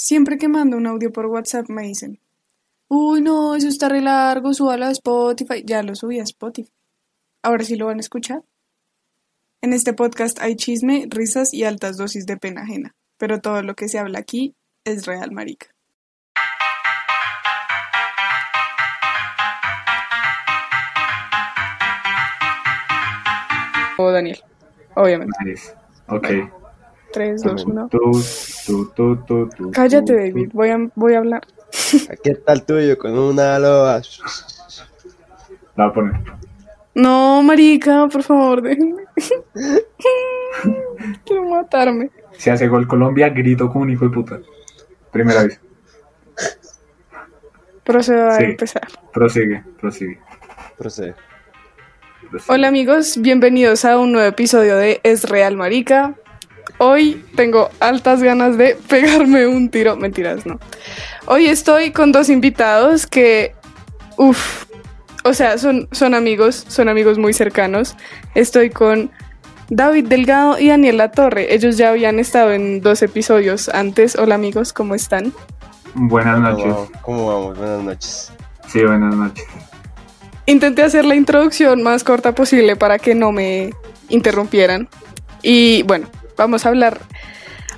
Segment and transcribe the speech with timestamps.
[0.00, 2.20] Siempre que mando un audio por WhatsApp me dicen,
[2.86, 5.64] uy no, eso está re largo, súbalo a Spotify.
[5.66, 6.70] Ya lo subí a Spotify.
[7.42, 8.44] Ahora sí lo van a escuchar.
[9.60, 13.74] En este podcast hay chisme, risas y altas dosis de pena ajena, pero todo lo
[13.74, 15.66] que se habla aquí es real, marica.
[23.96, 24.38] O Daniel,
[24.94, 25.36] obviamente.
[25.44, 25.74] Nice.
[26.06, 26.28] Ok.
[27.12, 27.88] 3, 2, 1.
[28.68, 31.46] Tú, tú, tú, tú, tú, Cállate, tú, David, voy a, voy a hablar.
[32.10, 34.02] Aquí está el tuyo con una tú.
[35.74, 36.14] La voy a poner.
[36.94, 39.04] No, marica, por favor, déjenme.
[41.24, 42.10] Quiero matarme.
[42.36, 44.38] Si hace gol Colombia, grito como un hijo de puta.
[45.12, 45.58] Primera vez.
[47.84, 48.44] Procedo a Sí.
[48.44, 48.86] empezar.
[49.14, 50.18] Prosigue, prosigue.
[50.76, 51.14] Procede.
[52.30, 52.52] prosigue.
[52.52, 56.16] Hola amigos, bienvenidos a un nuevo episodio de Es Real Marica.
[56.78, 59.96] Hoy tengo altas ganas de pegarme un tiro.
[59.96, 60.60] Mentiras, no.
[61.26, 63.54] Hoy estoy con dos invitados que,
[64.16, 64.66] uff,
[65.24, 67.96] o sea, son, son amigos, son amigos muy cercanos.
[68.34, 69.10] Estoy con
[69.70, 71.54] David Delgado y Daniela Torre.
[71.54, 74.16] Ellos ya habían estado en dos episodios antes.
[74.16, 75.32] Hola amigos, ¿cómo están?
[75.94, 76.98] Buenas ¿Cómo noches.
[77.02, 77.58] ¿Cómo vamos?
[77.58, 78.32] Buenas noches.
[78.68, 79.44] Sí, buenas noches.
[80.46, 83.74] Intenté hacer la introducción más corta posible para que no me
[84.08, 84.88] interrumpieran.
[85.42, 86.08] Y bueno,
[86.38, 87.00] vamos a hablar.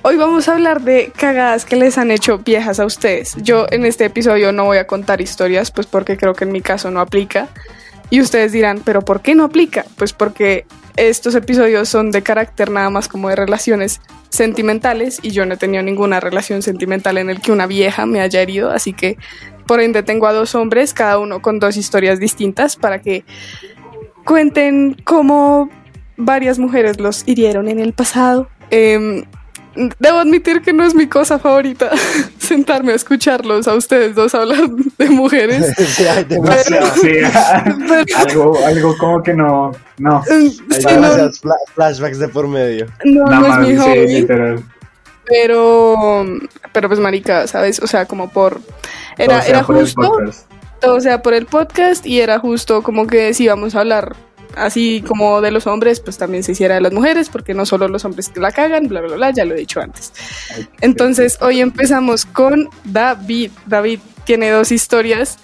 [0.03, 3.35] Hoy vamos a hablar de cagadas que les han hecho viejas a ustedes.
[3.41, 6.61] Yo en este episodio no voy a contar historias, pues porque creo que en mi
[6.61, 7.49] caso no aplica.
[8.09, 9.85] Y ustedes dirán, ¿pero por qué no aplica?
[9.97, 15.45] Pues porque estos episodios son de carácter nada más como de relaciones sentimentales y yo
[15.45, 18.93] no he tenido ninguna relación sentimental en el que una vieja me haya herido, así
[18.93, 19.17] que
[19.67, 23.23] por ende tengo a dos hombres, cada uno con dos historias distintas para que
[24.25, 25.69] cuenten cómo
[26.17, 28.47] varias mujeres los hirieron en el pasado.
[28.71, 29.23] Em,
[29.99, 31.89] debo admitir que no es mi cosa favorita
[32.39, 35.73] sentarme a escucharlos a ustedes dos hablar de mujeres.
[35.77, 37.09] Sí, hay demasiadas, Sí,
[37.87, 39.71] Pero- algo, algo como que no.
[39.97, 40.23] No.
[40.29, 41.41] hay Sí, demasiados
[41.75, 42.87] flashbacks de por medio.
[43.05, 44.07] no, no es mi sí, hobby.
[44.07, 44.63] literal.
[45.25, 46.25] Pero,
[46.73, 47.79] pero pues marica, ¿sabes?
[47.79, 48.59] O sea, como por...
[49.17, 50.51] Era, Todo sea era por justo, podcast.
[50.79, 54.15] todo sea por el podcast y era justo como que si íbamos a hablar
[54.55, 57.87] así como de los hombres, pues también se hiciera de las mujeres, porque no solo
[57.87, 60.13] los hombres que la cagan, bla, bla, bla, ya lo he dicho antes.
[60.81, 63.51] Entonces, hoy empezamos con David.
[63.65, 65.37] David tiene dos historias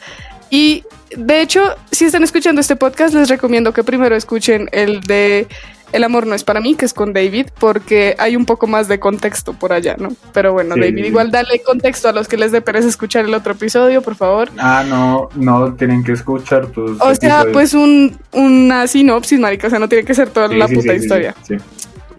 [0.49, 0.83] y
[1.15, 5.47] de hecho, si están escuchando este podcast, les recomiendo que primero escuchen el de
[5.93, 8.87] El amor no es para mí, que es con David, porque hay un poco más
[8.89, 10.09] de contexto por allá, ¿no?
[10.33, 10.81] Pero bueno, Sí.
[10.81, 14.15] David, igual dale contexto a los que les dé pereza escuchar el otro episodio, por
[14.15, 14.49] favor.
[14.57, 16.99] Ah, no, no, tienen que escuchar tus.
[16.99, 17.53] O sea, episodios.
[17.53, 20.75] pues un, una sinopsis, marica, o sea, no tiene que ser toda Sí, la sí,
[20.75, 21.33] puta historia.
[21.43, 21.55] sí.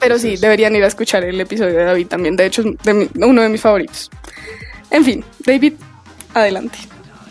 [0.01, 2.37] Pero sí, deberían ir a escuchar el episodio de David también.
[2.37, 4.11] De hecho, es de mi- uno de mis favoritos.
[4.91, 5.75] En fin, David,
[6.33, 6.79] adelante.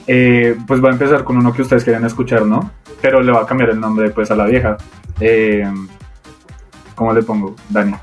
[0.06, 2.72] Eh, pues va a empezar con uno que ustedes querían escuchar, ¿no?
[3.02, 4.78] Pero le va a cambiar el nombre pues a la vieja.
[5.20, 5.66] Eh,
[6.98, 7.56] ¿Cómo le pongo?
[7.70, 7.94] Dani.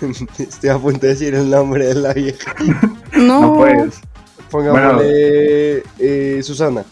[0.38, 2.54] Estoy a punto de decir el nombre de la vieja.
[3.12, 4.00] No, No puedes.
[4.50, 6.82] Pongámosle eh, Susana.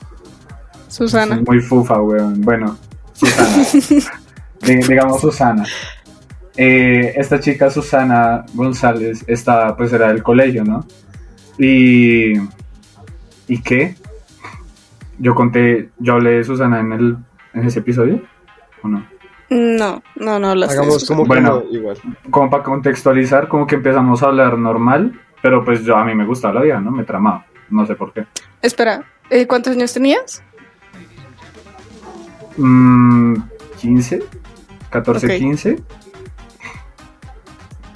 [0.88, 1.36] Susana.
[1.36, 2.42] Es muy fufa, weón.
[2.42, 2.76] Bueno,
[3.14, 4.10] Susana.
[4.86, 5.64] Digamos Susana.
[6.56, 10.84] Eh, esta chica, Susana González, está, pues era del colegio, ¿no?
[11.58, 12.34] Y.
[13.48, 13.94] ¿Y qué?
[15.18, 17.16] Yo conté, yo hablé de Susana en, el,
[17.54, 18.22] en ese episodio,
[18.82, 19.06] ¿o no?
[19.50, 21.60] No, no, no de Hagamos como Bueno.
[21.62, 21.98] que no, igual.
[22.30, 26.24] Como para contextualizar, como que empezamos a hablar normal, pero pues yo a mí me
[26.24, 26.92] gustaba la vida, ¿no?
[26.92, 28.26] Me tramaba, no sé por qué.
[28.62, 30.42] Espera, eh, ¿cuántos años tenías?
[32.56, 33.34] Mm,
[33.80, 34.22] 15,
[34.90, 35.32] 14, Ok.
[35.38, 35.82] 15.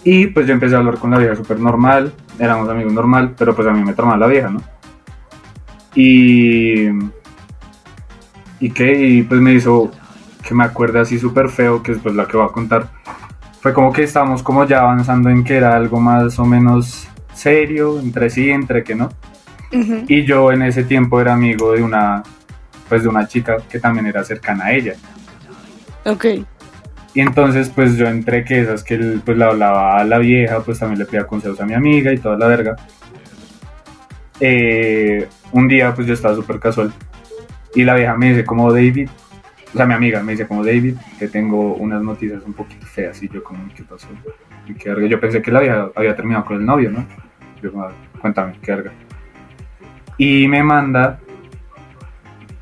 [0.02, 3.54] Y pues yo empecé a hablar con la vieja súper normal, éramos amigos normal, pero
[3.54, 4.60] pues a mí me tramaba la vieja, ¿no?
[5.94, 6.88] Y...
[8.60, 8.92] ¿Y qué?
[9.08, 9.90] Y pues me hizo
[10.46, 12.88] que me acuerde así súper feo, que es pues la que voy a contar.
[13.60, 17.98] Fue como que estábamos como ya avanzando en que era algo más o menos serio,
[17.98, 19.08] entre sí, entre que no.
[19.72, 20.04] Ujú.
[20.06, 22.22] Y yo en ese tiempo era amigo de una,
[22.88, 24.94] pues de una chica que también era cercana a ella.
[26.04, 26.26] Ok.
[27.14, 30.78] Y entonces pues yo entre que esas que pues le hablaba a la vieja, pues
[30.78, 32.76] también le pedía consejos a mi amiga y toda la verga.
[34.40, 36.92] Eh, un día pues yo estaba súper casual
[37.74, 39.08] y la vieja me dice como David,
[39.74, 43.20] o sea mi amiga me dice como David, que tengo unas noticias un poquito feas
[43.22, 44.06] y yo como ¿qué pasó?
[44.66, 45.08] Y qué verga.
[45.08, 47.04] Yo pensé que la vieja había terminado con el novio, ¿no?
[47.60, 47.88] Yo como,
[48.20, 48.92] cuéntame, qué verga.
[50.16, 51.18] Y me manda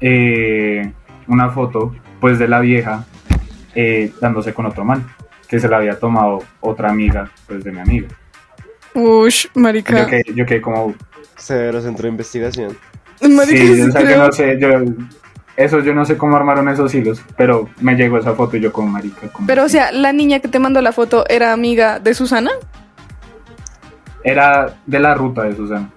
[0.01, 0.91] eh,
[1.27, 3.05] una foto pues de la vieja
[3.75, 5.05] eh, dándose con otro man
[5.49, 8.09] que se la había tomado otra amiga pues de mi amiga
[8.95, 9.99] Ush, marica.
[9.99, 10.95] Yo quedé, yo quedé como,
[11.37, 12.77] Severo centro de investigación.
[13.21, 14.27] Marica, sí, sí o sea, yo creo.
[14.27, 14.69] no sé, yo,
[15.57, 18.73] eso yo no sé cómo armaron esos hilos, pero me llegó esa foto y yo
[18.73, 19.29] como marica.
[19.29, 22.51] como Pero, o sea, la niña que te mandó la foto era amiga de Susana.
[24.25, 25.91] Era de la ruta de Susana.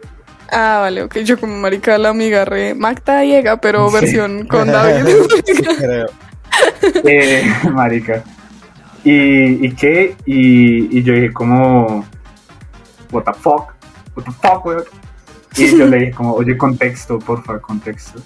[0.51, 1.17] Ah, vale, ok.
[1.19, 3.93] Yo como marica, la amiga re Magda llega, pero Sí.
[3.95, 5.15] versión con David.
[5.77, 6.07] Creo.
[7.03, 7.43] Eh,
[7.73, 8.23] marica.
[9.03, 10.15] ¿Y, y qué?
[10.25, 12.05] Y, y yo dije como,
[13.11, 13.73] what the fuck,
[14.15, 14.83] what the fuck, weón.
[15.57, 18.19] Y yo le dije como, oye, contexto, porfa, contexto.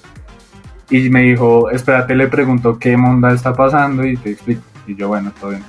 [0.90, 4.62] Y me dijo, espérate, le pregunto qué monda está pasando y te explico.
[4.88, 5.64] Y yo, bueno, todo bien.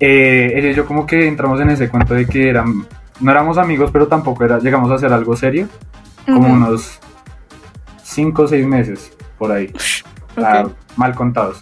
[0.00, 2.86] Eh, ella y yo como que entramos en ese cuento de que eran,
[3.20, 5.66] no éramos amigos, pero tampoco era, llegamos a hacer algo serio,
[6.26, 6.52] como Ujú.
[6.52, 7.00] unos
[8.04, 9.72] 5 o 6 meses, por ahí.
[10.36, 10.72] O sea, Ok.
[10.96, 11.58] mal contados.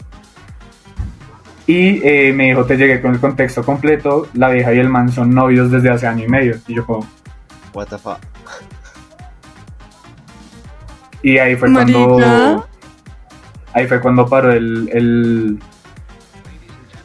[1.68, 5.10] Y eh, me dijo, te llegué con el contexto completo, la vieja y el man
[5.10, 6.56] son novios desde hace año y medio.
[6.68, 7.06] Y yo como,
[7.72, 8.18] What the fuck.
[11.31, 11.99] Y ahí fue Marica.
[11.99, 12.67] cuando...
[13.73, 15.58] Ahí fue cuando paró el, el,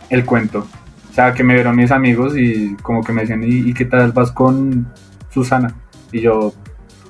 [0.10, 0.66] el cuento.
[1.10, 3.84] O sea, que me vieron mis amigos y como que me decían, ¿y, y qué
[3.86, 4.88] tal vas con
[5.34, 5.76] Susana?
[6.14, 6.54] Y yo,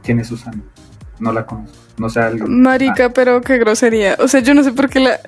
[0.03, 0.63] ¿quién es Susana?
[1.19, 1.75] No la conozco.
[1.97, 2.47] No sé algo.
[2.47, 4.15] Marica, pero qué grosería.
[4.19, 5.19] O sea, yo no sé por qué la.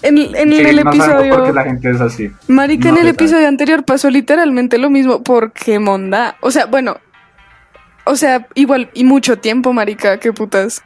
[0.00, 1.34] En, en Sí, el no episodio.
[1.34, 2.30] por qué la gente es así.
[2.48, 5.22] Marica, No en el episodio anterior pasó literalmente lo mismo.
[5.22, 6.36] porque monda?
[6.40, 6.96] O sea, bueno.
[8.04, 10.82] O sea, igual y mucho tiempo, Marica, qué putas.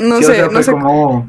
[0.00, 0.70] No Sí, o sé, sea, no fue sé.
[0.72, 1.28] como...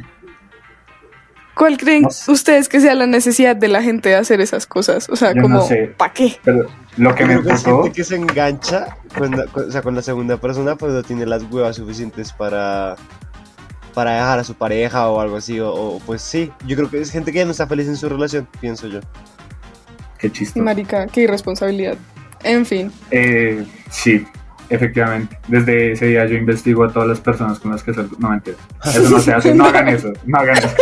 [1.55, 2.29] ¿Cuál creen no sé.
[2.31, 5.07] ustedes que sea la necesidad de la gente de hacer esas cosas?
[5.09, 5.93] O sea, Yo no como, sé.
[5.97, 6.37] ¿para qué?
[6.43, 6.65] Pero
[6.97, 7.83] lo que me emputó...
[7.83, 11.01] gente que se engancha con la, con- o sea, con la segunda persona, pues no
[11.03, 12.95] tiene las huevas suficientes para
[13.93, 16.99] para dejar a su pareja o algo así, o, o, pues sí, yo creo que
[16.99, 18.99] es gente que ya no está feliz en su relación, pienso yo.
[20.19, 20.61] Qué chistoso.
[20.65, 21.95] Marica, qué irresponsabilidad.
[22.43, 22.91] En fin.
[23.11, 24.25] Eh, sí,
[24.69, 25.37] efectivamente.
[25.47, 28.15] Desde ese día yo investigo a todas las personas con las que salgo.
[28.19, 28.57] No, mentira.
[28.85, 29.53] Eso no se hace.
[29.53, 30.11] No hagan eso.
[30.25, 30.69] No hagan eso.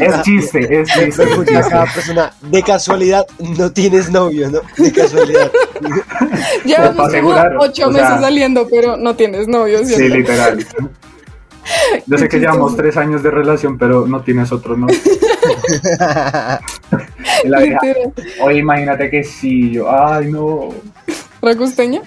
[0.00, 1.08] Es chiste, es chiste.
[1.08, 1.70] es Pregunta a chiste.
[1.70, 3.26] cada persona, de casualidad
[3.58, 4.60] no tienes novio, ¿no?
[4.82, 5.50] De casualidad.
[6.64, 10.64] Llevamos como ocho sea- meses saliendo, pero no tienes novio, Sí, literal.
[12.06, 14.86] Yo sé que Qué llevamos tres años de relación, pero no tienes otro, ¿no?
[17.44, 18.12] Y la vieja, Literal.
[18.42, 19.72] Oye, imagínate que sí.
[19.72, 20.70] Yo, ay, no.
[21.42, 22.02] ¿Racosteña?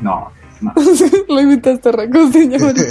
[0.00, 0.72] No, no.
[1.28, 2.86] Lo invitaste a Racosteña, marica.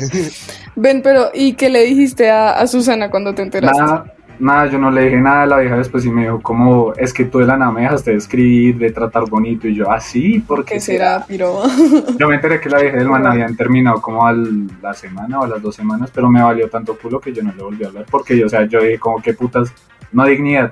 [0.76, 3.82] Ven, pero ¿y qué le dijiste a, a Susana cuando te enteraste?
[3.82, 6.94] Nada, nada, yo no le dije nada a la vieja después y me dijo, como,
[6.94, 9.90] es que tú de la nada me dejaste de escribir, de tratar bonito, y yo,
[9.90, 11.62] ah, sí, ¿por ¿Qué qué será, piro?
[12.20, 15.44] Yo me enteré que la vieja del man habían terminado como a la semana o
[15.44, 17.88] a las dos semanas, pero me valió tanto culo que yo no le volví a
[17.88, 19.74] hablar, porque, o sea, yo dije como, qué putas,
[20.12, 20.72] no dignidad,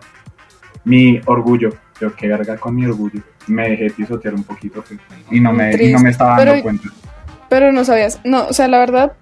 [0.84, 5.00] mi orgullo, yo qué verga con mi orgullo, me dejé pisotear un poquito, pues,
[5.32, 6.90] y no me, y no me estaba dando Pero- cuenta.
[7.50, 8.20] Pero no sabías.
[8.24, 9.14] No, o sea, la verdad,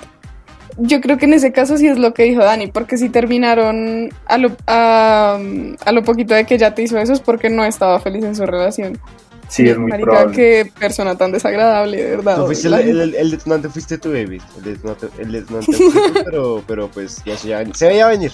[0.78, 4.10] yo creo que en ese caso sí es lo que dijo Dani, porque si terminaron
[4.26, 5.40] a lo, a,
[5.86, 8.36] a lo poquito de que ya te hizo eso es porque no estaba feliz en
[8.36, 9.00] su relación.
[9.48, 10.36] Sí, es muy Marica, probable.
[10.36, 12.36] qué persona tan desagradable, de verdad.
[12.36, 14.42] Tú fuiste el, La- el- el detonante fuiste tú, David.
[14.58, 18.34] El detonante, el detonante fuiste tú, pero, pero pues ya se, ya- se veía venir.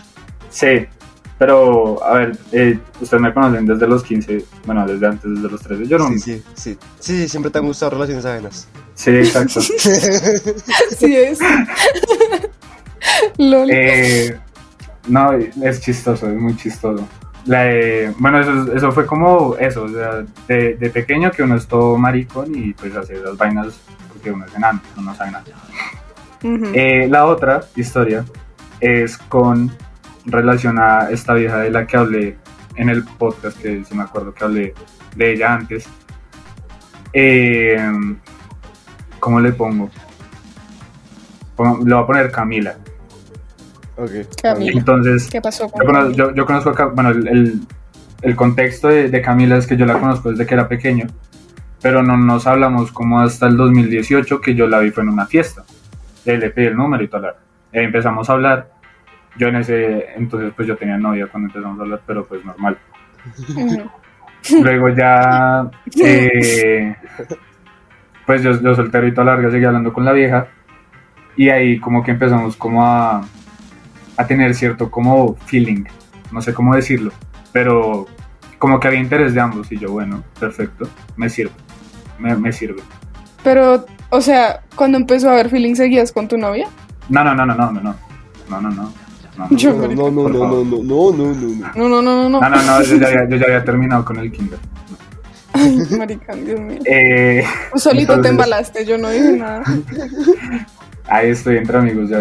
[0.49, 0.87] Sí,
[1.37, 5.61] pero, a ver, eh, ustedes me conocen desde los 15, bueno, desde antes, desde los
[5.61, 6.19] 13, yo un...
[6.19, 6.77] Sí, sí, sí.
[6.99, 8.67] Sí, sí, siempre te han gustado relaciones ajenas.
[8.95, 9.59] Sí, exacto.
[10.97, 11.39] Sí es.
[13.37, 13.69] Lol.
[13.71, 14.37] Eh,
[15.07, 17.05] no, es chistoso, es muy chistoso.
[17.45, 21.55] La de- bueno, eso, eso fue como eso, o sea, de, de pequeño que uno
[21.55, 23.73] es todo maricón y pues hace las vainas
[24.13, 25.43] porque uno es enano, uno no sabe nada.
[26.73, 28.23] Eh, la otra historia
[28.79, 29.71] es con
[30.25, 32.37] relación a esta vieja de la que hablé
[32.75, 34.73] en el podcast, que sí me acuerdo que hablé
[35.15, 35.87] de ella antes.
[37.13, 37.77] Eh,
[39.19, 39.89] ¿Cómo le pongo?
[41.55, 42.75] Pon- Le voy a poner Camila.
[43.97, 44.09] Ok.
[44.41, 44.71] Camila.
[44.73, 47.61] Entonces, ¿Qué pasó con yo conozco, yo, yo conozco a bueno, el, el-
[48.21, 51.07] el contexto de, de Camila es que yo la conozco desde que era pequeño,
[51.81, 55.25] pero no nos hablamos como hasta el 2018 que yo la vi fue en una
[55.25, 55.63] fiesta.
[56.25, 57.33] Y ahí le pedí el número y tal.
[57.73, 58.71] Empezamos a hablar.
[59.37, 62.77] Yo en ese entonces pues yo tenía novia cuando empezamos a hablar, pero pues normal.
[64.61, 65.69] Luego ya,
[66.03, 66.95] eh,
[68.25, 70.47] pues yo, yo soltero y toda larga seguí hablando con la vieja
[71.35, 73.25] y ahí como que empezamos como a,
[74.17, 75.85] a tener cierto como feeling,
[76.31, 77.11] no sé cómo decirlo,
[77.51, 78.07] pero
[78.59, 81.51] como que había interés de ambos y yo, bueno, perfecto, me sirve,
[82.19, 82.81] me, me sirve.
[83.43, 86.67] Pero, o sea, cuando empezó a haber feeling, ¿seguías con tu novia?
[87.09, 87.95] No, no, no, no, no, no, no,
[88.49, 89.02] no, no, no.
[89.37, 91.71] No, Yo- No, no, no, no, no, no, no, no, no, no.
[91.75, 92.29] No, no, no, no.
[92.29, 92.39] no.
[92.41, 94.59] no, no, no, yo ya, había- yo ya había terminado con el kinder.
[95.53, 96.79] Ay, marica, Dios mío.
[96.85, 97.43] Eh,
[97.75, 99.63] solito te entonces- embalaste, yo no dije nada.
[101.07, 102.19] ahí estoy entre amigos, ya,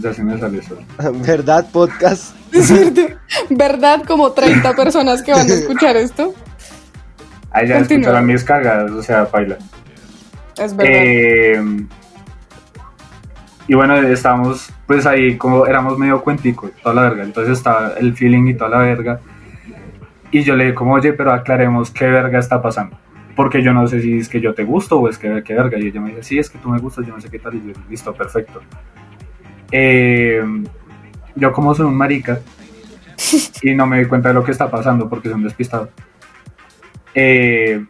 [0.00, 0.82] ya se me sale solo.
[1.24, 2.34] ¿Verdad, podcast?
[2.52, 3.00] Es cierto.
[3.50, 4.02] ¿Verdad?
[4.06, 6.34] Como 30 personas que van a escuchar esto.
[7.50, 8.00] Ahí ya Continúa.
[8.02, 9.56] escucharon mis cagadas, o sea, baila.
[10.58, 10.92] Es verdad.
[10.94, 11.86] Eh,
[13.66, 17.24] y bueno, estábamos pues ahí como éramos medio cuentico, toda la verga.
[17.24, 19.20] Entonces estaba el feeling y toda la verga.
[20.30, 22.98] Y yo le dije como, oye, pero aclaremos qué verga está pasando.
[23.34, 25.78] Porque yo no sé si es que yo te gusto o es que qué verga.
[25.78, 27.54] Y ella me dice, sí, es que tú me gustas, yo no sé qué tal.
[27.54, 28.60] Y yo, listo, perfecto.
[29.70, 30.44] Eh,
[31.34, 32.40] yo como soy un marica
[33.62, 35.88] y no me doy cuenta de lo que está pasando porque soy un despistado.
[37.14, 37.84] Eh,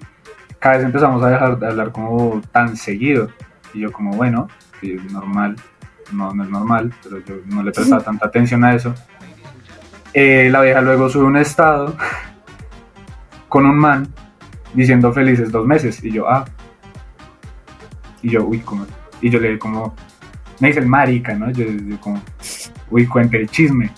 [0.61, 3.29] cada vez empezamos a dejar de hablar como tan seguido.
[3.75, 4.49] Y yo como, bueno,
[4.93, 5.57] es normal,
[6.13, 8.95] no, no es normal, pero yo no le prestaba tanta atención a eso.
[10.13, 11.97] Eh, la vieja luego sube un estado
[13.49, 14.09] con un man
[14.75, 16.03] diciendo felices dos meses.
[16.05, 16.45] Y yo, ah.
[18.23, 18.87] Y yo, uy, como.
[19.21, 19.95] Y yo le como,
[20.61, 21.51] me dice el marica, ¿no?
[21.51, 22.21] Yo, yo como,
[22.91, 23.91] uy, cuente el chisme.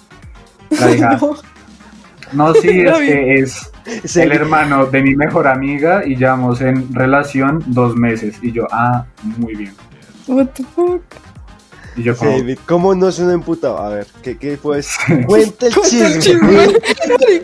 [0.71, 1.19] La vieja,
[2.33, 2.49] No.
[2.49, 3.73] no, sí, es que es
[4.05, 4.21] Sí.
[4.21, 8.39] el hermano de mi mejor amiga y llevamos en relación dos meses.
[8.43, 9.07] Y yo, ah,
[9.39, 9.73] muy bien.
[10.27, 11.03] What the fuck?
[11.97, 13.79] Y yo como, David, ¿cómo no suena emputado?
[13.79, 14.97] A ver, ¿qué, qué pues?
[15.27, 16.19] Cuenta el Cuenta el chisme.
[16.21, 16.67] chisme.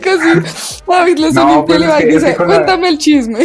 [0.03, 0.81] Sí.
[0.87, 3.39] David le No, sonó un pues pelo y es es dice, cuéntame el chisme.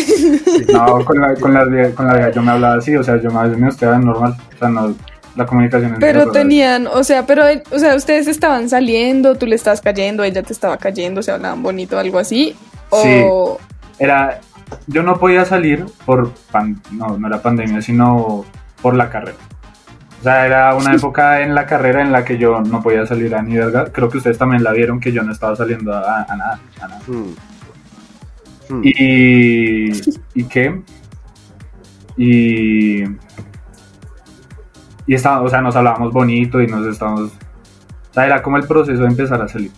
[0.72, 3.48] no, con la, con la, con la yo me hablaba así, o sea, yo me
[3.56, 4.36] me usted normal.
[4.54, 4.94] O sea, no,
[5.34, 9.54] la comunicación es Pero tenían, o sea, pero, o sea, ustedes estaban saliendo, tú le
[9.54, 12.54] estabas cayendo, ella te estaba cayendo, se hablaban bonito, algo así.
[12.90, 13.58] O,
[13.98, 14.40] Era,
[14.88, 18.44] yo no podía salir por, pan- no, no era pandemia, sino
[18.82, 19.36] por la carrera.
[20.20, 23.34] O sea, era una época en la carrera en la que yo no podía salir
[23.34, 23.86] a ni verga.
[23.92, 26.88] Creo que ustedes también la vieron que yo no estaba saliendo a, a nada, a
[26.88, 27.00] nada.
[27.06, 27.34] Hmm.
[28.70, 28.80] Hmm.
[28.84, 29.90] Y,
[30.34, 30.82] ¿y qué?
[32.16, 33.02] Y,
[35.06, 38.66] y estaba, o sea, nos hablábamos bonito y nos estábamos, o sea, era como el
[38.66, 39.70] proceso de empezar a salir.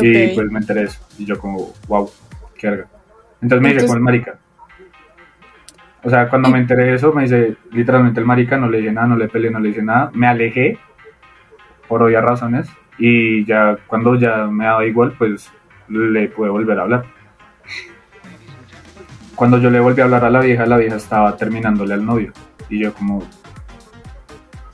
[0.00, 0.98] Y pues me enteré eso.
[1.18, 2.10] Y yo como, wow,
[2.56, 2.86] qué verga.
[3.40, 4.38] Entonces me Entonces- como el marica.
[6.08, 8.78] O sea, cuando Y- me enteré de eso, me dice literalmente el marica, no le
[8.78, 10.10] dije nada, no le peleé, no le dije nada.
[10.14, 10.78] Me alejé
[11.86, 12.66] por obvias razones.
[12.96, 15.50] Y ya cuando ya me daba igual, pues
[15.88, 17.04] le pude volver a hablar.
[19.34, 22.32] Cuando yo le volví a hablar a la vieja, la vieja estaba terminándole al novio.
[22.70, 23.22] Y yo como,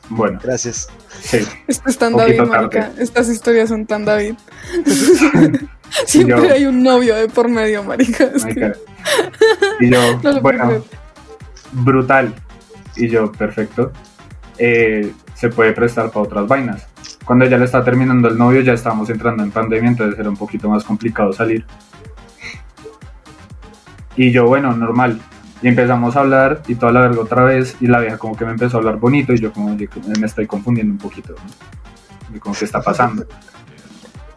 [0.09, 0.89] bueno, Gracias.
[1.21, 1.39] sí.
[1.67, 2.93] Esto es tan David, marica.
[2.97, 4.35] Estas historias son tan David.
[6.07, 8.25] Siempre Yo- hay un novio de por medio, marica.
[8.25, 8.73] Es que- marica.
[9.81, 10.85] Y yo, No bueno.
[11.75, 12.35] Brutal.
[12.97, 13.93] Y yo, perfecto.
[14.59, 16.87] Eh, se puede prestar para otras vainas.
[17.25, 20.37] Cuando ya le está terminando el novio, ya estábamos entrando en pandemia, entonces era un
[20.37, 21.65] poquito más complicado salir.
[24.17, 25.21] Y yo, bueno, normal.
[25.63, 27.77] Y empezamos a hablar y toda la verga otra vez.
[27.81, 30.47] Y la vieja como que me empezó a hablar bonito y yo como, me estoy
[30.47, 31.35] confundiendo un poquito.
[31.35, 32.37] ¿no?
[32.37, 33.27] Y como que está pasando.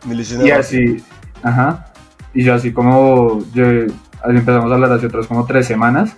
[0.10, 1.04] Y así,
[1.44, 1.92] ajá.
[2.34, 6.16] Y yo así como, yo, así empezamos a hablar hace otras como tres semanas.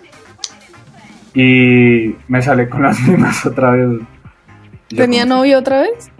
[1.33, 3.99] Y me sale con las mismas otra vez.
[4.89, 6.11] Yo ¿Tenía como, novio otra vez?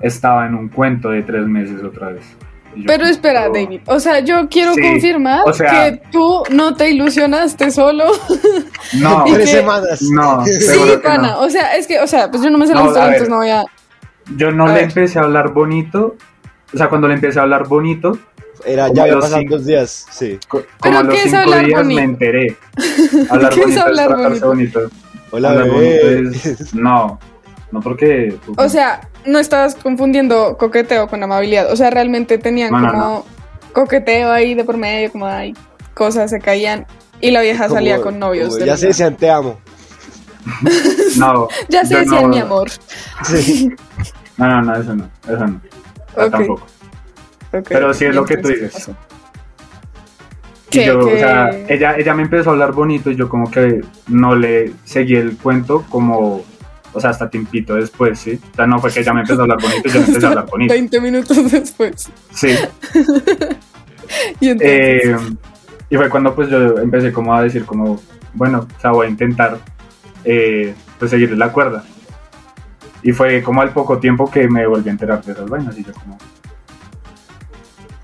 [0.00, 2.24] Estaba en un cuento de tres meses otra vez.
[2.74, 3.80] Yo Pero como, espera, pero- David.
[3.86, 8.04] O sea, yo quiero Sí, confirmar o sea- que tú no te ilusionaste solo.
[9.00, 10.02] No, Tres que- semanas.
[10.02, 11.32] no, Sí, pana.
[11.32, 11.40] no.
[11.40, 13.10] O sea, es que, o sea, pues yo no me sé la No, historia, a
[13.10, 13.16] ver.
[13.22, 13.64] entonces no voy a.
[14.36, 14.84] Yo no A le ver.
[14.84, 16.16] empecé a hablar bonito.
[16.72, 18.18] O sea, cuando le empecé a hablar bonito,
[18.64, 20.06] Era, Como ya había los pasado cinco- dos días.
[20.10, 20.38] Sí.
[20.48, 22.00] co- ¿Pero como a los qué es cinco hablar días bonito?
[22.00, 22.56] me enteré.
[23.30, 24.80] Hablar ¿Qué es bonito es hablar tratarse bonito?
[24.80, 24.96] bonito.
[25.30, 26.22] Hola, Hablar bebé.
[26.22, 27.18] bonito es- No,
[27.72, 28.38] no porque...
[28.56, 31.72] O sea, no estabas confundiendo coqueteo con amabilidad.
[31.72, 33.24] O sea, realmente tenían No, no, como no.
[33.72, 35.54] coqueteo ahí de por medio, como hay
[35.94, 36.86] cosas se caían.
[37.20, 38.58] Y la vieja Como- salía con novios.
[38.58, 39.58] ya se decían te amo.
[41.16, 42.70] no, Ya se decían no- mi amor.
[43.24, 43.70] Sí.
[44.36, 45.60] No, no, no, eso no, eso no.
[46.16, 46.30] Ah, Ok.
[46.32, 46.66] Tampoco.
[47.68, 48.90] Pero sí es lo que tú dices.
[50.70, 53.82] Y yo, o sea, ella, ella me empezó a hablar bonito y yo como que
[54.08, 56.42] no le seguí el cuento como,
[56.94, 58.40] o sea, hasta tiempito después, ¿sí?
[58.52, 60.28] O sea, no fue que ella me empezó a hablar bonito y yo empecé a
[60.30, 60.72] hablar bonito.
[60.72, 62.10] 20 minutos después.
[62.32, 62.54] Sí.
[64.40, 65.04] Y entonces.
[65.04, 65.16] Eh,
[65.88, 68.00] y fue cuando pues yo empecé como a decir como,
[68.34, 69.58] bueno, o sea, voy a intentar
[70.24, 71.84] eh, pues seguirle la cuerda.
[73.02, 75.84] Y fue como al poco tiempo que me volví a enterar de esas vainas y
[75.84, 76.16] yo como,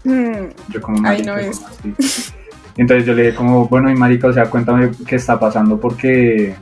[0.08, 1.58] mm, yo como Ay, marica, no es.
[1.58, 2.32] como así.
[2.76, 6.54] Entonces yo le dije como, bueno, y marica, o sea, cuéntame qué está pasando porque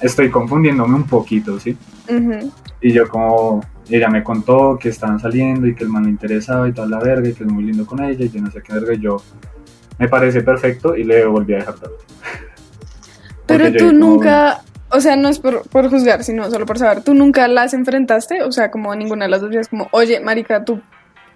[0.00, 1.76] estoy confundiéndome un poquito, ¿sí?
[2.80, 6.68] Y yo como, ella me contó que estaban saliendo y que el man le interesaba
[6.68, 8.62] y toda la verga y que es muy lindo con ella y yo no sé
[8.62, 9.16] qué verga y yo
[9.98, 11.94] me parece perfecto y le volví a dejar tarde.
[13.46, 17.02] Pero tú como- nunca, o sea, no es por, por juzgar, sino solo por saber,
[17.02, 18.42] ¿tú nunca las enfrentaste?
[18.42, 20.80] O sea, como a ninguna de las dos días, como, oye, marica, tú,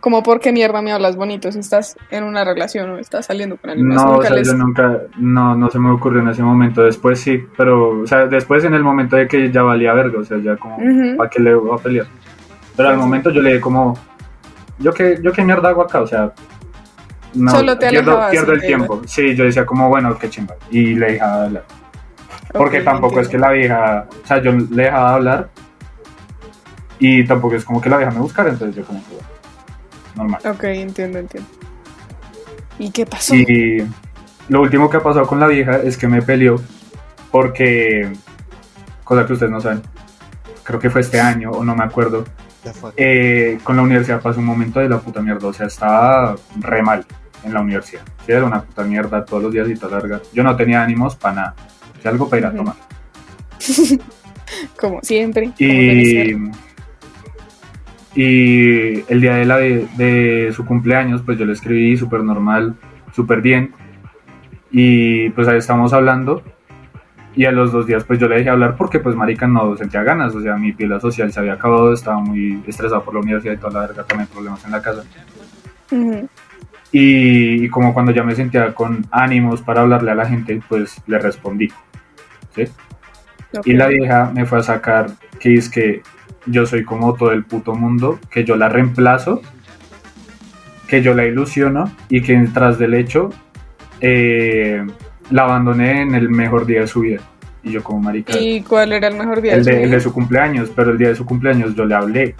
[0.06, 3.56] como, ¿por qué mierda me hablas bonito si estás en una relación o estás saliendo
[3.56, 3.96] con alguien más?
[4.04, 6.84] No, o sea, les- yo nunca, no, no se me ocurrió en ese momento.
[6.84, 10.24] Después sí, pero, o sea, después en el momento de que ya valía verga, o
[10.24, 10.78] sea, ya como.
[11.16, 12.06] ¿para qué le voy a pelear?
[12.76, 13.04] Pero al Sí, sí.
[13.04, 13.98] momento yo le dije como,
[14.78, 16.02] ¿yo qué, yo qué mierda hago acá?
[16.02, 16.32] O sea,
[17.34, 19.02] no, Solo te pierdo, alejabas pierdo el tiempo.
[19.06, 20.54] Sí, yo decía como, bueno, qué chimba.
[20.70, 21.64] Y le dejaba de hablar.
[22.52, 25.48] Porque tampoco es que la vieja, o sea, yo le dejaba de hablar
[27.00, 29.16] y tampoco es como que la vieja me buscara, entonces yo como que,
[30.16, 30.40] normal.
[30.44, 31.48] Ok, entiendo, entiendo.
[32.78, 33.34] ¿Y qué pasó?
[33.34, 33.86] Y
[34.48, 36.60] lo último que ha pasado con la vieja es que me peleó
[37.30, 38.12] porque,
[39.04, 39.82] cosa que ustedes no saben,
[40.62, 42.24] creo que fue este año o no me acuerdo,
[42.96, 46.82] eh, con la universidad pasó un momento de la puta mierda, o sea, estaba re
[46.82, 47.04] mal
[47.44, 50.20] en la universidad, sí, era una puta mierda todos los días y toda larga.
[50.32, 51.54] Yo no tenía ánimos para nada,
[52.04, 52.74] algo para ir a tomar.
[54.80, 55.46] Como siempre.
[55.46, 56.65] como Y, ser.
[58.16, 62.74] Y el día de, la de, de su cumpleaños, pues yo le escribí súper normal,
[63.12, 63.74] súper bien.
[64.70, 66.42] Y pues ahí estábamos hablando.
[67.34, 70.02] Y a los dos días pues yo le dejé hablar porque pues marica no sentía
[70.02, 70.34] ganas.
[70.34, 73.58] O sea, mi pila social se había acabado, estaba muy estresado por la universidad y
[73.58, 75.04] toda la verga, también problemas en la casa.
[75.92, 76.26] Ujú.
[76.92, 81.02] Y, y como cuando ya me sentía con ánimos para hablarle a la gente, pues
[81.06, 81.68] le respondí.
[82.54, 82.64] ¿sí?
[83.66, 85.08] Y la vieja me fue a sacar
[85.38, 86.02] que es que
[86.46, 89.42] yo soy como todo el puto mundo, que yo la reemplazo,
[90.88, 93.30] que yo la ilusiono y que tras del hecho
[94.00, 94.84] eh,
[95.30, 97.20] la abandoné en el mejor día de su vida.
[97.62, 99.96] Y yo como marica, ¿Y cuál era el mejor día el su de, el vida?
[99.96, 102.36] de su cumpleaños, pero el día de su cumpleaños yo le hablé.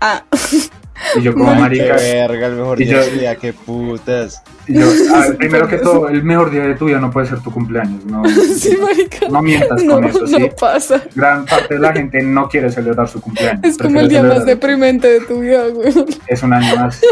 [0.00, 0.22] Ah,
[1.16, 1.96] Y yo como Marica.
[1.96, 4.42] Qué verga, el mejor Y día yo- de vida, qué putas.
[4.66, 7.40] y yo, ah, primero que todo, el mejor día de tu vida no puede ser
[7.40, 8.04] tu cumpleaños.
[8.04, 8.22] No,
[8.56, 9.28] sí, marica.
[9.30, 10.50] no mientas No, con eso, no ¿sí?
[10.60, 11.02] pasa.
[11.14, 13.62] Gran parte de la gente no quiere celebrar su cumpleaños.
[13.64, 15.92] Es como el día más deprimente de tu vida, güey.
[16.26, 17.00] es un año más.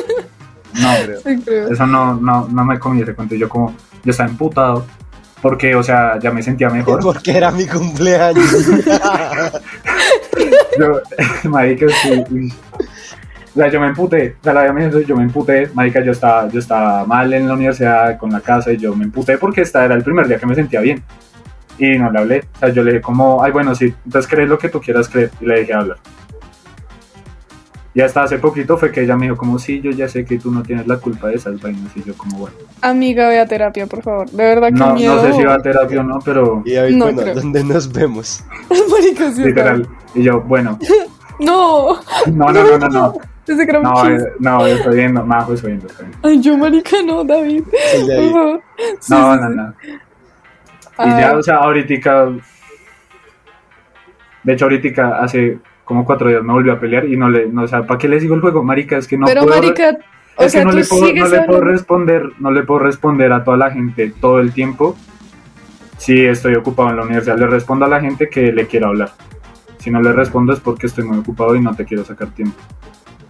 [0.78, 1.20] No, creo.
[1.24, 1.72] Sí, creo.
[1.72, 3.34] Eso no, no, no me comí ese cuento.
[3.34, 4.84] Yo como, yo estaba emputado.
[5.40, 7.00] Porque, o sea, ya me sentía mejor.
[7.02, 8.44] Porque era mi cumpleaños.
[10.78, 11.00] Yo,
[11.48, 12.52] marica, sí.
[13.56, 14.36] O sea, yo me emputé.
[14.38, 15.70] O sea, la verdad me dijo, yo me emputé.
[15.72, 19.04] Marica, yo estaba, yo estaba mal en la universidad, con la casa, y yo me
[19.04, 21.02] emputé porque este era el primer día que me sentía bien.
[21.78, 22.44] Y no le hablé.
[22.56, 25.08] O sea, yo le dije como, ay, bueno, sí, entonces crees lo que tú quieras
[25.08, 25.30] creer.
[25.40, 25.96] Y le dejé hablar.
[27.94, 30.38] Y hasta hace poquito fue que ella me dijo como, sí, yo ya sé que
[30.38, 31.96] tú no tienes la culpa de esas vainas.
[31.96, 32.56] Y yo como, bueno.
[32.82, 34.28] Amiga, ve a terapia, por favor.
[34.30, 35.14] De verdad, que No, miedo.
[35.16, 37.34] no sé si va a terapia o no, pero y David, No bueno, creo.
[37.36, 38.44] ¿dónde nos vemos?
[38.90, 39.88] Marica, sí, literal.
[40.14, 40.78] Y yo, bueno,
[41.40, 41.94] No,
[42.26, 43.14] no, no, no, no, no.
[43.46, 44.32] desde que era un No, chiste.
[44.40, 46.28] no, estoy viendo, Majo, estoy viendo, estoy viendo.
[46.28, 47.62] Ay, yo, marica, no, David.
[47.64, 48.32] Por David.
[48.32, 48.62] favor.
[49.00, 49.54] Sí, No, sí, no, sí.
[49.56, 49.74] no.
[50.98, 52.28] Y Ay, ya, o sea, ahorita.
[54.42, 57.46] De hecho, ahorita hace como cuatro días me volvió a pelear y no le.
[57.48, 58.96] No, o sea, ¿para qué le sigo el juego, marica?
[58.96, 59.56] Es que no pero, puedo.
[59.56, 59.96] marica,
[60.36, 62.50] o es sea, que no tú le, puedo, sigues no le puedo hablando- responder, no
[62.50, 64.96] le puedo responder a toda la gente todo el tiempo.
[65.98, 69.12] Si estoy ocupado en la universidad, le respondo a la gente que le quiero hablar.
[69.78, 72.56] Si no le respondo es porque estoy muy ocupado y no te quiero sacar tiempo.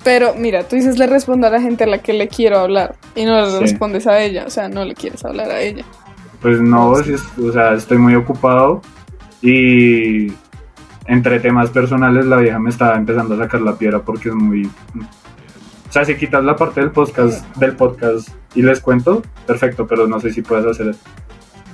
[0.07, 2.95] Pero mira, tú dices le respondo a la gente a la que le quiero hablar
[3.17, 3.59] y no le Sí.
[3.59, 5.85] respondes a ella, o sea, no le quieres hablar a ella.
[6.41, 8.83] Pues no, o sea, estoy muy ocupado
[9.43, 10.29] y
[11.07, 14.67] entre temas personales la vieja me está empezando a sacar la piedra porque es muy...
[15.89, 20.07] O sea, si quitas la parte del podcast, del podcast y les cuento, perfecto, pero
[20.07, 21.01] no sé si puedes hacer eso.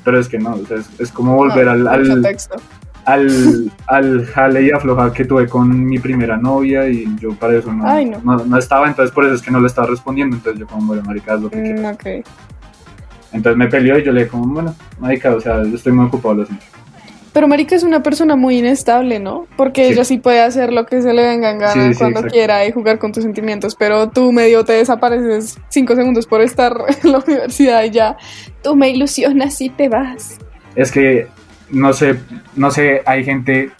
[0.04, 2.56] Pero es que no, o sea, es, es como volver No, al, al, texto.
[3.04, 7.72] Al, al jale y afloja que tuve con mi primera novia y yo para eso
[7.72, 8.20] no, Ay, no.
[8.22, 10.86] no, no estaba, entonces por eso es que no le estaba respondiendo, entonces yo como,
[10.88, 11.56] bueno, marica, haz lo que.
[11.56, 12.06] Mm, ok.
[13.32, 16.06] Entonces me peleó y yo le dije como, bueno, marica, o sea, yo estoy muy
[16.06, 16.64] ocupado, lo siento.
[17.32, 19.46] Pero Marica es una persona muy inestable, ¿no?
[19.56, 19.92] Porque Sí.
[19.94, 22.66] ella sí puede hacer lo que se le venga en gana Sí, sí, cuando quiera
[22.66, 27.10] y jugar con tus sentimientos, pero tú medio te desapareces cinco segundos por estar en
[27.10, 28.18] la universidad y ya
[28.62, 30.36] tú me ilusionas y te vas.
[30.76, 31.26] Es que,
[31.72, 32.18] no sé,
[32.56, 33.70] no sé, hay gente,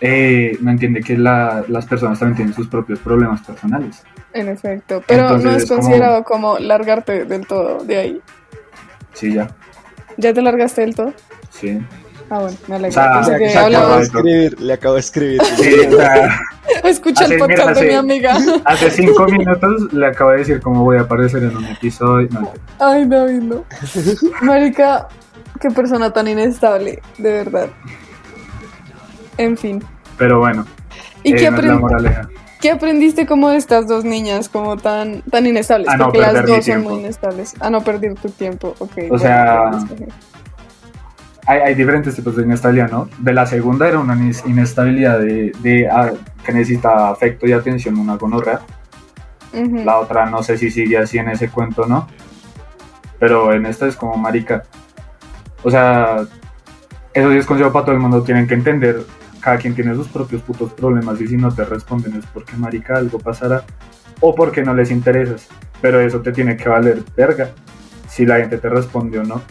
[0.00, 4.02] eh, no entiende que la- las personas también tienen sus propios problemas personales.
[4.32, 6.58] En efecto, pero Entonces no es considerado como...
[6.58, 8.20] largarte del todo de ahí.
[9.14, 9.48] Sí, ya,
[10.18, 11.12] ¿Ya te largaste del todo?
[11.50, 11.80] sí.
[12.28, 12.88] Ah, bueno, me alegro.
[13.20, 15.40] O sea, le- acabo de escribir, le acabo de escribir.
[15.56, 16.40] Sí, o sea,
[16.82, 18.36] Escucha el podcast mira, de mi amiga.
[18.64, 22.28] hace cinco minutos le acabo de decir cómo voy a aparecer en un episodio.
[22.32, 23.64] No, Ay, David, no.
[24.42, 25.06] Marica,
[25.58, 27.68] qué persona tan inestable, de verdad.
[29.38, 29.82] En fin.
[30.16, 30.64] pero bueno,
[31.22, 31.80] ¿Y eh, qué no aprendiste?
[31.82, 32.28] moraleja.
[32.60, 35.88] ¿Qué aprendiste como de estas dos niñas como tan, tan inestables?
[35.88, 37.54] A no Porque las dos son muy inestables.
[37.60, 38.92] A no perder tu tiempo, ok.
[39.10, 39.70] O sea.
[41.48, 43.08] Hay, hay diferentes tipos de inestabilidad, ¿no?
[43.18, 46.10] De la segunda era una ines- inestabilidad de, de, ah,
[46.44, 48.60] que necesita afecto y atención, una gonorrea.
[49.52, 49.84] Ujú.
[49.84, 52.08] La otra no sé si sigue así en ese cuento, ¿no?
[53.20, 54.64] Pero en esta es como marica.
[55.62, 56.26] O sea,
[57.14, 58.22] eso sí es consejo para todo el mundo.
[58.22, 59.04] Tienen que entender,
[59.40, 62.96] cada quien tiene sus propios putos problemas y si no te responden es porque marica
[62.96, 63.64] algo pasará
[64.20, 65.48] o porque no les interesas.
[65.80, 67.50] Pero eso te tiene que valer verga
[68.08, 69.42] si la gente te responde o no.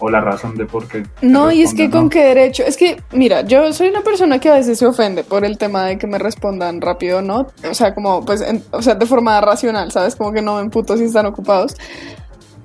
[0.00, 1.02] O la razón de por qué.
[1.22, 2.08] No, y es que con no.
[2.10, 2.62] qué derecho.
[2.64, 5.86] Es que, mira, yo soy una persona que a veces se ofende por el tema
[5.86, 7.48] de que me respondan rápido, ¿no?
[7.68, 10.14] O sea, como, pues, en- o sea, de forma racional, ¿sabes?
[10.14, 11.74] Como que no me emputo si están ocupados.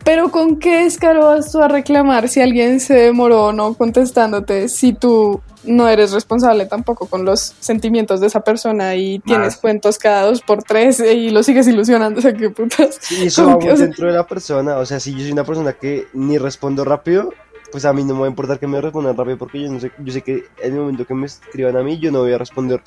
[0.04, 4.68] Pero con qué descaro vas tú a reclamar si alguien se demoró o no contestándote
[4.68, 9.98] si tú no eres responsable tampoco con los sentimientos de esa persona y tienes cuentos
[9.98, 12.98] cada dos por tres y lo sigues ilusionando, o sea, qué putas.
[13.00, 14.78] Sí, eso va sea- dentro de la persona.
[14.78, 17.34] O sea, si yo soy una persona que ni respondo rápido,
[17.72, 19.80] pues a mí no me va a importar que me respondan rápido porque yo no
[19.80, 22.34] sé, yo sé que en el momento que me escriban a mí, yo no voy
[22.34, 22.82] a responder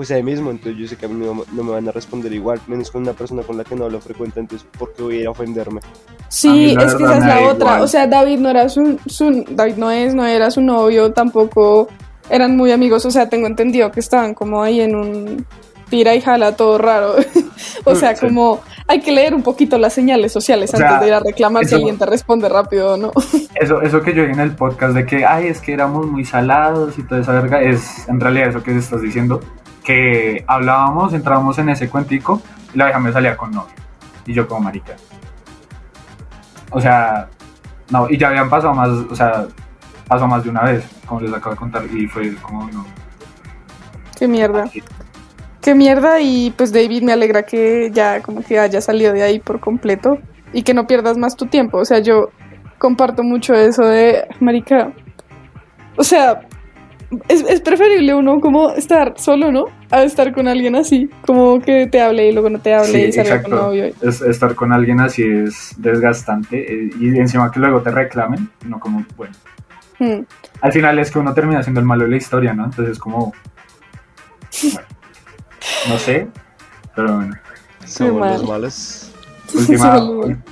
[0.00, 0.50] pues ahí mismo.
[0.50, 3.02] Entonces yo sé que a mí no, no me van a responder igual, menos con
[3.02, 4.40] una persona con la que no hablo frecuente.
[4.40, 5.82] Entonces, ¿por qué voy a ir a ofenderme?
[6.30, 7.66] Sí, es que esa es la otra.
[7.66, 7.80] igual.
[7.82, 11.88] O sea, David no era su, su- David no es, no era su novio, tampoco
[12.30, 13.04] eran muy amigos.
[13.04, 15.46] O sea, tengo entendido que estaban como ahí en un
[15.90, 17.16] tira y jala todo raro.
[17.84, 18.26] o sea, Sí.
[18.26, 21.20] como hay que leer un poquito las señales sociales O sea, antes de ir a
[21.20, 23.12] reclamar si alguien te responde rápido o no.
[23.54, 26.24] Eso, eso que yo dije en el podcast de que, ay, es que éramos muy
[26.24, 29.40] salados y toda esa verga, es en realidad eso que estás diciendo,
[29.90, 32.40] que hablábamos, entrábamos en ese cuentico
[32.72, 33.74] y la vieja me salía con novio.
[34.26, 34.94] Y yo como marica.
[36.70, 37.28] O sea,
[37.90, 39.46] no, y ya habían pasado más, o sea,
[40.06, 42.84] pasó más de una vez, como les acabo de contar, y fue como, no.
[44.16, 44.70] Qué mierda.
[45.60, 49.40] Qué mierda y pues David me alegra que ya como que haya salido de ahí
[49.40, 50.18] por completo
[50.52, 51.78] y que no pierdas más tu tiempo.
[51.78, 52.30] O sea, yo
[52.78, 54.92] comparto mucho eso de, marica,
[55.96, 56.42] o sea,
[57.28, 59.79] es, es preferible uno como estar solo, ¿no?
[59.90, 62.98] A estar con alguien así, como que te hable y luego no te hable Sí,
[62.98, 63.66] y salga con exacto.
[63.66, 63.92] novio.
[64.00, 68.78] Es, estar con alguien así es desgastante eh, y encima que luego te reclamen, no
[68.78, 69.34] como, bueno.
[69.98, 70.20] Hmm.
[70.60, 72.66] Al final es que uno termina siendo el malo de la historia, ¿no?
[72.66, 73.32] Entonces es como...
[74.62, 74.88] bueno,
[75.88, 76.28] no sé,
[76.94, 77.36] pero bueno.
[77.84, 79.09] Somos los malos.
[79.54, 80.00] Última-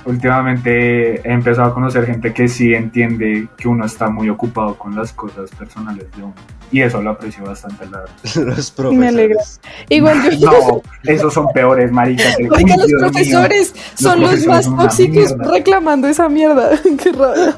[0.05, 4.95] últimamente he empezado a conocer gente que sí entiende que uno está muy ocupado con
[4.95, 6.33] las cosas personales de uno.
[6.71, 8.15] Y eso lo aprecio bastante, la verdad.
[8.55, 9.37] los Me alegra.
[9.37, 9.61] profesores.
[9.89, 10.51] Igual yo...
[10.51, 10.81] No,
[11.11, 12.23] esos son peores, marica.
[12.39, 12.97] Uy, los Dios mío.
[12.99, 15.51] profesores son los, profesores más tóxicos mierda.
[15.51, 16.69] reclamando esa mierda.
[17.01, 17.57] Qué rabia.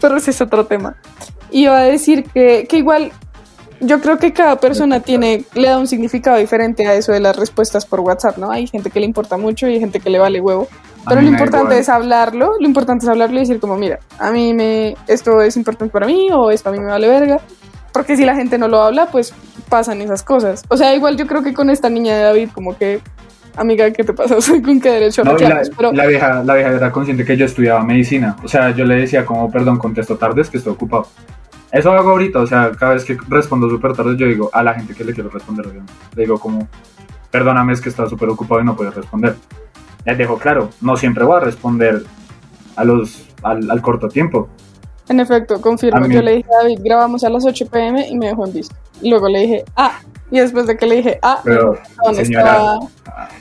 [0.00, 0.96] Pero ese es otro tema.
[1.52, 3.12] Iba a decir que, que igual
[3.82, 7.36] yo creo que cada persona tiene, le da un significado diferente a eso de las
[7.36, 8.50] respuestas por WhatsApp, ¿no?
[8.50, 10.68] Hay gente que le importa mucho y hay gente que le vale huevo.
[11.08, 14.54] Pero lo importante es hablarlo, lo importante es hablarlo y decir como, mira, a mí
[14.54, 17.40] me, esto es importante para mí o esto a mí me vale verga.
[17.92, 19.34] Porque si la gente no lo habla, pues
[19.68, 20.62] pasan esas cosas.
[20.68, 23.00] O sea, igual yo creo que con esta niña de David, como que,
[23.56, 24.36] amiga, ¿qué te pasa?
[24.64, 25.62] ¿Con qué derecho No, la?
[25.76, 28.36] Pero la vieja, la vieja era consciente que yo estudiaba medicina.
[28.44, 31.08] O sea, yo le decía como, perdón, contesto tarde, es que estoy ocupado.
[31.72, 34.74] Eso hago ahorita, o sea, cada vez que respondo súper tarde, yo digo a la
[34.74, 35.66] gente que le quiero responder,
[36.14, 36.68] le digo como,
[37.30, 39.36] perdóname, es que estás súper ocupado y no puedes responder.
[40.04, 42.02] Les dejo claro, no siempre voy a responder
[42.76, 44.48] a los, al, al corto tiempo.
[45.08, 46.06] En efecto, confirmo.
[46.06, 48.74] Yo le dije a David, grabamos a las 8 pm y me dejó en visto.
[49.00, 49.98] Y luego le dije, ah.
[50.30, 52.78] Y después de que le dije, ah, Pero, "Perdón, señora, estaba-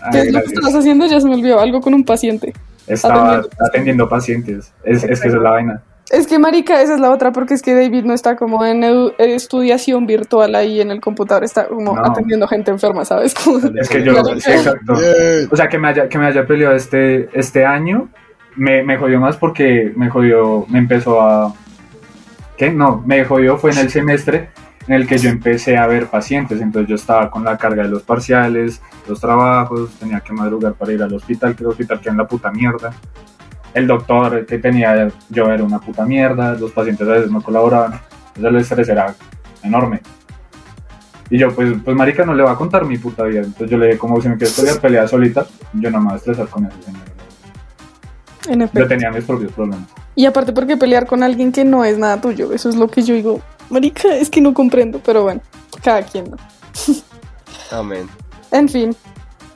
[0.01, 1.05] ay, ¿qué es lo que estabas haciendo?
[1.05, 2.53] Ya se me olvidó, algo con un paciente.
[2.87, 4.73] estaba atendiendo atendiendo pacientes.
[4.83, 5.83] Es, es que esa es la vaina.
[6.11, 8.81] Es que, marica, esa es la otra, porque es que David no está como en
[8.81, 12.05] edu- estudiación virtual ahí en el computador, está como No.
[12.05, 13.33] atendiendo gente enferma, ¿sabes?
[13.33, 14.93] Como- Es que yo, sí, exacto.
[15.51, 18.09] O sea, que me haya, que me haya peleado este, este año
[18.57, 21.53] me, me jodió más porque me jodió, me empezó a...
[22.57, 22.69] ¿Qué?
[22.71, 24.49] No, me jodió fue en el semestre
[24.87, 27.89] en el que yo empecé a ver pacientes, entonces yo estaba con la carga de
[27.89, 32.11] los parciales, los trabajos, tenía que madrugar para ir al hospital, que el hospital queda
[32.11, 32.91] en la puta mierda.
[33.73, 37.99] El doctor que tenía yo era una puta mierda, los pacientes a veces no colaboraban,
[38.35, 39.15] entonces el estrés era
[39.63, 40.01] enorme.
[41.29, 43.39] Y yo, pues, pues marica, no le va a contar mi puta vida.
[43.39, 46.13] Entonces yo le dije, como si me quieres pelear, pelea solita, yo no me voy
[46.13, 47.01] a estresar con eso, señor.
[48.49, 48.87] En Yo efecto.
[48.89, 49.87] tenía mis propios problemas.
[50.15, 53.01] Y aparte, porque pelear con alguien que no es nada tuyo, eso es lo que
[53.03, 53.39] yo digo.
[53.69, 55.41] Marica, es que no comprendo, pero bueno,
[55.81, 56.37] cada quien no.
[57.71, 58.09] Amén.
[58.51, 58.93] En fin,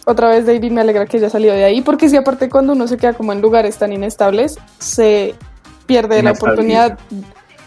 [0.06, 2.88] otra vez David me alegra que haya salido de ahí, porque si aparte cuando uno
[2.88, 5.36] se queda como en lugares tan inestables, se
[5.86, 6.98] pierde la oportunidad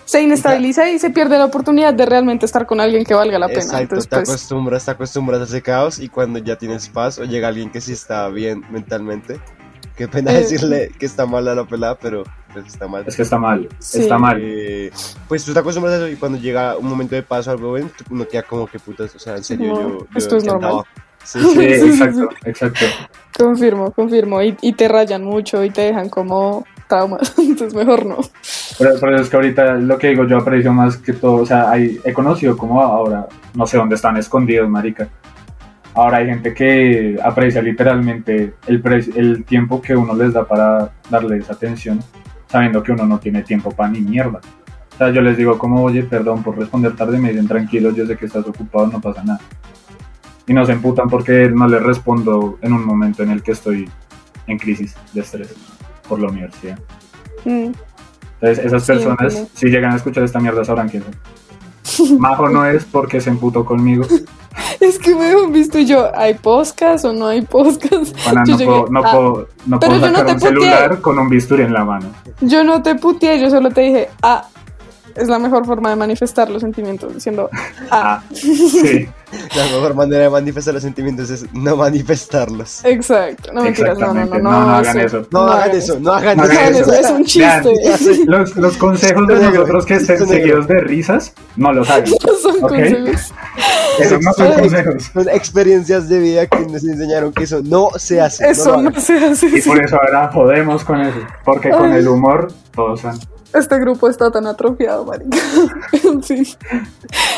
[0.04, 3.46] se inestabiliza y se pierde la oportunidad de realmente estar con alguien que valga la
[3.46, 3.60] pena.
[3.60, 7.18] Exacto, Entonces, te pues, acostumbras, te acostumbras a ese caos y cuando ya tienes paz
[7.18, 9.38] o llega alguien que sí está bien mentalmente,
[9.96, 10.36] qué pena Eh.
[10.36, 12.24] decirle que está mal a la pelada, pero
[12.54, 13.04] pues está mal.
[13.06, 14.00] Es que está mal, Sí.
[14.00, 14.38] está mal.
[14.40, 14.90] Eh,
[15.28, 17.90] pues tú te acostumbras a eso y cuando llega un momento de paso algo bueno,
[18.08, 20.84] uno queda como que putas, o sea, en serio, No, yo, yo esto es normal.
[21.24, 21.60] Sí, sí.
[21.88, 22.84] exacto, exacto.
[23.36, 24.42] confirmo, confirmo.
[24.42, 27.34] Y, y te rayan mucho y te dejan como traumas.
[27.38, 28.16] Entonces, mejor no.
[28.78, 31.70] Pero, pero es que ahorita lo que digo, yo aprecio más que todo, o sea,
[31.70, 35.08] hay, he conocido como ahora, no sé dónde están escondidos, marica.
[35.94, 40.92] Ahora hay gente que aprecia literalmente el, pre- el tiempo que uno les da para
[41.10, 42.00] darles atención,
[42.46, 44.40] sabiendo que uno no tiene tiempo para ni mierda.
[44.94, 48.06] O sea, yo les digo como, oye, perdón por responder tarde, me dicen tranquilo, yo
[48.06, 49.40] sé que estás ocupado, no pasa nada.
[50.48, 53.88] Y no se emputan porque no les respondo en un momento en el que estoy
[54.46, 55.54] en crisis de estrés
[56.08, 56.78] por la universidad.
[57.44, 57.70] Mm.
[58.40, 59.50] Entonces, esas Sí, personas, entiendo.
[59.54, 62.18] si llegan a escuchar esta mierda, sabrán quién son.
[62.18, 64.04] Majo no es porque se emputó conmigo.
[64.80, 68.16] Es que me dejan visto y yo, ¿hay podcast o no hay podcast?
[68.26, 70.48] Yo no, llegué, puedo, no, ah, puedo, no puedo no sacar te un puteé.
[70.48, 72.06] celular con un bisturí en la mano.
[72.40, 74.46] Yo no te puteé, yo solo te dije, ah,
[75.18, 77.50] es la mejor forma de manifestar los sentimientos, diciendo,
[77.90, 79.08] ah, Ah, sí,
[79.54, 82.82] La mejor manera de manifestar los sentimientos es no manifestarlos.
[82.84, 83.52] exacto.
[83.52, 84.38] No mentiras, no, no, no, exactamente.
[84.38, 85.26] no, No, no hagan eso.
[85.30, 86.40] No, hagan eso, no hagan
[86.74, 86.92] eso.
[86.94, 87.70] es un chiste.
[87.84, 92.04] Vean, los, los consejos de nosotros que estén seguidos de risas, no los hagan.
[92.26, 93.32] No son consejos.
[94.00, 94.62] Esos no son Exacto.
[94.62, 95.10] consejos.
[95.12, 98.48] Son experiencias de vida que nos enseñaron que eso no se hace.
[98.48, 99.46] Eso no se hace.
[99.48, 101.18] Y por eso ahora jodemos con eso.
[101.44, 103.18] Porque con el humor todos son.
[103.54, 105.38] Este grupo está tan atrofiado, marica.
[106.22, 106.46] Fin.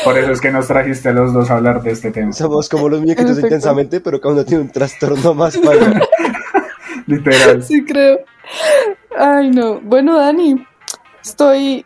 [0.03, 2.33] Por eso es que nos trajiste a los dos a hablar de este tema.
[2.33, 6.01] Somos como los muñequitos intensamente, pero cada uno tiene un trastorno más para.
[7.07, 7.63] Literal.
[7.63, 8.19] Sí, creo.
[9.17, 9.79] Ay, no.
[9.81, 10.65] Bueno, Dani,
[11.23, 11.85] estoy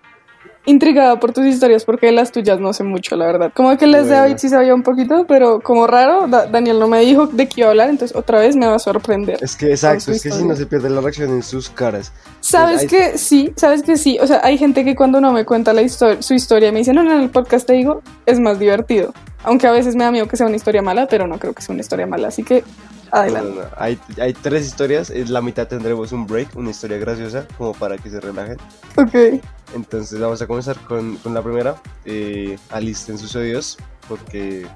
[0.65, 3.51] intrigada por tus historias porque las tuyas no sé mucho, la verdad.
[3.54, 4.15] Como que las de.
[4.15, 7.62] David sí sabía un poquito, pero como raro, Da- Daniel no me dijo de qué
[7.62, 9.38] iba a hablar, entonces otra vez me va a sorprender.
[9.41, 12.12] Es que exacto, es que si no se pierde la reacción en sus caras.
[12.41, 13.54] ¿Sabes que sí?
[13.56, 14.17] ¿Sabes que sí?
[14.21, 16.93] O sea, hay gente que cuando no me cuenta la historia, su historia me dice,
[16.93, 19.13] no, no, en el podcast te digo, es más divertido.
[19.43, 21.62] Aunque a veces me da miedo que sea una historia mala, pero no creo que
[21.62, 22.63] sea una historia mala, así que
[23.12, 23.50] adelante.
[23.50, 23.68] no, no.
[23.78, 27.98] Hay, hay tres historias, en la mitad tendremos un break, una historia graciosa, como para
[27.98, 28.58] que se relajen.
[28.98, 29.41] Ok.
[29.74, 31.76] Entonces vamos a comenzar con, con la primera.
[32.06, 34.68] Eh, alisten sus oídos porque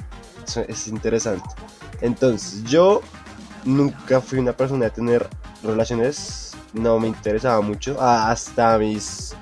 [0.46, 1.48] es, es interesante.
[2.02, 3.02] Entonces, yo
[3.66, 5.28] nunca fui una persona de tener
[5.64, 9.36] relaciones, no me interesaba mucho, hasta mis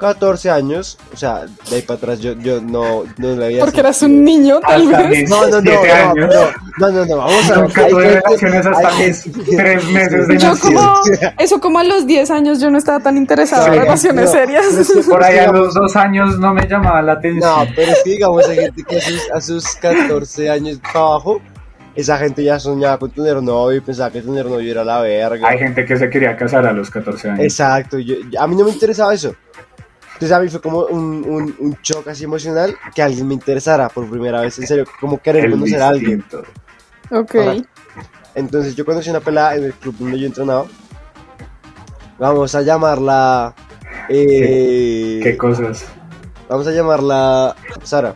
[0.00, 3.80] 14 años, o sea, de ahí para atrás yo, yo no, no le había Porque
[3.80, 5.28] eras un niño, tal Hasta vez.
[5.30, 5.72] No, no, no,
[6.78, 7.62] no, no, no, vamos a ver.
[7.64, 8.88] Nunca hay tuve gente- relaciones hasta
[9.56, 10.94] tres meses de Yo como,
[11.38, 14.30] eso como a los 10 años yo no estaba tan interesada en Sí, relaciones no,
[14.32, 14.66] serias.
[14.70, 17.48] pero es que- Por ahí a los dos años no me llamaba la atención.
[17.66, 20.98] No, pero es que digamos, hay gente que a sus, a sus 14 años para
[21.04, 21.40] abajo,
[21.94, 25.48] esa gente ya soñaba con tener novio y pensaba que tener novio era la verga.
[25.48, 27.40] Hay gente que se quería casar a los 14 años.
[27.40, 29.34] Exacto, yo, a mí no me interesaba eso.
[30.20, 33.88] Entonces a mí fue como un, un, un shock así emocional que alguien me interesara
[33.88, 36.22] por primera vez, en serio, como querer El conocer a alguien.
[37.10, 37.36] Ok.
[37.36, 37.56] Ajá.
[38.34, 40.66] Entonces yo conocí una pelada en el club donde yo entrenaba.
[42.18, 43.54] Vamos a llamarla...
[44.10, 45.86] eh, ¿Qué cosas?
[46.50, 48.14] vamos a llamarla Sara.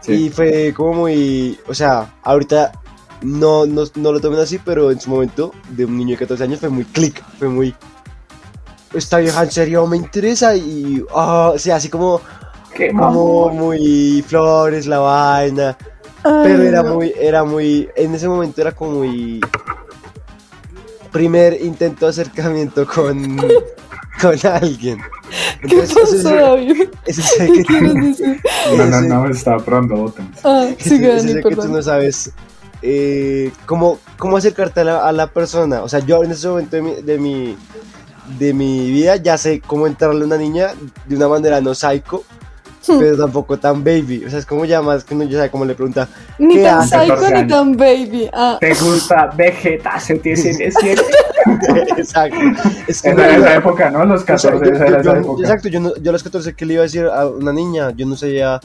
[0.00, 0.24] Sí.
[0.24, 2.72] Y fue como muy, o sea, ahorita
[3.22, 6.42] no, no, no lo tomen así, pero en su momento, de un niño de 14
[6.42, 7.74] años, fue muy click, fue muy...
[8.94, 12.20] Esta vieja en serio me interesa y, ah, o sea, así como,
[12.74, 15.76] ¿Qué como muy flores la vaina,
[16.24, 16.94] Ay, pero era no.
[16.94, 19.40] muy, era muy, en ese momento era como muy...
[21.12, 23.36] Primer intento de acercamiento con,
[24.20, 24.98] con alguien.
[25.60, 26.88] ¿Qué Entonces, pasó, ese- David?
[27.06, 28.40] ese ¿Qué que- quieres decir?
[28.76, 30.38] No, no, no, estaba probando botones.
[30.44, 32.30] Ah, ese Dani, sé que tú no sabes
[32.82, 35.82] eh, cómo, cómo acercarte a la, a la persona.
[35.82, 37.56] O sea, yo en ese momento de mi, de mi,
[38.38, 40.68] de mi vida ya sé cómo entrarle a una niña
[41.06, 42.22] de una manera no psycho,
[42.86, 42.98] Hmm.
[43.00, 44.24] pero tampoco tan baby.
[44.26, 46.08] O sea, es como ya más que uno ya sabe cómo le pregunta.
[46.38, 46.96] Ni ¿Qué tan hace?
[46.98, 48.30] psycho 14 ni tan baby.
[48.32, 51.02] Ah, ¿Te gusta Vegeta 77?
[51.98, 52.36] exacto.
[52.86, 54.04] Es que Esa era esa época, ¿no?
[54.06, 55.42] Los o sea, 14, yo- esa era yo- esa yo- época.
[55.42, 57.90] exacto, yo, no- yo a los 14 que le iba a decir a una niña,
[57.90, 58.60] yo no sabía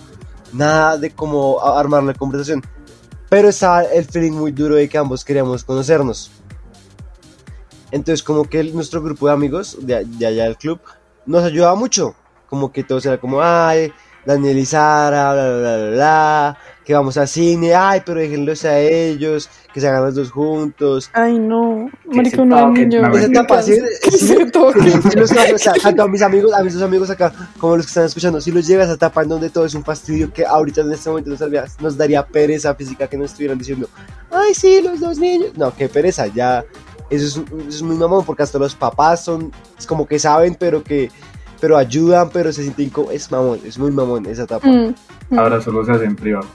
[0.53, 2.61] nada de cómo armar la conversación.
[3.29, 6.31] Pero estaba el feeling muy duro de que ambos queríamos conocernos.
[7.93, 10.79] Entonces, como que el- nuestro grupo de amigos de, de allá del club
[11.25, 12.15] nos ayudaba mucho.
[12.49, 13.91] Como que todos era como, ay,
[14.25, 18.79] Daniel y Sara, bla, bla, bla, bla, que vamos a cine, ay, pero déjenlos a
[18.79, 21.09] ellos, que se hagan los dos juntos.
[21.13, 21.89] Ay, no.
[22.09, 22.85] ¿Qué Marica, se uno de toque?
[22.85, 23.01] niño.
[23.01, 23.73] No, Esa etapa, sí,
[25.99, 28.65] a mis amigos, a mis dos amigos acá, como los que están escuchando, si los
[28.67, 31.39] llegas a etapa en donde todo es un fastidio que ahorita en este momento nos
[31.39, 33.89] daría, nos daría pereza física que nos estuvieran diciendo,
[34.31, 35.49] ay, sí, los dos niños.
[35.57, 36.63] No, qué pereza, ya,
[37.15, 41.11] eso es, muy mamón, porque hasta los papás son, es como que saben, pero que,
[41.59, 44.67] pero ayudan, pero se sienten como, es mamón, es muy mamón esa etapa.
[44.67, 44.95] Mm,
[45.29, 45.39] mm.
[45.39, 46.47] Ahora solo se hace en privado,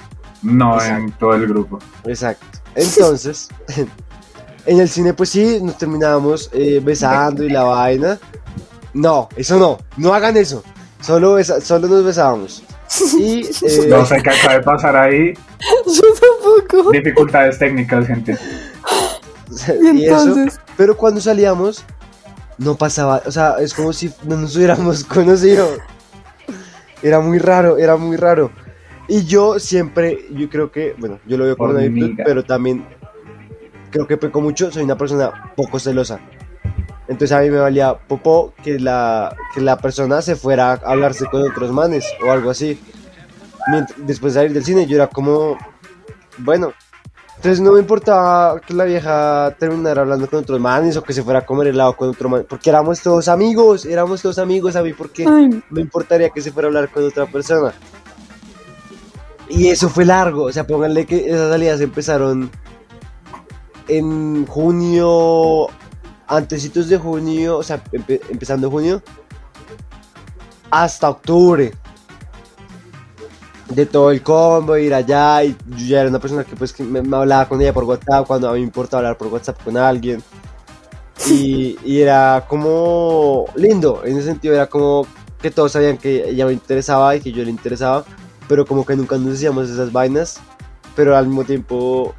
[0.43, 1.79] no en todo el grupo.
[2.05, 2.59] Exacto.
[2.75, 3.49] Entonces,
[4.67, 8.19] en el cine, pues sí, nos terminábamos eh, besando y la vaina.
[8.95, 10.63] No, eso no, no hagan eso.
[11.01, 12.63] Solo, besa- solo nos besábamos.
[13.19, 15.35] Y, eh, No sé qué acaba de pasar ahí.
[15.87, 16.91] Yo tampoco.
[16.91, 18.37] Dificultades técnicas, gente.
[19.95, 20.35] Y y eso,
[20.77, 21.85] pero cuando salíamos,
[22.59, 25.69] no pasaba, o sea, es como si no nos hubiéramos conocido.
[27.03, 28.51] Era muy raro, era muy raro.
[29.07, 32.85] Y yo siempre, yo creo que, bueno, yo lo veo como una virtud, pero también
[33.91, 36.21] creo que peco mucho, soy una persona poco celosa.
[37.07, 41.25] Entonces a mí me valía popó que la, que la persona se fuera a hablarse
[41.27, 42.79] con otros manes o algo así.
[43.69, 45.57] Mient- después de salir del cine yo era como,
[46.39, 46.73] bueno,
[47.39, 51.23] entonces no me importaba que la vieja terminara hablando con otros manes o que se
[51.23, 54.83] fuera a comer helado con otro man, porque éramos todos amigos, éramos todos amigos a
[54.83, 57.73] mí, porque ay, me importaría que se fuera a hablar con otra persona.
[59.49, 62.51] Y eso fue largo, o sea, pónganle que esas salidas empezaron
[63.87, 65.69] en junio,
[66.27, 69.01] antecitos de junio, o sea, empe- empezando junio,
[70.71, 71.73] hasta octubre.
[73.71, 76.83] De todo el combo, ir allá, y yo ya era una persona que pues que
[76.83, 79.63] me, me hablaba con ella por WhatsApp, cuando a mí me importa hablar por WhatsApp
[79.63, 80.23] con alguien.
[81.31, 85.07] Y, y era como lindo, en ese sentido era como
[85.43, 88.05] que todos sabían que ella me interesaba y que yo le interesaba,
[88.49, 90.41] pero como que nunca nos decíamos esas vainas,
[90.97, 92.15] pero al mismo tiempo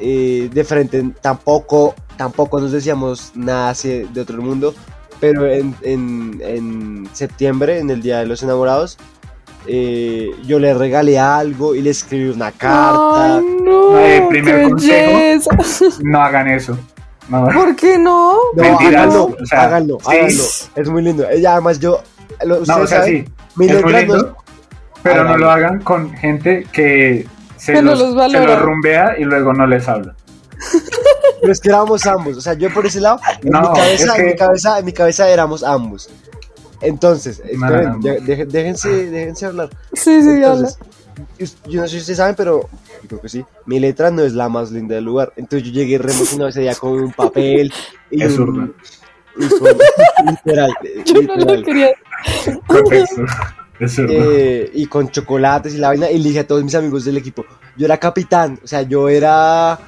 [0.00, 4.74] eh, de frente tampoco, tampoco nos decíamos nada así de otro mundo,
[5.18, 8.96] pero en, en, en septiembre, en el Día de los Enamorados,
[9.66, 13.36] eh, yo le regalé algo y le escribí una carta.
[13.36, 13.98] ay, no.
[13.98, 15.18] Eh, primer qué consejo.
[16.02, 16.78] No hagan eso.
[17.28, 17.46] No.
[17.48, 18.32] ¿Por qué no?
[18.54, 20.06] No, Mentiras, háganlo, o sea, háganlo, sí.
[20.16, 20.42] háganlo.
[20.76, 21.28] Es muy lindo.
[21.30, 22.02] Ella, además, yo.
[22.44, 23.32] Lo, No, o sea, saben, sí.
[23.48, 24.36] es muy letra no lindo,
[25.02, 25.44] pero no Háganlo.
[25.46, 29.52] lo hagan con gente que se, Que no los, los se los rumbea y luego
[29.52, 30.14] no les habla.
[31.40, 34.04] Pero es que éramos ambos, o sea, yo por ese lado, en, No, mi, cabeza,
[34.06, 36.08] es que- en mi cabeza, en mi cabeza éramos ambos.
[36.80, 38.02] Entonces, No, esperen, no, no.
[38.02, 39.70] de- deje- déjense, déjense hablar.
[39.92, 40.68] Sí, sí, habla.
[41.38, 42.62] Entonces, yo- yo no sé si ustedes saben, pero
[43.02, 43.44] yo creo que sí.
[43.66, 45.32] Mi letra no es la más linda del lugar.
[45.36, 47.72] Entonces yo llegué re emocionado ese día con un papel
[48.10, 48.74] y Es un,
[49.36, 49.76] y con-
[50.26, 50.70] literal,
[51.04, 51.60] Yo no literal.
[51.60, 51.90] lo quería.
[52.90, 53.98] Es.
[53.98, 57.16] Eh, y con chocolates y la vaina, y le dije a todos mis amigos del
[57.16, 57.46] equipo,
[57.78, 59.78] yo era capitán, o sea, yo era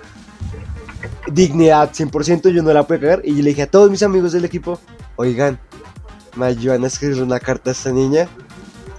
[1.30, 4.32] dignidad 100%, yo no la pude cagar, y yo le dije a todos mis amigos
[4.32, 4.80] del equipo,
[5.16, 5.58] oigan,
[6.36, 8.28] me ayudan a escribir una carta a esta niña,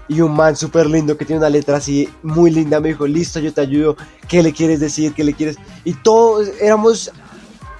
[0.08, 3.39] y un man súper lindo que tiene una letra así muy linda me dijo, listo,
[3.39, 3.96] yo te ayudo,
[4.28, 5.13] ¿qué le quieres decir?
[5.13, 5.58] ¿Qué le quieres?
[5.86, 7.12] Y todos éramos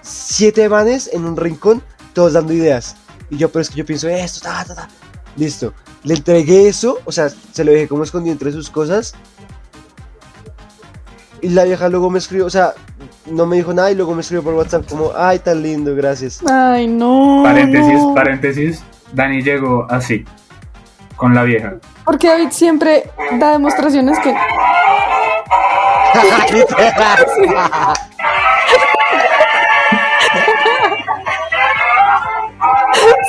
[0.02, 2.96] siete manes en un rincón, todos dando ideas.
[3.30, 4.90] Y yo, pero es que yo pienso esto, ta, ta, ta.
[5.36, 5.74] Listo.
[6.04, 9.14] Le entregué eso, o sea, se lo dejé como escondido entre sus cosas.
[11.42, 12.74] Y la vieja luego me escribió, o sea,
[13.30, 16.42] no me dijo nada y luego me escribió por WhatsApp como, ay, tan lindo, gracias.
[16.50, 17.42] Ay, no.
[17.44, 18.14] Paréntesis, no.
[18.14, 18.84] paréntesis.
[19.14, 20.26] Dani llegó así,
[21.16, 21.76] con la vieja.
[22.06, 23.04] Porque David siempre
[23.40, 24.34] da demostraciones que.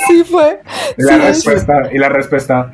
[0.07, 0.61] Sí fue.
[0.97, 2.71] Y la, Sí, es- respuesta, y la respuesta,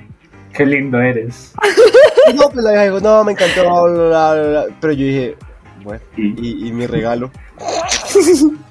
[0.54, 1.54] qué lindo eres.
[2.36, 4.66] no, pues la vieja dijo, no, me encantó, bla, bla, bla, bla".
[4.80, 5.36] pero yo dije,
[5.84, 7.32] bueno, Y- y, y mi regalo.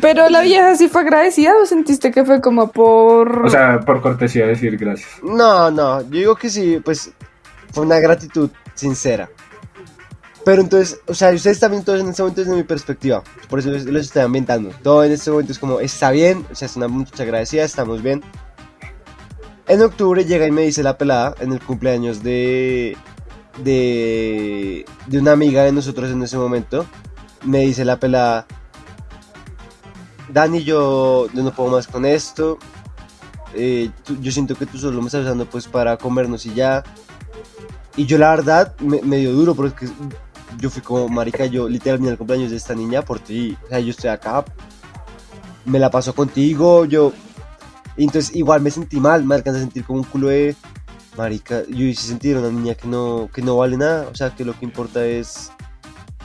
[0.00, 3.46] Pero la vieja sí fue agradecida o sentiste que fue como por.
[3.46, 5.08] O sea, por cortesía decir gracias.
[5.22, 7.12] No, no, yo digo que sí, pues
[7.72, 9.28] fue una gratitud sincera.
[10.44, 13.70] Pero entonces, o sea, ustedes también todos en este momento desde mi perspectiva, por eso
[13.70, 14.70] los, los estoy ambientando.
[14.82, 18.02] Todo en este momento es como, está bien, o sea, es una muchacha agradecida, estamos
[18.02, 18.22] bien.
[19.66, 22.96] En octubre llega y me dice la pelada en el cumpleaños de,
[23.62, 26.86] de, de una amiga de nosotros en ese momento.
[27.44, 28.46] Me dice la pelada,
[30.28, 32.58] Dani, yo, yo no puedo más con esto.
[33.54, 36.84] eh, yo siento que tú solo me estás usando pues para comernos y ya.
[37.96, 39.88] Y yo la verdad me, dio duro porque
[40.58, 43.56] yo fui como marica, yo literal vine al cumpleaños de esta niña por ti.
[43.64, 44.44] O sea, yo estoy acá,
[45.64, 47.12] me la paso contigo, yo...
[47.96, 50.54] Y entonces igual me sentí mal, me alcancé a sentir como un culo de...
[51.16, 54.30] marica, yo hice sentir a una niña que no, que no vale nada, o sea,
[54.30, 55.50] que lo que importa es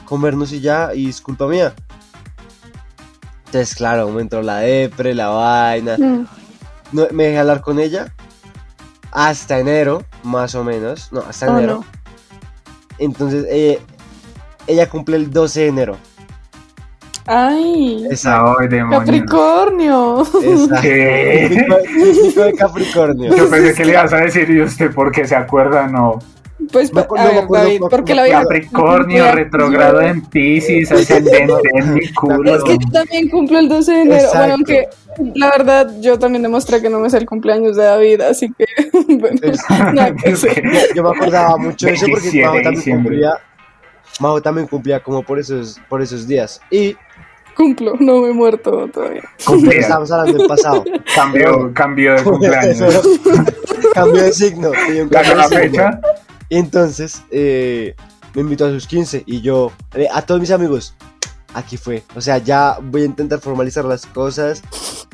[0.04, 1.74] comernos y ya, y es culpa mía.
[3.54, 5.96] Entonces, claro, me entró la depre, la vaina.
[5.96, 6.26] Mm.
[6.90, 8.12] No, me dejé hablar con ella
[9.12, 11.12] hasta enero, más o menos.
[11.12, 11.74] No, hasta Oh, enero.
[11.74, 11.84] no.
[12.98, 13.78] Entonces, eh,
[14.66, 15.96] ella cumple el 12 de enero.
[17.26, 18.56] Ay, Exacto.
[18.90, 20.22] Capricornio.
[20.42, 20.80] Exacto.
[20.82, 21.64] ¿Qué?
[22.12, 23.36] Típico de Capricornio.
[23.36, 25.86] Yo pensé que le ibas a decir, ¿y usted por qué se acuerda?
[25.86, 26.18] No.
[26.72, 28.40] Pues, Me a me ver, David, la acuerdo- vida...
[28.42, 32.56] Capricornio, retrogrado en Pisces, ascendente en mi culo.
[32.56, 34.16] Es que yo también cumplo el 12 de enero.
[34.16, 34.38] Exacto.
[34.38, 34.88] Bueno, aunque
[35.34, 38.64] la verdad yo también demostré que no me sé el cumpleaños de David, así que
[39.08, 39.40] bueno,
[40.22, 40.34] que
[40.94, 43.02] Yo me acordaba mucho de eso porque 27 Majo también diciembre.
[43.10, 43.32] cumplía.
[44.20, 46.60] Majo también cumplía como por esos, por esos días.
[46.70, 46.96] Y
[47.56, 49.22] Cumplo, no me he muerto todavía.
[49.46, 49.80] Cumplía.
[49.80, 50.84] estamos hablando del pasado.
[51.14, 52.80] Cambio, cambio de cumpleaños.
[53.92, 54.70] Cambio de signo.
[54.72, 55.48] La cambio signo.
[55.60, 56.00] fecha.
[56.54, 57.96] Y entonces eh,
[58.32, 60.94] me invitó a sus 15 y yo, eh, a todos mis amigos,
[61.52, 62.04] aquí fue.
[62.14, 64.62] O sea, ya voy a intentar formalizar las cosas.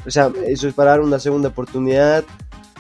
[0.07, 2.25] O sea, eso es para dar una segunda oportunidad.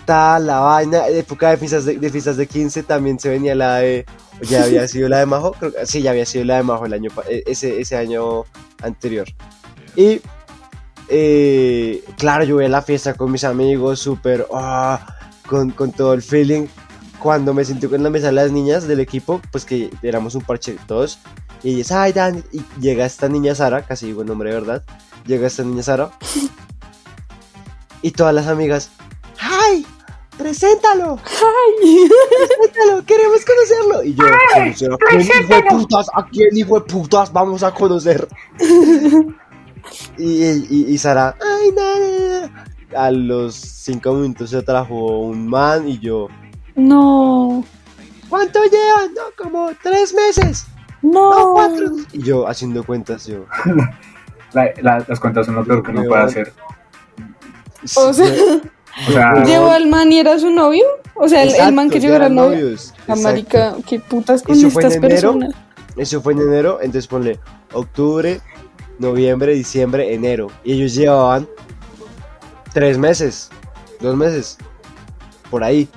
[0.04, 1.08] Tal, la vaina.
[1.08, 4.04] Época de fiestas de, fiestas de 15 también se venía la de.
[4.42, 5.52] Ya había sido la de Majo.
[5.58, 8.44] Creo que, sí, ya había sido la de Majo el año, eh, ese, ese año
[8.82, 9.26] anterior.
[9.96, 10.20] Y.
[12.18, 14.46] claro, yo voy a la fiesta con mis amigos, súper.
[14.52, 16.66] ah, con, con todo el feeling
[17.20, 20.42] cuando me sentí con la mesa de las niñas del equipo, pues que éramos un
[20.42, 21.18] parche todos,
[21.62, 24.82] y ellas, ay, Dan, y llega esta niña Sara, casi digo el nombre de verdad,
[25.26, 26.10] llega esta niña Sara,
[28.02, 28.90] y todas las amigas,
[29.38, 29.86] ¡ay!
[30.38, 31.18] ¡Preséntalo!
[31.24, 32.08] Ay,
[32.38, 33.04] ¡Preséntalo!
[33.04, 34.02] ¡Queremos conocerlo!
[34.02, 36.06] Y yo, "¿Conocer ¿a quién, hijo de putas?
[36.14, 38.26] ¿A quién, hijo de putas, vamos a conocer?
[40.18, 42.64] y, y, y Sara, ¡ay, nada!
[42.96, 46.28] A los cinco minutos se trajo un man y yo,
[46.89, 47.64] no,
[48.28, 49.12] ¿Cuánto llevan?
[49.14, 50.66] No, como tres meses.
[51.03, 51.53] No, no.
[51.55, 51.87] cuatro.
[52.12, 53.47] Y yo haciendo cuentas, yo.
[54.53, 56.53] La- la- las cuentas son lo peor que uno puede hacer.
[57.97, 58.26] O sea,
[59.09, 60.85] O sea, ¿llevó al man y era su novio?
[61.14, 62.76] O sea, el, el man que llegó era novio.
[63.07, 65.09] La marica, qué putas con Eso fue en enero.
[65.09, 65.55] personas.
[65.97, 67.39] Eso fue en enero, entonces ponle
[67.72, 68.41] octubre,
[68.99, 70.49] noviembre, diciembre, enero.
[70.64, 71.49] Y ellos llevaban
[72.72, 73.51] tres meses,
[74.01, 74.59] dos meses,
[75.51, 75.89] por ahí.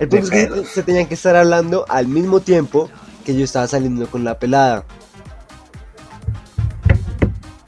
[0.00, 2.88] El punto es que se tenían que estar hablando al mismo tiempo
[3.24, 4.84] que yo estaba saliendo con la pelada.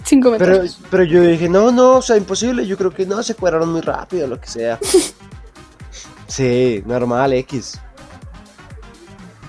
[0.02, 0.80] Cinco Pero, metros.
[0.90, 2.66] pero yo dije, no, no, o sea, imposible.
[2.66, 4.78] Yo creo que no, se cuadraron muy rápido, lo que sea.
[6.26, 7.78] sí, normal, X.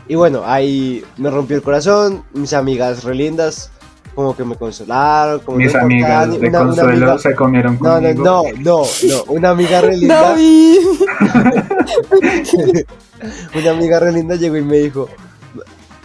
[0.09, 2.25] Y bueno, ahí me rompió el corazón.
[2.33, 3.71] Mis amigas re lindas,
[4.15, 5.39] como que me consolaron.
[5.41, 6.01] Como mis no ni-
[6.39, 8.23] de una- una consuelo amiga- se comieron No, no, conmigo.
[8.23, 9.23] no, no, no.
[9.27, 10.33] Una amiga re linda,
[13.55, 15.09] una amiga re linda llegó y me dijo,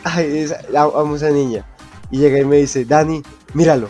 [0.05, 1.65] ay, esa- amo a esa niña.
[2.11, 3.23] Y llega y me dice, Dani,
[3.55, 3.89] míralo.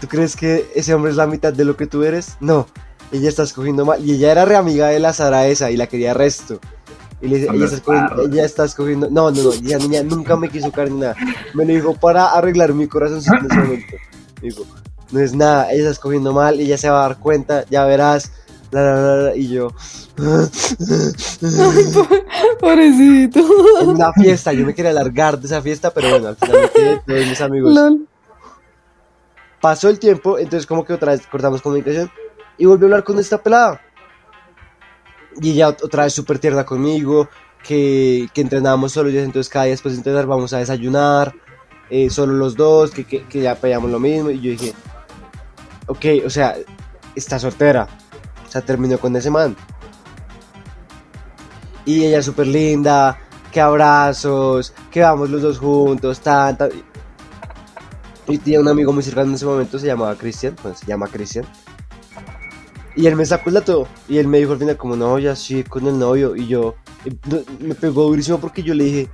[0.00, 2.36] ¿Tú crees que ese hombre es la mitad de lo que tú eres?
[2.40, 2.66] No,
[3.10, 4.04] ella está escogiendo mal.
[4.04, 6.60] Y ella era re amiga de la Sara esa y la quería resto.
[7.20, 9.08] Y le ella está, ella está escogiendo.
[9.10, 11.16] No, no, no, esa niña nunca me quiso caer ni nada.
[11.54, 13.96] Me lo dijo para arreglar mi corazoncito en ese momento.
[14.40, 14.66] Me dijo,
[15.10, 18.30] no es nada, ella está escogiendo mal, ella se va a dar cuenta, ya verás.
[18.70, 19.72] la, la, la, la", y yo,
[22.60, 23.40] Pobrecito.
[23.80, 26.70] en una fiesta, yo me quería largar de esa fiesta, pero bueno, al final me
[26.70, 27.74] quedé todos mis amigos.
[27.74, 28.06] Lol.
[29.60, 32.10] Pasó el tiempo, entonces como que otra vez cortamos comunicación
[32.56, 33.80] y volví a hablar con esta pelada.
[35.40, 37.28] Y ella ot- otra vez súper tierna conmigo,
[37.62, 41.34] que, que entrenábamos solo días, entonces cada día después de entrenar vamos a desayunar,
[41.90, 44.30] eh, solo los dos, que, que, que ya pegamos lo mismo.
[44.30, 44.74] Y yo dije,
[45.86, 46.56] ok, o sea,
[47.14, 47.88] está soltera,
[48.46, 49.56] o sea, terminó con ese man.
[51.84, 53.18] Y ella súper linda,
[53.52, 56.70] que abrazos, que vamos los dos juntos, tan, tan.
[58.26, 61.06] Y tenía un amigo muy cercano en ese momento, se llamaba Cristian, pues se llama
[61.06, 61.46] Cristian.
[62.98, 63.86] Y él me sacó el dato.
[64.08, 66.34] Y él me dijo al final, como no, ya sí, con el novio.
[66.34, 66.74] Y yo,
[67.60, 69.08] me pegó durísimo porque yo le dije,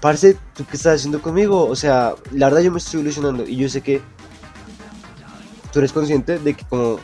[0.00, 1.66] Parce, ¿tú qué estás haciendo conmigo?
[1.66, 3.46] O sea, la verdad yo me estoy ilusionando.
[3.46, 4.00] Y yo sé que
[5.70, 6.98] tú eres consciente de que como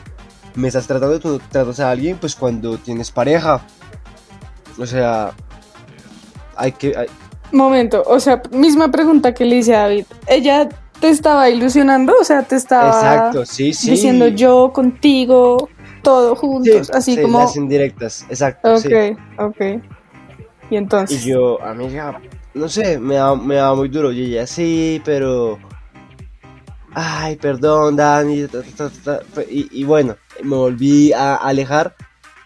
[0.55, 3.61] me estás tratando, tú tratas a alguien, pues cuando tienes pareja.
[4.79, 5.31] O sea,
[6.55, 7.05] hay que...
[7.51, 10.05] Momento, o sea, misma pregunta que le hice a David.
[10.25, 10.69] ¿Ella
[10.99, 12.13] te estaba ilusionando?
[12.19, 13.91] O sea, te estaba Exacto, sí, sí.
[13.91, 15.69] diciendo yo contigo,
[16.03, 17.39] todo juntos, Sí, así sí, como...
[17.39, 18.75] las indirectas, exacto.
[18.75, 19.17] Ok, sí.
[19.37, 19.81] ok.
[20.69, 21.25] Y entonces...
[21.25, 22.19] Y yo, amiga,
[22.53, 24.11] no sé, me da, me da muy duro.
[24.11, 25.59] Y ella, sí, pero.
[26.93, 28.47] Ay, perdón, Dani.
[28.47, 29.43] ta, ta, ta, ta".
[29.43, 31.95] Y, y bueno, me volví a alejar.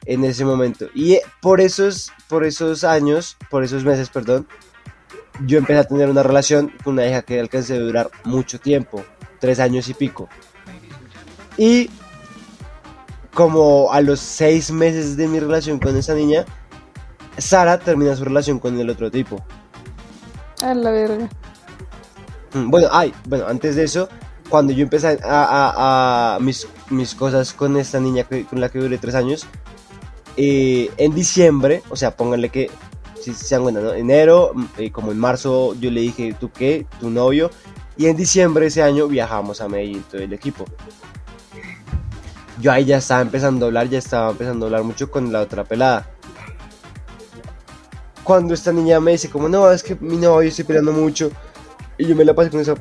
[0.06, 0.88] en ese momento.
[0.96, 4.48] Y por esos, por esos años, por esos meses, perdón,
[5.46, 9.04] yo empecé a tener una relación con una hija que alcancé a durar mucho tiempo,
[9.40, 10.30] tres años y pico.
[11.58, 11.90] Y
[13.34, 16.46] como a los seis meses de mi relación con esa niña,
[17.38, 19.44] Sara termina su relación con el otro tipo.
[20.62, 21.30] A la verga.
[22.54, 24.10] Mm, Bueno, ay, bueno, antes de eso,
[24.50, 28.70] cuando yo empecé a, a- a mis, mis cosas con esta niña que- con la
[28.70, 29.48] que duré tres años,
[30.38, 32.70] eh, en diciembre, o sea, pónganle que,
[33.22, 33.94] si se dan cuenta, ¿no?
[33.94, 36.86] Enero, mm, eh, como en marzo, yo le dije, ¿tú qué?
[37.00, 37.52] ¿Tu novio?
[37.98, 40.66] Y en diciembre ese año viajamos a Medellín, todo el equipo.
[42.60, 45.42] Yo ahí ya estaba empezando a hablar, ya estaba empezando a hablar mucho con la
[45.42, 46.10] otra pelada.
[48.24, 51.32] Cuando esta niña me dice como, no, es que mi novio estoy peleando mucho.
[51.98, 52.76] Y yo me la pasé con esa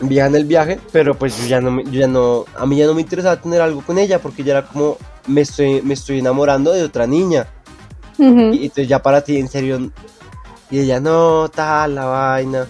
[0.00, 2.86] vieja en el viaje, pero pues yo ya no, yo ya no, a mí ya
[2.86, 6.18] no me interesaba tener algo con ella porque ya era como, me estoy, me estoy
[6.18, 7.46] enamorando de otra niña.
[8.18, 9.90] Y entonces ya para ti, en serio.
[10.70, 12.66] Y ella, no, tal, la vaina.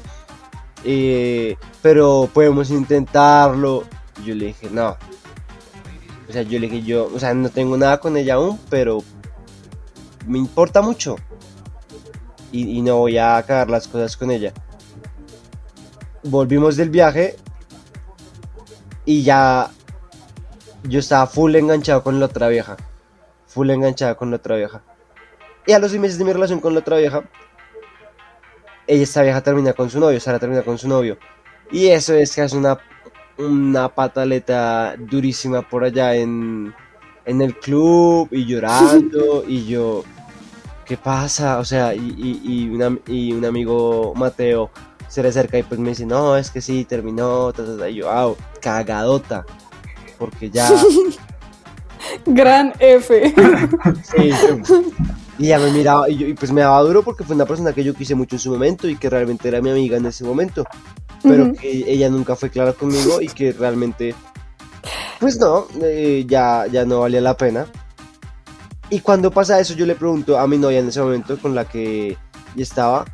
[0.84, 3.84] eh, pero podemos intentarlo.
[4.24, 4.96] Yo le dije, no.
[6.28, 9.02] O sea, yo le dije, yo, o sea, no tengo nada con ella aún, pero
[10.26, 11.16] me importa mucho.
[12.50, 14.52] Y, y no voy a cagar las cosas con ella.
[16.24, 17.36] Volvimos del viaje.
[19.04, 19.70] Y ya
[20.82, 22.76] yo estaba full enganchado con la otra vieja.
[23.46, 24.82] Full enganchado con la otra vieja.
[25.66, 27.22] Y a los seis meses de mi relación con la otra vieja,
[28.86, 31.18] ella, esta vieja termina con su novio, Sara termina con su novio.
[31.72, 32.78] Y eso es que es una,
[33.38, 36.72] una pataleta durísima por allá en,
[37.24, 39.42] en el club y llorando.
[39.48, 40.04] y yo,
[40.84, 41.58] ¿qué pasa?
[41.58, 44.70] O sea, y, y, y, una- y un amigo Mateo
[45.08, 47.52] se le acerca y pues me dice, no, es que sí, terminó.
[47.52, 47.88] ta, ta, ta".
[47.90, 49.44] Y yo, ah, cagadota.
[50.18, 50.68] Porque ya.
[52.26, 53.34] Gran F.
[54.04, 54.74] Sí, sí.
[55.38, 57.72] Y ella me miraba y, yo- y pues me daba duro porque fue una persona
[57.72, 60.24] que yo quise mucho en su momento y que realmente era mi amiga en ese
[60.24, 60.64] momento.
[61.22, 64.14] Pero que ella nunca fue clara conmigo y que realmente,
[65.18, 67.66] pues no, eh, ya, ya no valía la pena.
[68.90, 71.64] Y cuando pasa eso yo le pregunto a mi novia en ese momento con la
[71.68, 72.16] que
[72.56, 73.04] estaba,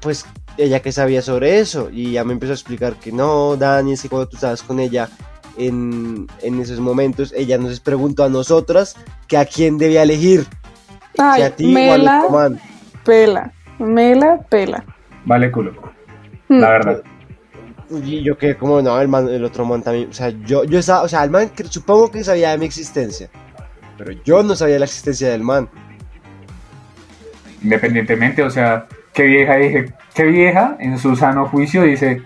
[0.00, 0.24] pues
[0.56, 1.90] ella que sabía sobre eso.
[1.92, 4.78] Y ya me empezó a explicar que no, Dani, es que cuando tú estabas con
[4.78, 5.08] ella
[5.58, 8.94] en, en esos momentos, ella nos preguntó a nosotras
[9.26, 10.46] que a quién debía elegir.
[11.14, 12.60] Si Ay, a ti o me al la otro man.
[13.04, 13.52] pela.
[13.78, 14.84] Me la pela.
[15.24, 15.72] Vale culo,
[16.48, 16.58] Mm.
[16.60, 17.02] la verdad.
[18.04, 20.08] Y yo quedé como, no, el, man, el otro man también.
[20.10, 22.66] O sea, yo, yo estaba, o sea, el man que- supongo que sabía de mi
[22.66, 23.28] existencia.
[23.98, 25.68] Pero yo no sabía de la existencia del man.
[27.62, 32.22] Independientemente, o sea, qué vieja dije, qué vieja en su sano juicio dice,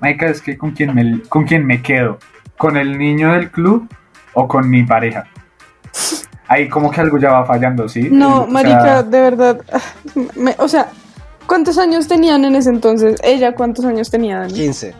[0.00, 2.18] Maika, es que con quién me, con quién me quedo,
[2.58, 3.88] con el niño del club
[4.34, 5.24] o con mi pareja.
[6.48, 8.08] Ahí como que algo ya va fallando, ¿sí?
[8.10, 9.60] No, O sea, marica, de verdad.
[10.36, 10.88] me- o sea,
[11.46, 13.18] ¿cuántos años tenían en ese entonces?
[13.22, 14.38] Ella, ¿cuántos años tenía?
[14.40, 14.52] Dani?
[14.54, 14.94] 15.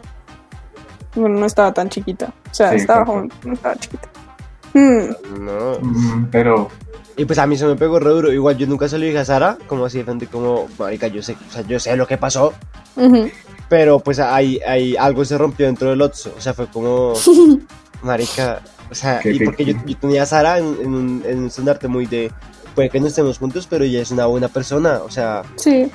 [1.15, 2.33] Bueno, no estaba tan chiquita.
[2.51, 4.09] O sea, Sí, estaba joven, no estaba chiquita.
[4.75, 5.79] Mm, No.
[5.81, 6.69] mm, pero
[7.17, 8.31] Y pues a mí se me pegó re duro.
[8.33, 11.23] Igual yo nunca se lo dije a Sara, como así de frente, como, marica, yo
[11.23, 12.53] sé, o sea, yo sé lo que pasó.
[13.71, 16.35] Pero pues ahí, ahí algo se rompió dentro del Otso.
[16.37, 17.15] O sea, fue como,
[18.03, 18.61] marica,
[18.91, 21.89] o sea, Qué y porque yo, tenía a Sara en, en un, en un estandarte
[21.89, 22.31] muy de,
[22.75, 24.99] puede que no estemos juntos, pero ella es una buena persona.
[25.05, 25.91] O sea, Sí.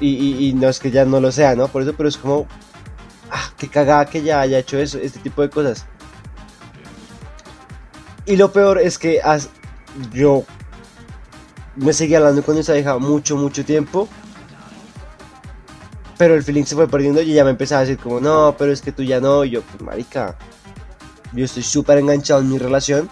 [0.00, 1.68] y, y, y no es que ya no lo sea, ¿no?
[1.68, 2.46] Por eso, pero es como,
[3.30, 5.84] ah, qué cagada que ya haya hecho eso, este tipo de cosas.
[8.26, 9.48] Y lo peor es que as-
[10.12, 10.44] yo
[11.76, 14.08] me seguí hablando con esa hija mucho, mucho tiempo.
[16.18, 18.72] Pero el feeling se fue perdiendo y ella me empezaba a decir como, no, pero
[18.72, 19.42] es que tú ya no.
[19.44, 20.36] Y yo, pues marica,
[21.32, 23.08] yo estoy súper enganchado en mi relación.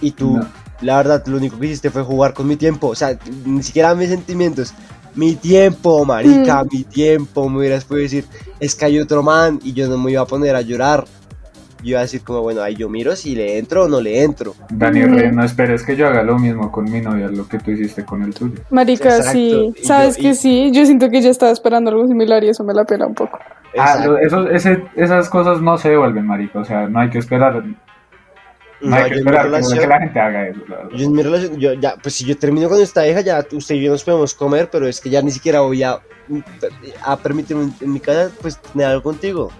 [0.00, 0.46] Y tú, No.
[0.82, 2.88] la verdad, lo único que hiciste fue jugar con mi tiempo.
[2.88, 4.74] O sea, ni siquiera mis sentimientos.
[5.14, 7.48] Mi tiempo, marica, mi tiempo.
[7.48, 8.26] Me hubieras podido decir,
[8.60, 11.04] es que hay otro man y yo no me iba a poner a llorar.
[11.82, 14.22] Yo iba a decir como, bueno, ahí yo miro si le entro o no le
[14.22, 14.54] entro.
[14.70, 15.14] Dani Mm.
[15.14, 18.04] Rey, no esperes que yo haga lo mismo con mi novia, lo que tú hiciste
[18.04, 18.60] con el tuyo.
[18.70, 19.32] Marica, Exacto.
[19.32, 19.72] sí.
[19.76, 20.70] Y ¿Sabes yo- que y- sí?
[20.72, 23.38] Yo siento que ella estaba esperando algo similar y eso me la pela un poco.
[23.78, 27.64] Ah, eso, ese, esas cosas no se devuelven, marica, o sea, no hay que esperar,
[27.64, 27.74] no,
[28.80, 30.60] No, hay que esperar relación- que la gente haga eso.
[30.94, 33.74] Yo en mi relación, yo ya, pues si yo termino con esta hija, ya usted
[33.74, 35.98] y yo nos podemos comer, pero es que ya ni siquiera voy a,
[37.04, 39.50] a permitirme en, en mi casa, pues tener algo contigo.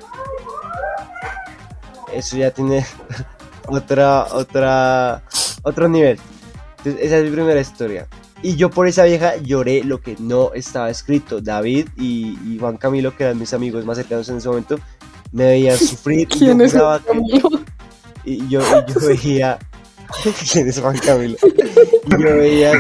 [2.13, 2.85] Eso ya tiene
[3.69, 5.23] otra, otra,
[5.63, 6.19] otro nivel.
[6.79, 8.07] Entonces, esa es mi primera historia.
[8.47, 11.41] Y yo por esa vieja lloré lo que no estaba escrito.
[11.41, 14.79] David y, y Juan Camilo, que eran mis amigos más cercanos en ese momento,
[15.33, 16.29] me veían sufrir.
[16.31, 16.79] y yo ¿Quién es que-
[17.11, 17.51] amigo?
[18.25, 19.59] y yo, y yo veía.
[20.53, 21.37] ¿Quién es Juan Camilo?
[21.43, 22.73] Y yo veía.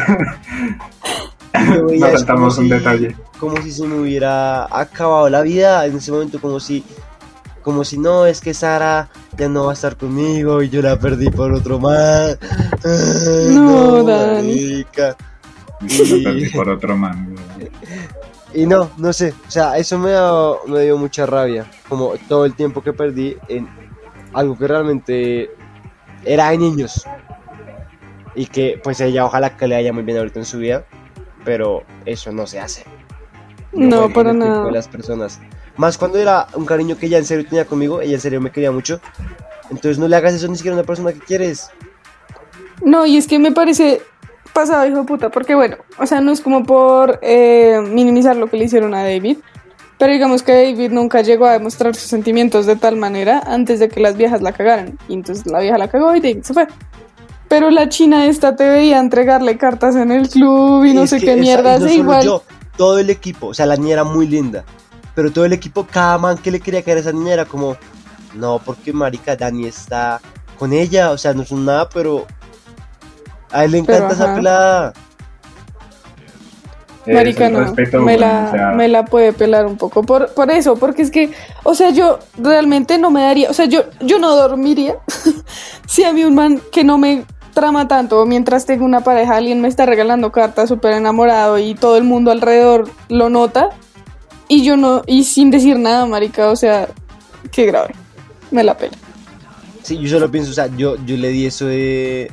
[1.75, 3.17] yo veía Nos es saltamos como un si- detalle.
[3.41, 6.85] Como si se me hubiera acabado la vida en ese momento, como si.
[7.63, 10.97] Como si no, es que Sara ya no va a estar conmigo y yo la
[11.01, 12.39] perdí por otro más.
[12.85, 14.55] Ay, No, Dani.
[14.55, 15.17] marica.
[15.81, 17.35] Perdí por otro man.
[18.55, 22.47] Y no, no sé, o sea, eso me, dio- me dio mucha rabia, como todo
[22.47, 23.69] el tiempo que perdí en
[24.33, 25.51] algo que realmente
[26.25, 27.05] era de niños.
[28.35, 30.85] Y que pues ella ojalá que le vaya muy bien ahorita en su vida,
[31.45, 32.85] pero eso no se hace.
[33.73, 34.71] No, para nada.
[34.71, 35.41] las personas.
[35.77, 38.51] Más cuando era un cariño que ella en serio tenía conmigo, ella en serio me
[38.51, 39.01] quería mucho.
[39.71, 41.71] Entonces no le hagas eso ni siquiera a una persona que quieres.
[42.83, 44.01] No, y es que me parece
[44.57, 48.49] pasado, hijo de puta, porque bueno, o sea, no es como por eh, minimizar lo
[48.49, 49.39] que le hicieron a David,
[49.99, 53.89] pero digamos que David nunca llegó a demostrar sus sentimientos de tal manera antes de
[53.89, 54.99] que las viejas la cagaran.
[55.09, 56.67] Y entonces la vieja la cagó y David se fue.
[57.49, 61.21] Pero la china esta te veía entregarle cartas en el club y no Es sé
[61.21, 62.25] qué esa- mierda, no igual.
[62.25, 62.43] yo,
[62.77, 64.65] todo el equipo, o sea, la niña era muy linda,
[65.15, 67.77] pero todo el equipo, cada man que le quería caer a esa niña era como,
[68.35, 70.21] no, porque marica Dani está
[70.59, 72.27] con ella, o sea, no son nada, pero
[73.51, 74.35] a él le Pero, encanta esa ajá.
[74.35, 74.93] pelada.
[77.07, 80.03] Marica, no, respeto, me, la, o sea, me la puede pelar un poco.
[80.03, 81.31] Por, por eso, porque es que,
[81.63, 84.97] o sea, yo realmente no me daría, o sea, yo, yo no dormiría
[85.87, 87.25] si a mí un man que no me
[87.55, 91.97] trama tanto, mientras tengo una pareja, alguien me está regalando cartas súper enamorado y todo
[91.97, 93.71] el mundo alrededor lo nota
[94.49, 96.89] y yo no, y sin decir nada, marica, o sea,
[97.53, 97.95] qué grave,
[98.51, 98.97] me la pela.
[99.83, 102.31] Sí, yo solo pienso, o sea, yo, yo le di eso de,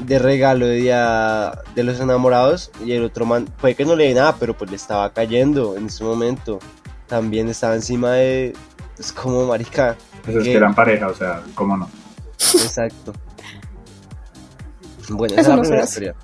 [0.00, 4.08] de regalo de día de los enamorados y el otro man, puede que no le
[4.08, 6.58] dé nada, pero pues le estaba cayendo en ese momento.
[7.06, 8.54] También estaba encima de,
[8.98, 9.96] es como marica.
[10.24, 11.88] pues es que eran pareja, o sea, ¿cómo no?
[12.38, 13.12] Exacto.
[15.10, 16.14] Bueno, esa es la no primera historia.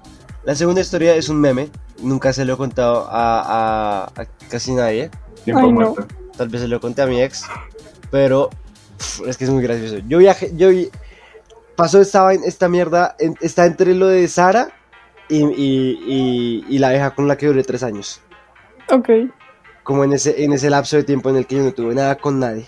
[0.45, 1.71] La segunda historia es un meme.
[2.03, 5.11] Nunca se lo he contado a, a- a casi nadie.
[5.45, 5.81] Tiempo Ay, no.
[5.81, 6.07] muerto.
[6.37, 7.45] Tal vez se lo conté a mi ex.
[8.11, 8.51] Pero
[9.27, 9.99] es que es muy gracioso.
[10.07, 10.91] Yo viajé, yo vi-
[11.77, 14.69] pasó esta, esta mierda, en- está entre lo de Sara
[15.29, 18.21] y, y- y- y la vieja con la que duré tres años.
[18.91, 19.09] Ok.
[19.83, 22.17] Como en ese, en ese lapso de tiempo en el que yo no tuve nada
[22.17, 22.67] con nadie.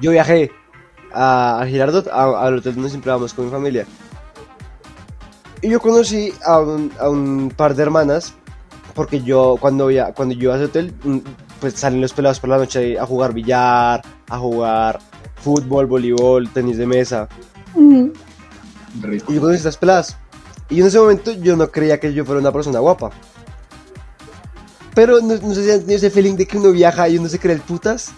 [0.00, 0.50] Yo viajé
[1.12, 3.86] a, a Girardot, a- al hotel donde siempre vamos con mi familia.
[5.60, 8.34] Y yo conocí a un, a un par de hermanas,
[8.94, 11.18] porque yo cuando, via- cuando yo iba a ese hotel, mm,
[11.60, 14.98] pues salen los pelados por la noche a jugar billar, a jugar
[15.42, 17.28] fútbol, voleibol, tenis de mesa.
[19.00, 19.32] Rico.
[19.32, 20.16] Y yo conocí estas peladas.
[20.70, 23.10] Y en ese momento yo no creía que yo fuera una persona guapa.
[24.94, 27.28] Pero no, no sé si han tenido ese feeling de que uno viaja y uno
[27.28, 28.12] se cree el putas.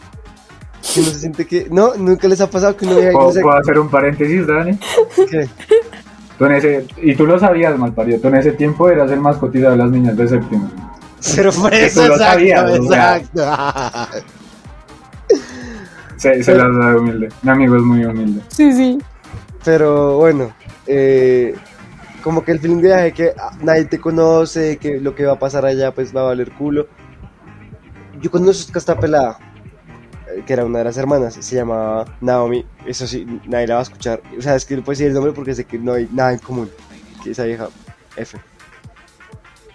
[0.93, 1.69] Que uno se siente que.
[1.71, 3.89] No, nunca les ha pasado que uno viaja y uno ¿Puedo, se puedo hacer un
[3.89, 4.79] paréntesis, Dani?
[5.31, 5.49] ¿Qué?
[6.39, 9.37] Tú en ese, y tú lo sabías, malparido, tú en ese tiempo eras el más
[9.37, 10.69] cotizado de las niñas de séptimo.
[11.37, 13.23] Pero Que eso, tú lo exacto, sabías, o sea.
[16.25, 17.29] Se, se las da humilde.
[17.43, 18.41] Mi amigo es muy humilde.
[18.49, 18.99] Sí, sí.
[19.63, 20.55] Pero bueno,
[20.87, 21.55] eh,
[22.23, 25.35] como que el feeling de viaje que ah, nadie te conoce, que lo que va
[25.35, 26.89] a pasar allá pues va a valer culo.
[28.23, 29.39] Yo conozco a esta pelada,
[30.35, 33.81] eh, que era una de las hermanas, se llamaba Naomi, eso sí, nadie la va
[33.81, 34.23] a escuchar.
[34.39, 36.33] O sea, es que no puedo decir el nombre porque sé que no hay nada
[36.33, 36.71] en común,
[37.23, 37.69] que esa vieja
[38.17, 38.39] F.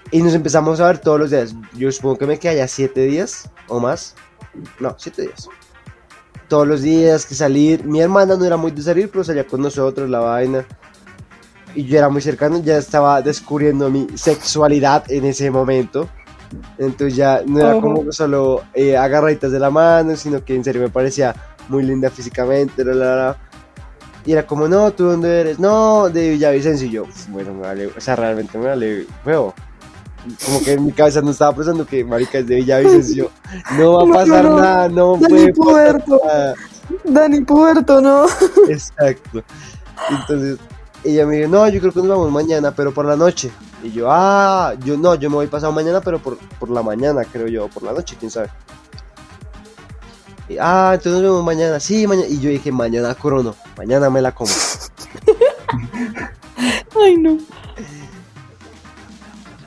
[0.10, 1.56] Y nos empezamos a ver todos los días.
[1.78, 4.16] Yo supongo que me quedé allá siete días o más.
[4.80, 5.48] No, siete días
[6.50, 7.86] todos los días que salir.
[7.86, 10.66] Mi hermana no era muy de salir, pero salía con nosotros la vaina.
[11.76, 16.10] Y yo era muy cercano, ya estaba descubriendo mi sexualidad en ese momento.
[16.80, 20.82] Entonces ya no era como solo eh, agarraditas de la mano, sino que en serio
[20.82, 21.36] me parecía
[21.70, 22.84] muy linda físicamente.
[22.84, 23.38] la, la, la.
[24.26, 25.60] Y era como, no, ¿tú dónde eres?
[25.60, 26.88] No, de Villavicencio.
[26.88, 29.54] Y yo, "Uf, bueno, me vale, o sea, realmente me vale, huevo.
[30.46, 33.32] Como que en mi cabeza no estaba pensando que marica es de Villavicencio.
[33.78, 34.62] No va a pasar no, no.
[34.62, 36.22] nada, no Dani puede Puerto.
[36.26, 36.56] nada.
[37.04, 38.26] Dani Puerto, ¿no?
[38.70, 39.44] Exacto.
[40.10, 40.58] Entonces,
[41.04, 43.52] ella me dijo, no, yo creo que nos vamos mañana, pero por la noche.
[43.84, 47.24] Y yo, ah, yo no, yo me voy pasado mañana, pero por, por la mañana,
[47.24, 48.50] creo yo, o por la noche, quién sabe.
[50.50, 52.28] Y, ah, entonces nos vemos mañana, sí, mañana.
[52.28, 54.52] Y yo dije, mañana crono, mañana me la como.
[57.02, 57.38] Ay, no.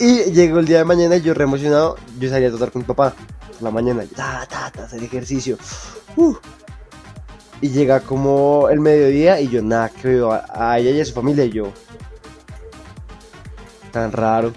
[0.02, 2.82] Y llegó el día de mañana y yo re emocionado, yo salí a tratar con
[2.82, 3.14] mi papá
[3.60, 5.56] la mañana, ta, ta, ta, hacer ejercicio.
[6.16, 6.34] Uh.
[7.60, 11.04] Y llega como el mediodía y yo nada, que veo a, a ella y a
[11.04, 11.72] su familia y yo.
[13.92, 14.52] Tan raro.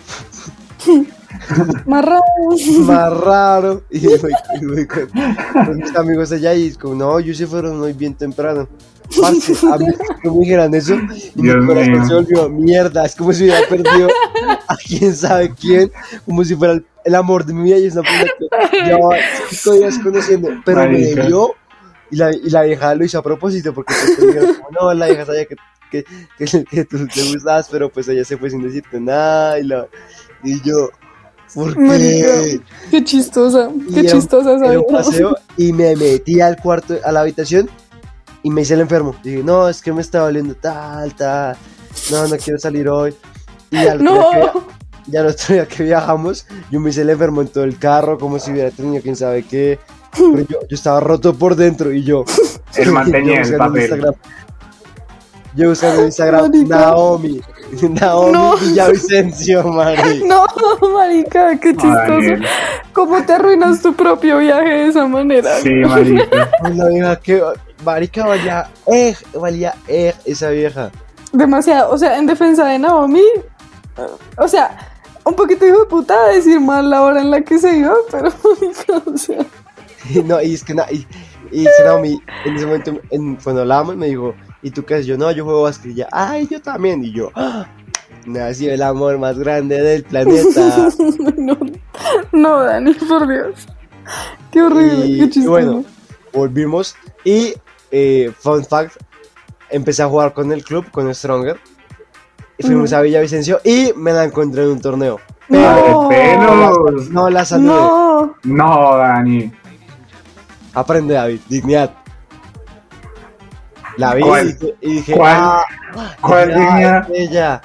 [1.86, 2.24] Más raro.
[2.80, 3.84] más raro.
[3.92, 5.08] Y voy, y voy con,
[5.54, 8.68] con mis amigos allá y es como, no, ellos se fueron muy bien temprano.
[9.22, 9.86] Parce, a mí
[10.22, 10.96] que me dijeran eso
[11.36, 12.06] y Dios mi corazón mío.
[12.08, 13.06] se volvió mierda.
[13.06, 14.08] Es como si hubiera perdido
[14.68, 15.92] a quién sabe quién,
[16.26, 19.16] como si fuera el, el amor de mi vida y es una persona que llevaba
[19.50, 21.22] cinco días conociendo, pero me Marica.
[21.24, 21.56] debió
[22.12, 25.08] y la, y la vieja lo hizo a propósito porque pues, me dijeron no, la
[25.08, 25.56] vieja sabía que,
[25.92, 26.04] que,
[26.38, 29.88] que, que tú te gustabas, pero pues ella se fue sin decirte nada y, la,
[30.44, 30.90] y yo,
[31.54, 32.28] ¿por Marica.
[32.44, 32.62] qué?
[32.92, 33.70] Qué chistosa.
[33.94, 37.70] Qué era chistosa esa Era un paseo y me metí al cuarto, a la habitación
[38.46, 39.16] y me hice el enfermo.
[39.24, 41.58] Dije, no, es que me está doliendo tal, tal.
[42.12, 43.16] No, no quiero salir hoy.
[43.72, 44.32] Y al otro No.
[44.32, 47.64] día que- ya el otro día que viajamos, yo me hice el enfermo en todo
[47.64, 49.80] el carro, como si hubiera tenido quién sabe qué.
[50.16, 52.24] Pero yo, yo estaba roto por dentro y yo.
[52.76, 53.90] El man tenía yo el papel.
[53.92, 54.16] Instagram-
[55.56, 56.76] Yo buscando en Instagram Marica.
[56.78, 57.42] Naomi.
[58.00, 58.58] Naomi No.
[58.58, 60.24] Villavicencio, Mari.
[60.28, 60.46] No,
[60.94, 62.44] marica, qué chistoso.
[62.94, 65.58] ¿Cómo te arruinas tu propio viaje de esa manera?
[65.62, 66.52] Sí, marica.
[66.70, 67.42] Una vieja que.
[67.84, 70.92] Marica valía eh, valía eh, esa vieja.
[71.32, 71.92] Demasiado.
[71.92, 74.08] O sea, en defensa de Naomi, eh,
[74.38, 74.78] o sea,
[75.26, 78.30] un poquito hijo de puta decir mal la hora en la que se iba, pero,
[79.06, 79.46] o sea,
[80.26, 81.08] no, y es que y,
[81.52, 85.06] y Naomi, en ese momento, en, cuando hablábamos, me dijo, ¿y tú qué haces?
[85.08, 87.04] Yo, no, yo juego ella, ay, yo también.
[87.04, 87.68] Y yo, ¡ah!
[88.26, 90.90] nació el amor más grande del planeta.
[91.38, 91.58] no,
[92.32, 93.68] no, Dani, por Dios.
[94.52, 95.50] Qué horrible, Y- qué y chistoso.
[95.50, 95.86] bueno.
[96.34, 97.54] Volvimos y,
[97.92, 98.94] eh, fun fact,
[99.70, 101.60] empecé a jugar con el club, con Stronger.
[102.58, 105.20] Y fuimos a Villavicencio y me la encontré en un torneo.
[105.50, 107.10] no, ¡Ay, pelos!
[107.10, 107.68] No la saludé.
[107.68, 109.52] no, No, Dani.
[110.74, 111.92] Aprende, David, dignidad.
[113.98, 114.58] La vi ¿Cuál?
[114.82, 115.36] y dije, ¿Cuál?
[115.38, 115.66] "Ah,
[116.22, 117.08] ¿Cuál ya, dignidad?
[117.14, 117.62] ella.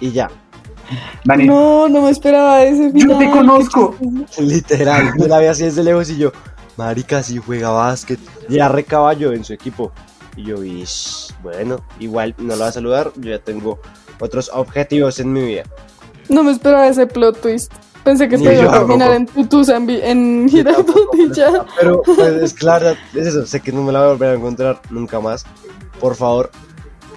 [0.00, 0.30] Y ya,
[1.24, 3.08] Dani, no, no me esperaba ese final.
[3.10, 3.94] yo te conozco.
[4.38, 5.12] literal.
[5.18, 6.32] Yo la vi así desde lejos y yo,
[6.76, 8.18] marica, si juega básquet.
[8.48, 9.92] Y era re caballo en su equipo.
[10.36, 13.12] Y yo, "Ish, bueno, igual no la va a saludar.
[13.16, 13.78] Yo ya tengo
[14.20, 15.64] otros objetivos en mi vida.
[16.28, 17.72] No me esperaba ese plot twist.
[18.04, 21.66] Pensé que Ni te iba a terminar en tutusa en, en y ya.
[21.80, 23.44] Pero pues, es claro, es eso.
[23.46, 25.44] Sé que no me la voy a volver a encontrar nunca más.
[25.98, 26.50] Por favor.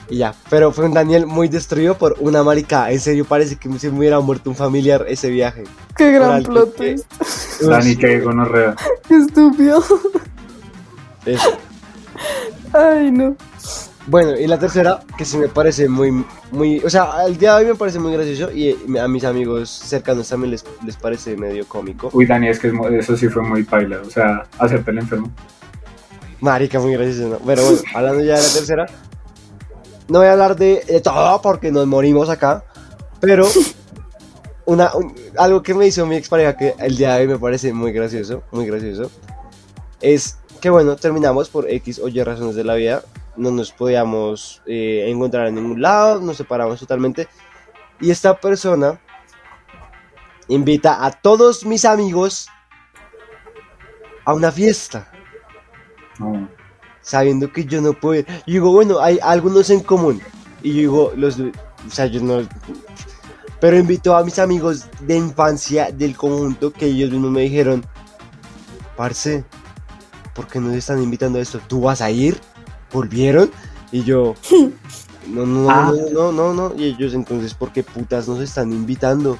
[0.09, 0.33] Y ya.
[0.49, 2.91] Pero fue un Daniel muy destruido por una marica.
[2.91, 5.63] En serio, parece que se me hubiera muerto un familiar ese viaje.
[5.95, 7.61] Qué gran plot que- twist.
[7.61, 8.75] Dani, que gonorrea.
[9.07, 9.83] Qué estúpido.
[11.25, 11.49] Eso.
[12.73, 13.35] Ay, no.
[14.07, 17.63] Bueno, y la tercera, que sí me parece muy, muy, o sea, al día de
[17.65, 21.67] hoy me parece muy gracioso y a mis amigos cercanos también les, les parece medio
[21.67, 22.09] cómico.
[22.13, 24.01] Uy, Dani, es que eso sí fue muy paila.
[24.03, 25.29] O sea, hacerte el enfermo.
[26.41, 27.37] Marica, muy gracioso, ¿no?
[27.45, 28.85] Pero bueno, hablando ya de la tercera,
[30.09, 32.63] no voy a hablar de, de todo porque nos morimos acá,
[33.21, 33.47] pero
[34.65, 37.71] una, un- algo que me hizo mi expareja que el día de hoy me parece
[37.73, 39.09] muy gracioso, muy gracioso,
[40.01, 43.03] es que bueno, terminamos por X o Y razones de la vida,
[43.37, 47.27] no nos podíamos eh, encontrar en ningún lado, nos separamos totalmente,
[48.01, 48.99] y esta persona
[50.47, 52.47] invita a todos mis amigos
[54.25, 55.11] a una fiesta
[56.19, 56.49] No.
[57.09, 58.23] Sabiendo que yo no puedo.
[58.23, 60.21] Yo digo, bueno, hay algunos en común.
[60.61, 61.39] Y yo digo, los.
[61.39, 62.47] O sea, yo no.
[63.59, 67.83] Pero invito a mis amigos de infancia del conjunto que ellos mismos me dijeron,
[68.95, 69.43] Parce,
[70.33, 71.59] ¿por qué nos están invitando a esto?
[71.67, 72.39] ¿Tú vas a ir?
[72.93, 73.51] ¿Volvieron?
[73.91, 74.35] Y yo,
[75.27, 75.91] no, no, no, Ah.
[76.13, 76.75] no, no, no, no.
[76.77, 79.37] Y ellos, entonces, ¿por qué putas nos están invitando?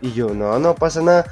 [0.00, 1.26] Y yo, no, no pasa nada.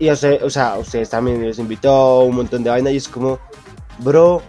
[0.00, 3.08] Y o sea, o sea, ustedes también les invitó un montón de vaina y es
[3.08, 3.40] como,
[3.98, 4.42] bro,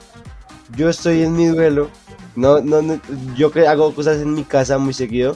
[0.75, 1.89] yo estoy en mi duelo.
[2.35, 2.99] No, no, no,
[3.35, 5.35] yo que hago cosas en mi casa muy seguido.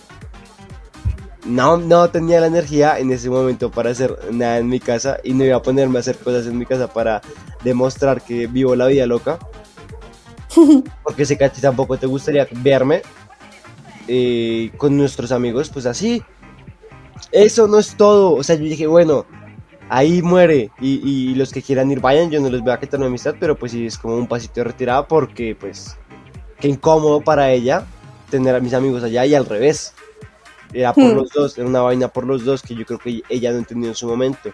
[1.46, 5.34] No, no tenía la energía en ese momento para hacer nada en mi casa y
[5.34, 7.22] no iba a ponerme a hacer cosas en mi casa para
[7.64, 9.40] demostrar que vivo la vida loca.
[11.04, 13.02] Porque sé que a ti tampoco te gustaría verme
[14.08, 16.24] eh, con nuestros amigos, pues así.
[17.32, 18.34] Eso no es todo.
[18.36, 19.26] O sea, yo dije, bueno,
[19.94, 20.72] ahí muere.
[20.80, 22.32] Y, y los que quieran ir, vayan.
[22.32, 24.56] Yo no les voy a quitar mi amistad, pero pues sí es como un pasito
[24.56, 25.96] de retirada porque, pues,
[26.60, 27.86] qué incómodo para ella
[28.30, 29.94] tener a mis amigos allá y al revés.
[30.74, 31.16] Era por Hmm.
[31.18, 33.90] los dos, era una vaina por los dos que yo creo que ella no entendió
[33.90, 34.52] en su momento.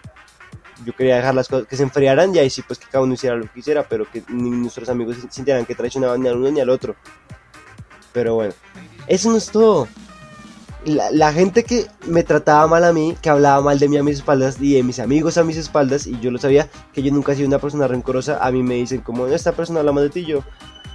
[0.84, 3.14] Yo quería dejar las cosas que se enfriaran y ahí sí, pues que cada uno
[3.14, 6.50] hiciera lo que quisiera, pero que ni nuestros amigos sintieran que traicionaban ni al uno
[6.50, 6.94] ni al otro.
[8.12, 8.52] Pero bueno,
[9.06, 9.88] eso no es todo.
[10.84, 14.16] La, gente que me trataba mal a mí, que hablaba mal de mí a mis
[14.16, 17.32] espaldas y de mis amigos a mis espaldas, y yo lo sabía, que yo nunca
[17.32, 20.10] he sido una persona rencorosa, a mí me dicen como, esta persona habla mal de
[20.10, 20.42] ti, yo,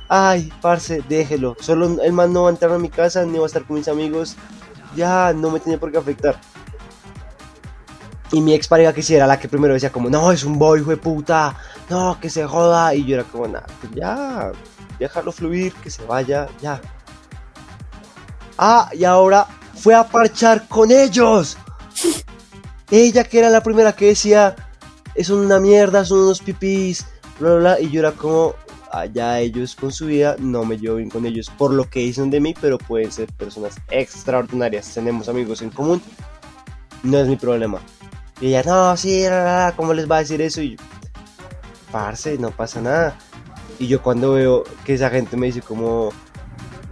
[0.09, 3.43] ay, parce, déjelo, solo el man no va a entrar a mi casa, ni va
[3.43, 4.35] a estar con mis amigos,
[4.95, 6.39] ya, no me tiene por qué afectar.
[8.31, 10.81] Y mi expareja que sí era la que primero decía como, no, es un boy,
[10.81, 11.55] de puta,
[11.89, 12.93] no, que se joda.
[12.95, 14.51] Y yo era como, nah, pues ya,
[14.99, 16.81] déjalo fluir, que se vaya, ya.
[18.57, 21.57] Ah, y ahora fue a parchar con ellos.
[22.91, 24.55] Ella que era la primera que decía,
[25.15, 27.05] es una mierda, son unos pipis,
[27.39, 27.79] bla, bla, bla.
[27.79, 28.55] Y yo era como,
[28.91, 32.29] allá ellos con su vida, no me llevo bien con ellos por lo que dicen
[32.29, 34.93] de mí, pero pueden ser personas extraordinarias.
[34.93, 36.01] Tenemos amigos en común,
[37.03, 37.79] no es mi problema.
[38.41, 39.23] Y ella, no, sí,
[39.75, 40.61] ¿cómo les va a decir eso?
[40.61, 40.83] Y yo,
[42.39, 43.17] no pasa nada.
[43.79, 46.11] Y yo cuando veo que esa gente me dice como,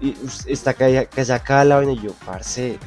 [0.04, 2.78] y está acá la vaina, y yo, parce,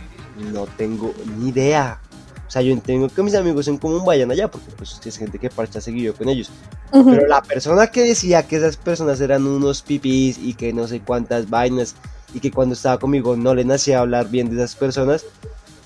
[0.53, 1.99] no tengo ni idea.
[2.47, 5.39] O sea, yo entiendo que mis amigos en común vayan allá, porque pues es gente
[5.39, 6.51] que parcha seguido con ellos.
[6.93, 7.11] Ujú.
[7.11, 11.01] Pero la persona que decía que esas personas eran unos pipis y que no sé
[11.01, 11.97] cuántas vainas
[12.35, 15.25] y que cuando estaba conmigo no le nacía hablar bien de esas personas,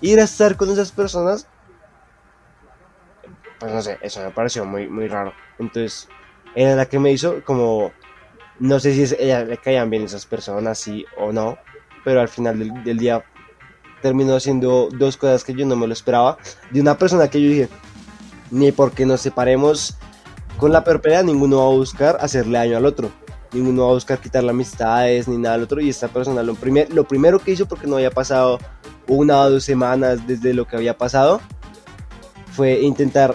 [0.01, 1.47] ir a estar con esas personas,
[3.61, 5.33] pues no sé, eso me pareció muy, muy raro.
[5.59, 6.09] Entonces,
[6.55, 7.93] era la que me hizo como,
[8.61, 11.59] no sé si es, ella le caían bien esas personas, sí o no,
[12.05, 13.25] pero al final del, día
[14.03, 16.37] terminó haciendo dos cosas que yo no me lo esperaba,
[16.71, 17.69] de una persona que yo dije,
[18.51, 19.97] ni porque nos separemos
[20.59, 23.11] con la peor pelea, ninguno va a buscar hacerle daño al otro.
[23.53, 25.81] Ninguno va a buscar quitarle amistades ni nada al otro.
[25.81, 28.59] Y esta persona lo, primer, lo primero que hizo, porque no había pasado
[29.09, 31.41] una o dos semanas desde lo que había pasado,
[32.53, 33.35] fue intentar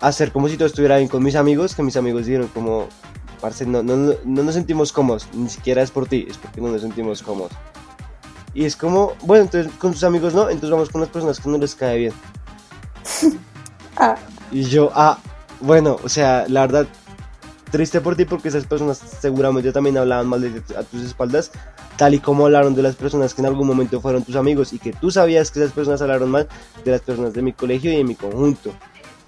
[0.00, 1.74] hacer como si todo estuviera bien con mis amigos.
[1.74, 2.88] Que mis amigos dijeron como,
[3.36, 5.28] parce, no, no, no, no nos sentimos cómodos.
[5.32, 7.52] Ni siquiera es por ti, es porque no nos sentimos cómodos.
[8.54, 11.48] Y es como, bueno, entonces con tus amigos no, entonces vamos con las personas que
[11.48, 12.12] no les cae bien.
[13.98, 14.14] Ah,
[14.52, 15.18] Y yo, ah,
[15.62, 16.86] bueno, o sea, la verdad,
[17.70, 21.50] triste por ti porque esas personas seguramente también hablaban mal de a tus espaldas,
[21.96, 24.78] tal y como hablaron de las personas que en algún momento fueron tus amigos y
[24.78, 26.46] que tú sabías que esas personas hablaron mal
[26.84, 28.72] de las personas de mi colegio y de mi conjunto.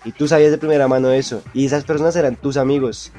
[0.05, 1.43] Y tú sabías de primera mano eso.
[1.55, 3.11] Y esas personas eran tus amigos.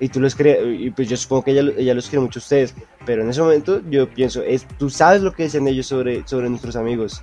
[0.00, 2.42] Y tú los crees, y pues yo supongo que ella, ella los quiere mucho a
[2.42, 2.74] ustedes.
[3.04, 6.48] Pero en ese momento yo pienso, es, tú sabes lo que dicen ellos sobre, sobre
[6.48, 7.22] nuestros amigos.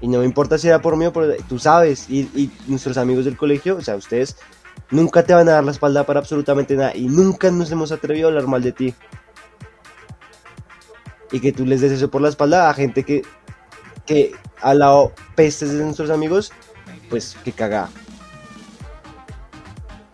[0.00, 1.36] Y no me importa si era por mí o por...
[1.48, 4.36] Tú sabes, y, y nuestros amigos del colegio, o sea, ustedes
[4.90, 6.96] nunca te van a dar la espalda para absolutamente nada.
[6.96, 8.94] Y nunca nos hemos atrevido a hablar mal de ti.
[11.32, 13.22] Y que tú les des eso por la espalda a gente que,
[14.06, 14.32] que
[14.62, 16.52] ha hablado pestes de nuestros amigos,
[17.10, 17.88] pues que caga.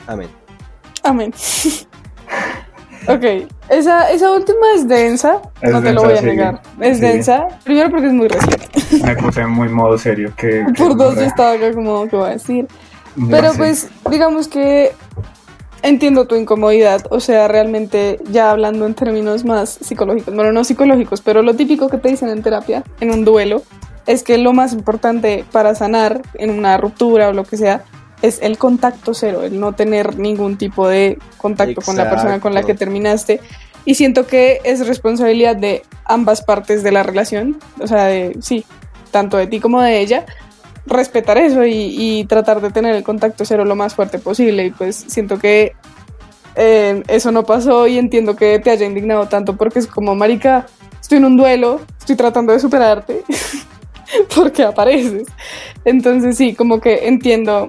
[0.07, 0.42] Amén.
[1.03, 1.33] Amén.
[3.09, 3.25] ok,
[3.69, 6.27] esa, esa última es densa, Es no te lo voy a sí.
[6.27, 6.63] negar.
[6.81, 7.03] Es Sí.
[7.03, 8.69] densa, primero porque es muy reciente.
[9.05, 10.33] Me puse muy modo serio.
[10.37, 12.67] Que, que Por dos yo estaba acá como, ¿qué voy a decir?
[13.17, 13.59] no Pero sé.
[13.59, 14.93] pues, digamos que
[15.83, 21.21] entiendo tu incomodidad, o sea, realmente ya hablando en términos más psicológicos, bueno, no psicológicos,
[21.23, 23.63] pero lo típico que te dicen en terapia, en un duelo,
[24.07, 27.83] es que lo más importante para sanar en una ruptura o lo que sea,
[28.23, 32.55] es el contacto cero, el no tener ningún tipo de contacto con la persona con
[32.55, 33.41] la que terminaste.
[33.85, 38.65] Y siento que es responsabilidad de ambas partes de la relación, o sea, de, sí,
[39.11, 40.25] tanto de ti como de ella,
[40.87, 44.67] respetar eso y, y tratar de tener el contacto cero lo más fuerte posible.
[44.67, 45.73] Y pues siento que
[46.55, 50.67] eh, eso no pasó y entiendo que te haya indignado tanto porque es como, marica,
[51.01, 53.23] estoy en un duelo, estoy tratando de superarte
[54.35, 55.29] porque apareces.
[55.85, 57.69] Entonces sí, como que entiendo,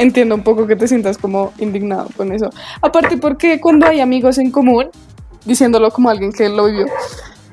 [0.00, 2.50] entiendo un poco que te sientas como indignado con eso.
[2.80, 4.88] Aparte porque cuando hay amigos en común,
[5.44, 6.86] diciéndolo como alguien que lo vivió,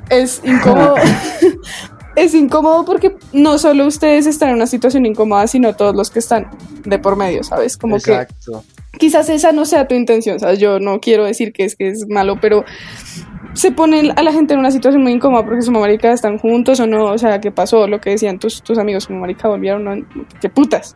[0.10, 0.96] es incómodo.
[2.16, 6.20] es incómodo porque no solo ustedes están en una situación incómoda, sino todos los que
[6.20, 6.50] están
[6.86, 7.78] de por medio, ¿sabes?
[7.78, 8.64] Como que Exacto.
[8.98, 10.58] quizás esa no sea tu intención, ¿sabes?
[10.58, 12.64] Yo no quiero decir que es que es malo, pero
[13.54, 16.80] se pone a la gente en una situación muy incómoda porque su marica están juntos
[16.80, 17.88] o no, o sea, ¿qué pasó?
[17.88, 19.96] Lo que decían tus, tus amigos, como marica volvieron, ¿no?
[20.40, 20.96] ¿Qué putas?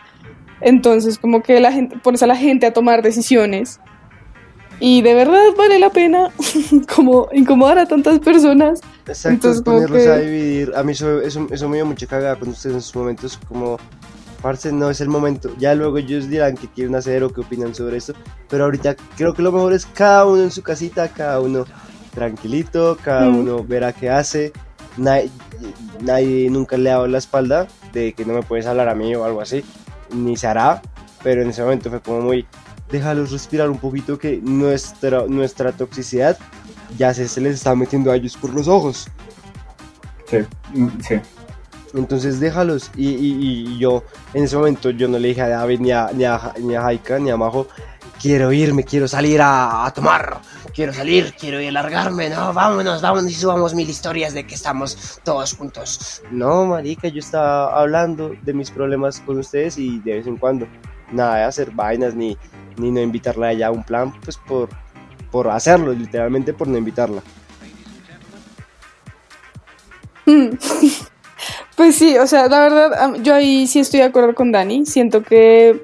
[0.62, 3.80] Entonces, como que la gente, pones a la gente a tomar decisiones
[4.80, 6.30] y de verdad vale la pena
[6.96, 8.82] como incomodar a tantas personas.
[9.08, 10.72] Exacto, Entonces, ponerlos que- a dividir.
[10.76, 13.40] A mí eso, eso, eso me dio mucha cagada con ustedes en sus momentos.
[13.48, 13.78] Como,
[14.42, 15.52] parce, no es el momento.
[15.60, 18.14] Ya luego ellos dirán qué quieren hacer o qué opinan sobre esto.
[18.50, 21.66] Pero ahorita creo que lo mejor es cada uno en su casita, cada uno
[22.14, 23.40] tranquilito, cada Mm.
[23.40, 24.52] uno verá qué hace.
[24.98, 25.30] Nadie,
[26.02, 29.14] nadie nunca le ha dado la espalda de que no me puedes hablar a mí
[29.16, 29.64] o algo así.
[30.14, 30.82] Ni se hará.
[31.24, 32.46] Pero en ese momento fue como muy.
[32.90, 36.38] Déjalos respirar un poquito que nuestra, nuestra toxicidad
[36.98, 39.08] ya se, se les está metiendo a ellos por los ojos.
[40.30, 40.38] Sí,
[40.74, 41.16] mm, sí.
[41.94, 42.90] Entonces déjalos.
[42.96, 44.04] Y, y- y yo
[44.34, 46.86] en ese momento yo no le dije a David ni a, ni a, ni a
[46.86, 47.68] Haika ni a Majo
[48.22, 50.42] quiero irme, quiero salir a, a tomar,
[50.74, 54.56] quiero salir, quiero ir a largarme, no, vámonos, vámonos y subamos mil historias de que
[54.56, 56.22] estamos todos juntos.
[56.30, 60.68] No, marica, yo estaba hablando de mis problemas con ustedes y de vez en cuando,
[61.12, 62.38] nada de hacer vainas ni,
[62.78, 64.70] ni no invitarla a ella a un plan, pues por,
[65.32, 67.24] por hacerlo, literalmente por no invitarla.
[71.76, 74.86] Pues sí, o sea, la verdad, yo ahí sí estoy de acuerdo con Dani.
[74.86, 75.82] Siento que,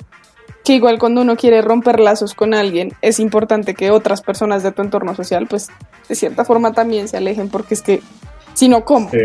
[0.63, 4.71] que igual cuando uno quiere romper lazos con alguien, es importante que otras personas de
[4.71, 5.69] tu entorno social, pues
[6.09, 8.01] de cierta forma también se alejen, porque es que,
[8.53, 9.09] si no, ¿cómo?
[9.09, 9.19] Sí,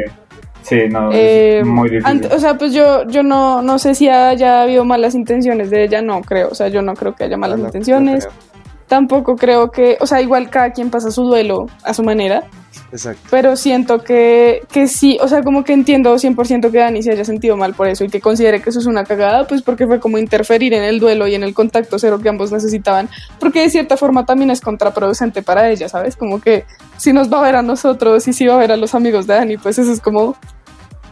[0.62, 2.28] sí, no, Eh, es muy difícil.
[2.32, 6.00] o sea, pues yo, yo no, no sé si haya habido malas intenciones de ella,
[6.02, 6.48] no creo.
[6.50, 8.24] O sea, yo no creo que haya malas no, intenciones.
[8.24, 8.42] no creo.
[8.86, 12.44] Tampoco creo que, o sea, igual cada quien pasa su duelo a su manera,
[12.90, 13.20] Exacto.
[13.30, 17.24] pero siento que, que sí, o sea, como que entiendo 100% que Dani se haya
[17.24, 20.00] sentido mal por eso y que considere que eso es una cagada, pues porque fue
[20.00, 23.08] como interferir en el duelo y en el contacto cero que ambos necesitaban,
[23.38, 26.16] porque de cierta forma también es contraproducente para ella, ¿sabes?
[26.16, 26.64] Como que
[26.96, 29.26] si nos va a ver a nosotros y si va a ver a los amigos
[29.26, 30.34] de Dani, pues eso es como...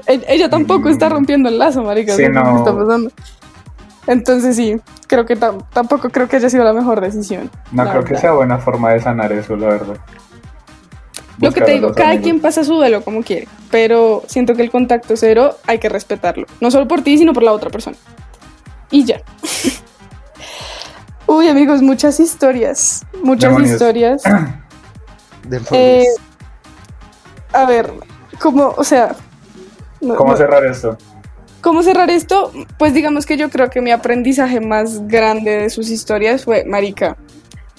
[0.06, 0.92] e- Ella tampoco Mm.
[0.92, 2.58] está rompiendo el lazo, marica, Sí, no.
[2.58, 3.10] está pasando.
[4.06, 7.50] Entonces sí, creo que tam- tampoco creo que haya sido la mejor decisión.
[7.72, 9.96] no creo que sea buena forma de sanar eso, la verdad.
[11.40, 12.24] Lo que te digo, cada amigos.
[12.24, 16.46] quien pasa su duelo como quiere, pero siento que el contacto cero hay que respetarlo,
[16.60, 17.96] no solo por ti, sino por la otra persona.
[18.90, 19.20] Y ya.
[21.26, 23.72] Uy, amigos, muchas historias, muchas Demonios.
[23.72, 24.22] historias.
[25.72, 26.04] Eh,
[27.52, 27.90] a ver,
[28.38, 29.16] ¿cómo, o sea,
[30.02, 30.96] no- ¿Cómo no- cerrar esto?
[31.62, 32.52] ¿Cómo cerrar esto?
[32.78, 37.16] Pues digamos que yo creo que mi aprendizaje más grande de sus historias fue, Marica,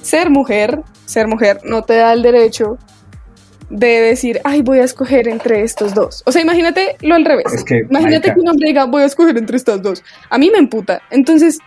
[0.02, 2.78] ser mujer, ser mujer no te da el derecho
[3.72, 6.24] de decir, ay, voy a escoger entre estos dos.
[6.26, 7.46] O sea, imagínate lo al revés.
[7.54, 10.04] Es que, imagínate que un hombre diga, voy a escoger entre estas dos.
[10.30, 11.02] A mí me emputa.
[11.10, 11.58] Entonces,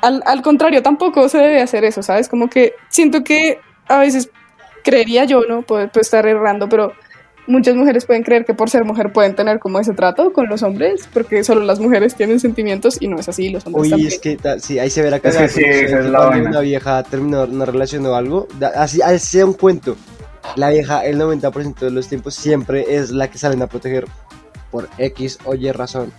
[0.00, 2.28] al, al contrario, tampoco se debe hacer eso, ¿sabes?
[2.28, 3.58] Como que siento que
[3.88, 4.30] a veces
[4.84, 5.62] creería yo, ¿no?
[5.62, 6.92] Puedo, puedo estar errando, pero
[7.48, 10.62] muchas mujeres pueden creer que por ser mujer pueden tener como ese trato con los
[10.62, 14.08] hombres, porque solo las mujeres tienen sentimientos y no es así, los hombres Uy, también.
[14.12, 17.64] es que sí, ahí se verá Es que sí, es la una vieja terminó una
[17.64, 19.96] relación o algo, da- así, así sea un cuento.
[20.54, 24.06] La vieja, el 90% de los tiempos, siempre es la que salen a proteger
[24.70, 26.12] por X o Y razón.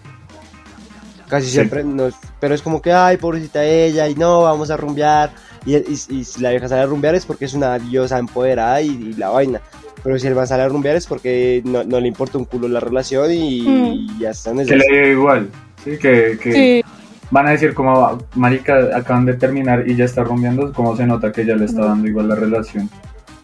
[1.27, 1.53] Casi Sí.
[1.53, 2.09] siempre, no,
[2.39, 5.31] pero es como que, ay, pobrecita ella, y no, vamos a rumbear.
[5.65, 8.81] Y, y- y si la vieja sale a rumbear es porque es una diosa empoderada
[8.81, 9.59] y, y la vaina.
[10.03, 12.67] Pero si el man sale a rumbear es porque no, no le importa un culo
[12.69, 13.85] la relación y, Mm.
[13.93, 14.57] y ya están.
[14.65, 15.49] Que le dio igual.
[15.83, 16.83] Sí, que, que Sí,
[17.31, 21.31] van a decir como, marica, acaban de terminar y ya está rumbeando, como se nota
[21.33, 22.89] que ya le está dando igual la relación.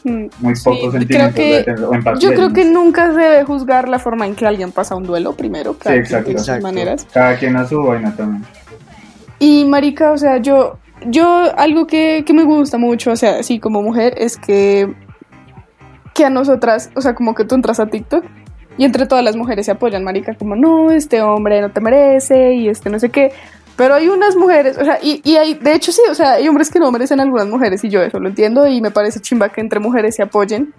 [0.04, 1.66] Muy Sí, pocos creo sentimientos que-.
[2.20, 5.34] Yo creo que nunca se debe juzgar la forma en que alguien pasa un duelo,
[5.34, 6.26] primero, cada quien exacto.
[6.26, 6.68] tiene sus Exacto.
[6.68, 7.08] maneras.
[7.14, 8.44] Cada quien a su vaina también.
[9.40, 13.60] Y marica, o sea, yo, yo algo que, que me gusta mucho, o sea, así
[13.60, 14.94] como mujer, es que,
[16.14, 18.26] que a nosotras, o sea, como que tú entras a TikTok
[18.78, 22.54] y entre todas las mujeres se apoyan, marica, como, no, este hombre no te merece
[22.54, 23.32] y este no sé qué.
[23.76, 26.48] Pero hay unas mujeres, o sea, y, y hay, de hecho sí, o sea, hay
[26.48, 29.50] hombres que no merecen algunas mujeres y yo eso lo entiendo y me parece chimba
[29.50, 30.74] que entre mujeres se apoyen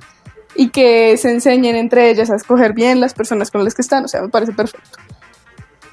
[0.54, 4.04] y que se enseñen entre ellas a escoger bien las personas con las que están,
[4.04, 4.98] o sea, me parece perfecto.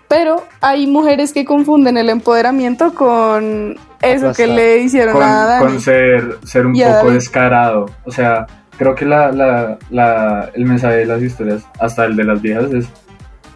[0.08, 5.66] Pero hay mujeres que confunden el empoderamiento con eso que le hicieron Con, a Dani.
[5.66, 7.86] con ser, ser un poco descarado.
[8.04, 8.46] O sea,
[8.78, 12.74] creo que la, la, la, el mensaje de las historias, hasta el de las viejas,
[12.74, 12.90] es,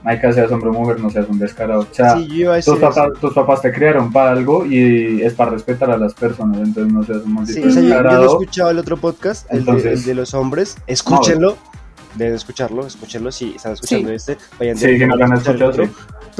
[0.06, 1.82] Maika, seas hombre o mujer, no seas un descarado.
[1.82, 4.66] O sea, Sí, yo iba a decir tus, papás, tus papás te criaron para algo
[4.66, 7.82] y es para respetar a las personas, entonces no seas un maldito Sí, o sea,
[7.82, 8.26] yo, yo lo descarado.
[8.28, 10.78] escuchaba el otro podcast, el, de, Entonces- el de los hombres.
[10.88, 11.58] Escúchenlo.
[12.16, 13.30] Deben escucharlo, escúchenlo.
[13.32, 14.16] Si están escuchando Sí.
[14.16, 15.86] este, vayan Sí, que no lo han el escuchado, otro.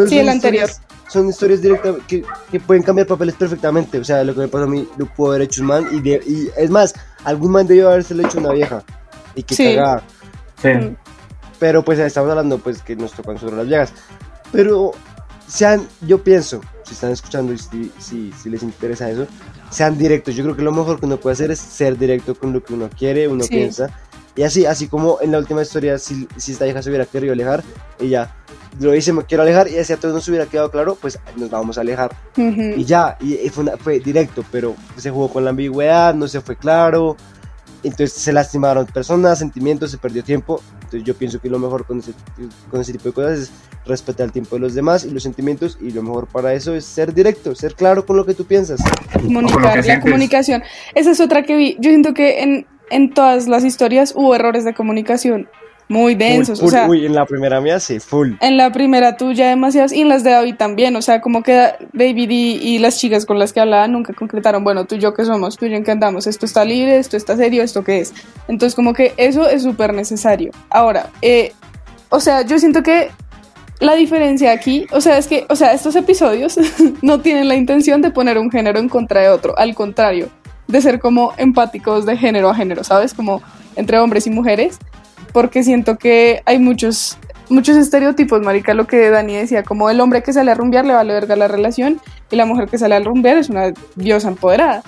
[0.08, 0.18] sí.
[0.20, 0.70] El anterior.
[0.70, 4.00] historias- Son historias directas que, que pueden cambiar papeles perfectamente.
[4.00, 5.86] O sea, lo que me pasó a mí lo pudo haber hecho un man.
[5.92, 6.94] Y, de- y es más,
[7.24, 8.84] algún man debió haberse hecho una vieja.
[9.36, 9.76] Y que Sí.
[9.76, 10.02] cagada.
[10.62, 10.70] Sí.
[11.66, 13.92] Pero pues estamos hablando pues que nos tocan sobre las viejas.
[14.52, 14.92] Pero
[15.48, 19.26] sean, yo pienso, si están escuchando y si, si, si les interesa eso,
[19.72, 20.36] sean directos.
[20.36, 22.76] Yo creo que lo mejor que uno puede hacer es ser directo con lo que
[22.76, 23.50] uno quiere, uno Sí.
[23.50, 23.90] piensa.
[24.36, 27.34] Y así, así como en la última historia, si, si esta vieja se hubiera querido
[27.34, 27.64] alejar,
[28.00, 28.36] ella
[28.80, 31.50] lo dice, me quiero alejar, y así a todos nos hubiera quedado claro, pues nos
[31.50, 32.16] vamos a alejar.
[32.36, 36.28] Y ya, y, y fue, una- fue directo, pero se jugó con la ambigüedad, no
[36.28, 37.18] se fue claro.
[37.86, 40.62] Entonces se lastimaron personas, sentimientos, se perdió tiempo.
[40.76, 42.14] Entonces yo pienso que lo mejor con ese,
[42.70, 43.52] con ese tipo de cosas es
[43.86, 45.78] respetar el tiempo de los demás y los sentimientos.
[45.80, 48.82] Y lo mejor para eso es ser directo, ser claro con lo que tú piensas.
[49.14, 50.04] Comunicar, la sientes.
[50.04, 50.64] comunicación.
[50.96, 51.78] Esa es otra que vi.
[51.80, 55.48] Yo siento que en, en todas las historias hubo errores de comunicación
[55.88, 56.60] muy densos.
[56.60, 58.34] Full, o sea, uy, en la primera mía sí, full.
[58.42, 60.96] en la primera tuya demasiados y en las de David también.
[60.96, 64.64] O sea, como que David y, y las chicas con las que hablaba nunca concretaron,
[64.64, 66.98] bueno, tú y yo qué somos, tú y yo en qué andamos, esto está libre,
[66.98, 68.14] esto está serio, esto qué es.
[68.48, 70.52] Entonces, como que eso es súper necesario.
[70.70, 71.54] Ahora, eh,
[72.10, 73.10] o sea, yo siento que
[73.80, 76.58] la diferencia aquí, o sea, es que, o sea, estos episodios
[77.02, 80.30] no tienen la intención de poner un género en contra de otro, al contrario,
[80.68, 83.14] de ser como empáticos de género a género, ¿sabes?
[83.14, 83.42] Como
[83.76, 84.80] entre hombres y mujeres,
[85.36, 87.18] porque siento que hay muchos
[87.50, 90.94] muchos estereotipos, marica, lo que Dani decía, como el hombre que sale a rumbear le
[90.94, 92.00] vale verga la relación
[92.32, 94.82] y la mujer que sale a rumbear es una diosa empoderada.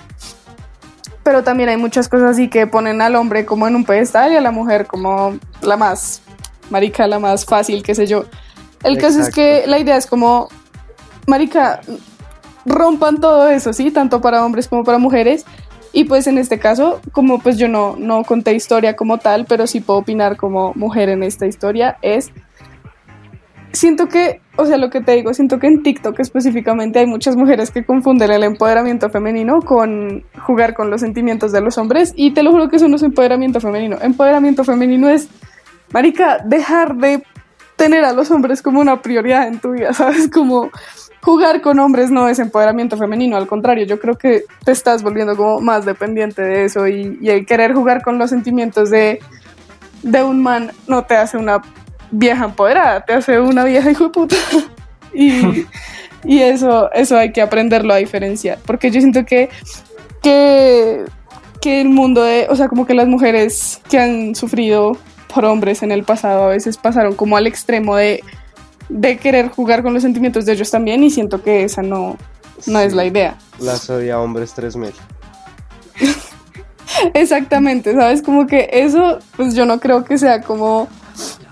[1.22, 4.36] Pero también hay muchas cosas así que ponen al hombre como en un pedestal y
[4.36, 6.22] a la mujer como la más
[6.70, 8.24] marica, la más fácil, qué sé yo.
[8.84, 9.70] El caso es que Exacto.
[9.70, 10.48] la idea es como,
[11.26, 11.82] marica,
[12.64, 13.90] rompan todo eso, ¿sí?
[13.90, 15.44] Tanto para hombres como para mujeres.
[15.92, 19.66] Y pues en este caso, como pues yo no, no conté historia como tal, pero
[19.66, 22.30] sí puedo opinar como mujer en esta historia, es...
[23.70, 27.36] Siento que, o sea, lo que te digo, siento que en TikTok específicamente hay muchas
[27.36, 32.32] mujeres que confunden el empoderamiento femenino con jugar con los sentimientos de los hombres y
[32.32, 33.98] te lo juro que eso no es empoderamiento femenino.
[34.00, 35.28] Empoderamiento femenino es,
[35.92, 37.22] marica, dejar de
[37.78, 40.28] tener a los hombres como una prioridad en tu vida, ¿sabes?
[40.28, 40.70] Como
[41.22, 45.36] jugar con hombres no es empoderamiento femenino, al contrario, yo creo que te estás volviendo
[45.36, 49.20] como más dependiente de eso y, el querer jugar con los sentimientos de,
[50.02, 51.60] de un man no te hace una
[52.10, 54.36] vieja empoderada, te hace una vieja hijo de puta.
[55.12, 55.66] y,
[56.24, 59.48] y eso, eso hay que aprenderlo a diferenciar, porque yo siento que,
[60.22, 61.04] que,
[61.60, 64.96] que el mundo de, o sea, como que las mujeres que han sufrido
[65.32, 68.22] por hombres en el pasado a veces pasaron como al extremo de,
[68.88, 72.16] de querer jugar con los sentimientos de ellos también y siento que esa no,
[72.66, 73.36] no es la idea.
[73.60, 74.92] Las odia hombres 3000.
[77.14, 78.22] Exactamente, ¿sabes?
[78.22, 80.88] Como que eso, pues yo no creo que sea como,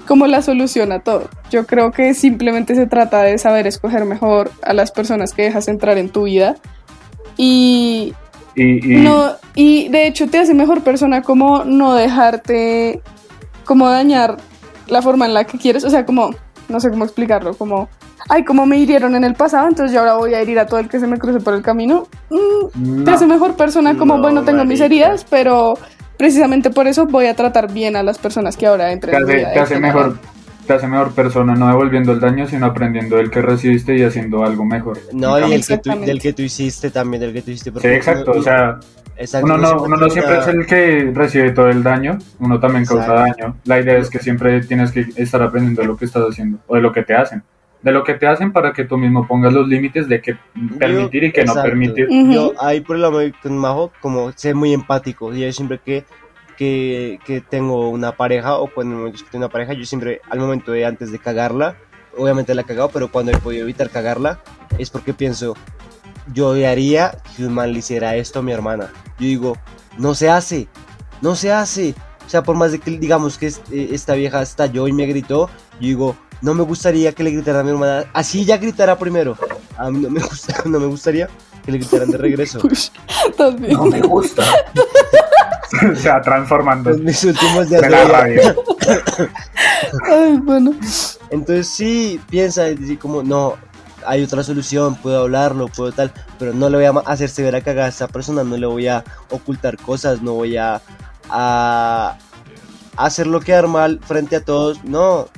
[0.07, 1.29] como la solución a todo.
[1.51, 5.69] Yo creo que simplemente se trata de saber escoger mejor a las personas que dejas
[5.69, 6.57] entrar en tu vida
[7.37, 8.15] y,
[8.55, 13.03] Y, y- no, y de hecho te hace mejor persona como no dejarte,
[13.65, 14.39] como dañar
[14.89, 16.31] la forma en la que quieres, o sea, como,
[16.69, 17.89] no sé cómo explicarlo, como,
[18.29, 20.81] ay, como me hirieron en el pasado, entonces yo ahora voy a herir a todo
[20.81, 22.07] el que se me cruce por el camino.
[22.31, 25.79] Mm, te hace mejor persona como, No, bueno, tengo mis heridas, pero
[26.17, 29.59] precisamente por eso voy a tratar bien a las personas que ahora entren hace, te
[29.59, 30.19] hace mejor
[30.67, 34.45] te hace mejor persona no devolviendo el daño sino aprendiendo del que recibiste y haciendo
[34.45, 37.51] algo mejor No, y el que tú, del que tú hiciste también, del que tú
[37.53, 37.71] hiciste.
[37.81, 38.79] sí exacto uno- o sea
[39.17, 42.61] exacto, uno no, siempre uno no siempre es el que recibe todo el daño uno
[42.61, 43.43] también causa Exacto.
[43.43, 46.59] daño la idea es que siempre tienes que estar aprendiendo de lo que estás haciendo
[46.67, 47.43] o de lo que te hacen
[47.83, 50.37] de lo que te hacen para que tú mismo pongas los límites de qué
[50.79, 52.09] permitir y qué no permitir.
[52.11, 55.33] Yo ahí por el lado con Majo, como sé muy empático.
[55.33, 56.05] Y yo siempre que,
[56.57, 60.21] que, que tengo una pareja o cuando en momentos que tengo una pareja, yo siempre
[60.31, 61.77] al momento de antes de cagarla,
[62.17, 64.41] obviamente la he cagado, pero cuando he podido evitar cagarla,
[64.79, 65.55] es porque pienso,
[66.33, 68.93] yo odiaría que un man le hiciera esto a mi hermana.
[69.19, 69.57] Yo digo,
[69.99, 70.69] no se hace,
[71.21, 71.95] no se hace.
[72.27, 75.49] O sea, por más de que digamos que eh, esta vieja estalló y me gritó,
[75.75, 78.05] yo digo, no me gustaría que le gritara a mi hermana.
[78.13, 79.37] Así ya gritara primero.
[79.77, 81.29] A mí no me, gusta, no me gustaría
[81.67, 82.61] que le gritaran de regreso.
[83.69, 84.43] No me gusta
[85.93, 88.13] o sea transformando En mis últimos días de de la vida.
[88.13, 88.57] rabia
[90.09, 90.73] Ay, bueno.
[91.31, 93.57] Entonces sí, piensa, y dice como, no,
[94.07, 97.87] hay otra solución, puedo hablarlo, puedo tal, pero no le voy a hacer severa cagada
[97.87, 100.81] a esa persona, no le voy a ocultar cosas, no voy a,
[101.29, 102.17] a
[102.97, 105.29] hacerlo quedar mal frente a todos, no,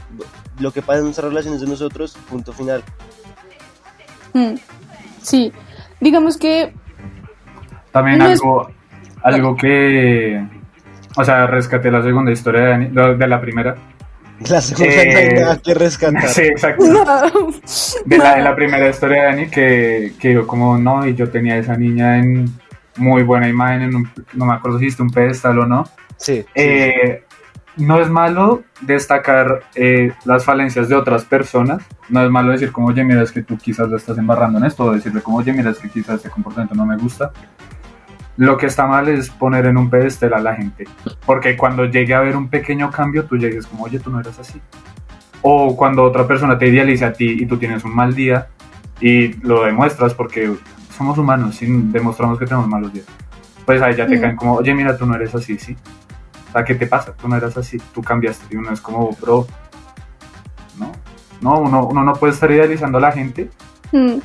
[0.58, 2.84] lo que pasa en nuestras relaciones de nosotros, punto final.
[4.34, 4.56] Mm,
[5.22, 5.52] Sí,
[6.00, 6.72] digamos que
[7.92, 8.70] También No es- algo,
[9.22, 10.42] algo que,
[11.16, 13.74] o sea, rescaté la segunda historia de, Dani- de la primera.
[14.48, 16.28] La segunda Eh, no hay nada que rescatar.
[16.28, 16.84] Sí, exacto.
[18.04, 21.28] De la, de la primera historia de Dani, que, que yo como no, y yo
[21.30, 22.48] tenía esa niña en
[22.96, 25.84] muy buena imagen, en un- no me acuerdo si hiciste un pedestal o no.
[26.16, 26.62] Sí, sí.
[27.78, 32.88] No es malo destacar eh, las falencias de otras personas, no es malo decir como,
[32.88, 35.52] oye, mira, es que tú quizás lo estás embarrando en esto, o decirle como, oye,
[35.52, 37.30] mira, es que quizás este comportamiento no me gusta.
[38.36, 40.86] Lo que está mal es poner en un pedestal a la gente,
[41.26, 44.38] porque cuando llegue a haber un pequeño cambio, tú llegues como, oye, tú no eras
[44.38, 44.60] así.
[45.42, 48.48] O cuando otra persona te idealiza a ti y tú tienes un mal día
[49.00, 50.52] y lo demuestras porque
[50.96, 53.06] somos humanos y demostramos que tenemos malos días.
[53.64, 54.20] Pues ahí ya te Mm.
[54.20, 55.76] caen como, oye, mira, tú no eres así, ¿sí?
[56.48, 57.12] O sea, ¿qué te pasa?
[57.12, 58.46] Tú no eras así, tú cambiaste.
[58.54, 59.46] Y uno es como, bro,
[60.78, 60.92] no,
[61.40, 63.50] no, uno, uno no puede estar idealizando a la gente
[63.92, 64.18] mm,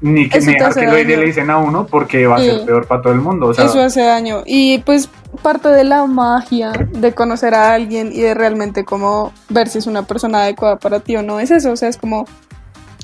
[0.00, 3.02] ni que Eso hace que lo idealicen a uno porque va a ser peor para
[3.02, 3.48] todo el mundo.
[3.48, 4.42] O sea, Eso hace daño.
[4.46, 5.10] Y pues
[5.42, 9.86] parte de la magia de conocer a alguien y de realmente como ver si es
[9.86, 11.72] una persona adecuada para ti o no es eso.
[11.72, 12.24] O sea, es como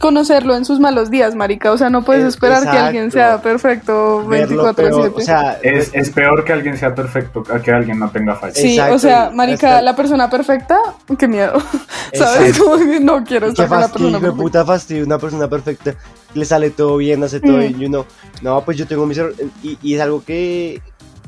[0.01, 1.73] conocerlo en sus malos días, marica.
[1.73, 5.13] O sea, no puedes esperar que alguien sea perfecto Verlo peor, 24/7.
[5.17, 8.57] o sea, es, es peor que alguien sea perfecto a que alguien no tenga fallas.
[8.59, 10.79] Sí, Exacto, o sea, marica, hasta- la persona perfecta,
[11.19, 11.55] qué miedo.
[12.15, 12.49] ¿Sabes?
[12.51, 12.65] Exacto.
[12.65, 14.43] Como que no quiero estar con la persona perfecta.
[14.43, 15.95] puta fastidio, una persona perfecta,
[16.35, 17.61] le sale todo bien, hace todo Mm.
[17.61, 18.07] bien, y uno,
[18.43, 20.81] no, pues yo tengo mis errores, y, y es algo que,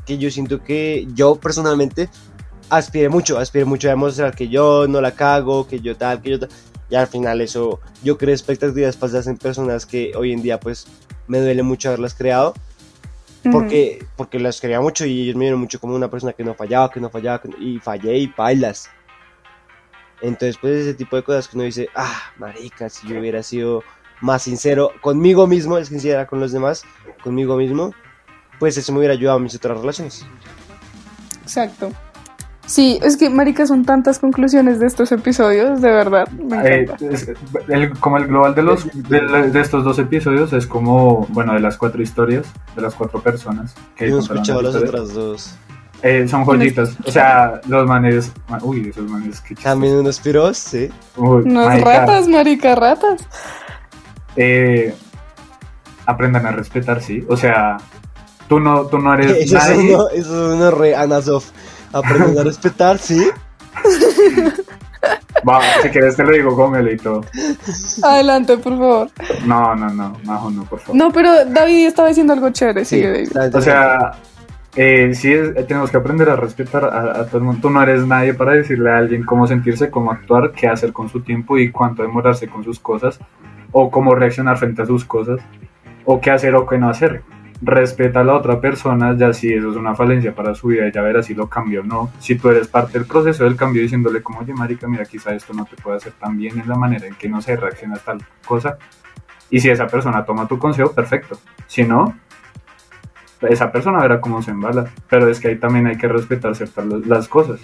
[0.05, 2.09] que yo siento que yo personalmente
[2.69, 6.29] aspiré mucho, aspiré mucho a demostrar que yo no la cago, que yo tal, que
[6.29, 6.49] yo tal,
[6.89, 10.87] y al final eso, yo creo expectativas falsas en personas que hoy en día pues
[11.27, 12.53] me duele mucho haberlas creado,
[13.51, 16.53] porque, porque las quería mucho y ellos me vieron mucho como una persona que no
[16.55, 18.89] fallaba, que no fallaba, que no- y fallé y bailas.
[20.21, 23.83] Entonces, pues ese tipo de cosas que uno dice, ah, marica, si yo hubiera sido
[24.21, 26.83] más sincero conmigo mismo, es sincera con los demás,
[27.23, 27.93] conmigo mismo,
[28.59, 30.25] pues eso me hubiera ayudado a mis otras relaciones.
[31.41, 31.91] Exacto.
[32.69, 37.05] Sí, es que, marica, son tantas conclusiones de estos episodios, de verdad, me Eh, encanta.
[37.09, 37.31] es-
[37.67, 39.21] el- como el global de los de,
[39.51, 43.73] de estos dos episodios es como bueno de las cuatro historias de las cuatro personas
[43.95, 45.55] que Yo escuchado las otras dos.
[46.03, 48.31] eh, son joyitas o sea los manes
[48.61, 50.89] uy esos manes que También unos piros, sí.
[51.17, 53.21] Uy, marica, ratas, marica, ratas.
[54.35, 54.93] eh,
[56.05, 57.77] aprendan a respetar sí o sea
[58.47, 61.43] tú no tú no eres Eso es nadie uno, eso es uno re Anasov.
[61.93, 63.27] Aprenden a respetar, sí.
[65.47, 67.21] Va, si quieres te lo digo gómelo y todo
[68.03, 69.07] Adelante, por favor.
[69.45, 72.97] no no no Majo no por favor No, pero David estaba diciendo algo chévere, Sí,
[72.97, 73.55] sigue, David.
[73.55, 74.11] O sea,
[74.75, 77.59] eh, sí es- eh, tenemos que aprender a respetar a, a todo el mundo.
[77.61, 81.07] Tú no eres nadie para decirle a alguien cómo sentirse, cómo actuar, qué hacer con
[81.09, 83.17] su tiempo y cuánto demorarse con sus cosas,
[83.71, 85.39] o cómo reaccionar frente a sus cosas,
[86.05, 87.23] o qué hacer o qué no hacer.
[87.61, 91.01] Respeta a la otra persona, ya si eso es una falencia para su vida, ya
[91.01, 92.09] verás si lo cambia o no.
[92.19, 95.53] Si tú eres parte del proceso del cambio diciéndole como, oye, marica, mira, quizá esto
[95.53, 97.99] no te puede hacer tan bien en la manera en que no se reacciona a
[97.99, 98.77] tal cosa.
[99.49, 101.37] Y si esa persona toma tu consejo, perfecto.
[101.67, 102.15] Si no,
[103.41, 104.89] esa persona verá cómo se embala.
[105.09, 107.59] Pero es que ahí también hay que respetar ciertas las cosas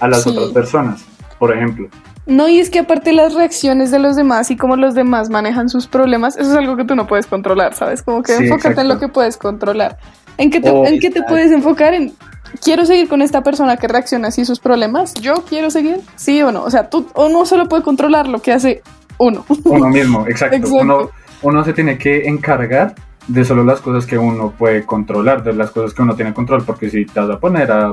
[0.00, 0.30] a las Sí.
[0.30, 1.04] otras personas.
[1.38, 1.88] Por ejemplo,
[2.26, 5.68] No, y es que aparte las reacciones de los demás y cómo los demás manejan
[5.68, 8.02] sus problemas, eso es algo que tú no puedes controlar, ¿sabes?
[8.02, 9.96] Como que Sí, enfócate en lo que puedes controlar.
[10.36, 11.94] ¿En qué te, O- en qué te puedes enfocar?
[11.94, 12.12] En,
[12.62, 15.14] ¿Quiero seguir con esta persona que reacciona así sus problemas?
[15.14, 16.00] ¿Yo quiero seguir?
[16.16, 16.64] ¿Sí o no?
[16.64, 18.82] O sea, tú uno solo puede controlar lo que hace
[19.18, 19.44] uno.
[19.64, 20.56] uno mismo, exacto.
[20.56, 20.76] Exacto.
[20.82, 21.10] Uno,
[21.42, 22.94] uno se tiene que encargar
[23.28, 26.64] de solo las cosas que uno puede controlar, de las cosas que uno tiene control,
[26.64, 27.92] porque si te vas a poner a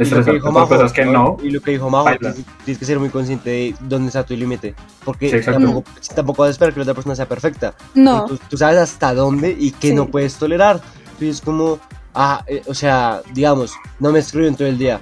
[0.00, 2.78] Y lo que dijo Majo, cosas que no, Y lo que dijo Majo, tienes, tienes
[2.78, 4.74] que ser muy consciente de dónde está tu límite.
[5.04, 5.84] Porque Sí, tampoco,
[6.14, 7.74] tampoco vas a esperar que la otra persona sea perfecta.
[7.94, 8.26] No.
[8.26, 9.94] Tú, tú sabes hasta dónde y qué Sí.
[9.94, 10.80] no puedes tolerar.
[11.20, 11.78] Y es como,
[12.14, 15.00] ah, eh, o sea, digamos, no me escriben todo el día.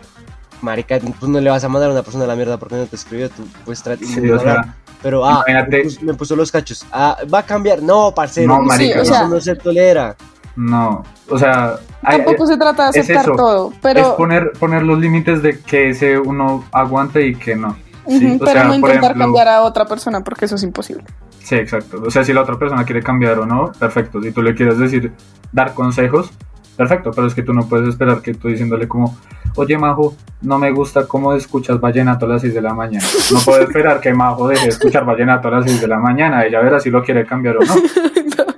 [0.62, 2.86] Marica, tú no le vas a mandar a una persona a la mierda porque no
[2.86, 3.28] te escribió.
[3.28, 6.84] Tú puedes tratar sí, o sea, Pero, ah, me puso, me puso los cachos.
[6.90, 7.82] Ah, va a cambiar.
[7.82, 8.48] No, parcero.
[8.48, 10.16] No, marica, Sí, o eso sea- no se tolera.
[10.56, 13.34] No, o sea, hay- Tampoco se trata de es aceptar eso.
[13.36, 17.76] todo, es pero, poner, poner los límites de que ese uno aguante y que no.
[18.08, 21.04] Sí, o pero sea, no intentar ejemplo- cambiar a otra persona porque eso es imposible.
[21.42, 22.02] Sí, exacto.
[22.06, 24.20] O sea, si la otra persona quiere cambiar o no, perfecto.
[24.22, 25.12] Si tú le quieres decir,
[25.52, 26.30] dar consejos,
[26.76, 27.10] perfecto.
[27.12, 29.16] Pero es que tú no puedes esperar que tú diciéndole como,
[29.56, 33.04] oye, Majo, no me gusta cómo escuchas vallenato a las 6 de la mañana.
[33.32, 36.44] No puedo esperar que Majo deje de escuchar vallenato a las 6 de la mañana.
[36.44, 37.74] Ella verá si lo quiere cambiar o no.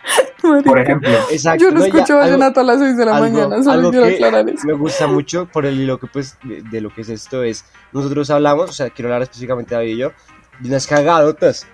[0.65, 1.11] Por ejemplo.
[1.31, 1.65] Exacto.
[1.65, 4.15] Yo no escucho vallenato a las 6 de la algo- mañana, solo algo quiero que
[4.15, 4.67] aclarar eso.
[4.67, 7.65] Me gusta mucho por el hilo que pues de, de lo que es esto es
[7.93, 10.13] nosotros hablamos, o sea, quiero hablar específicamente David y yo,
[10.61, 11.67] de unas cagadotas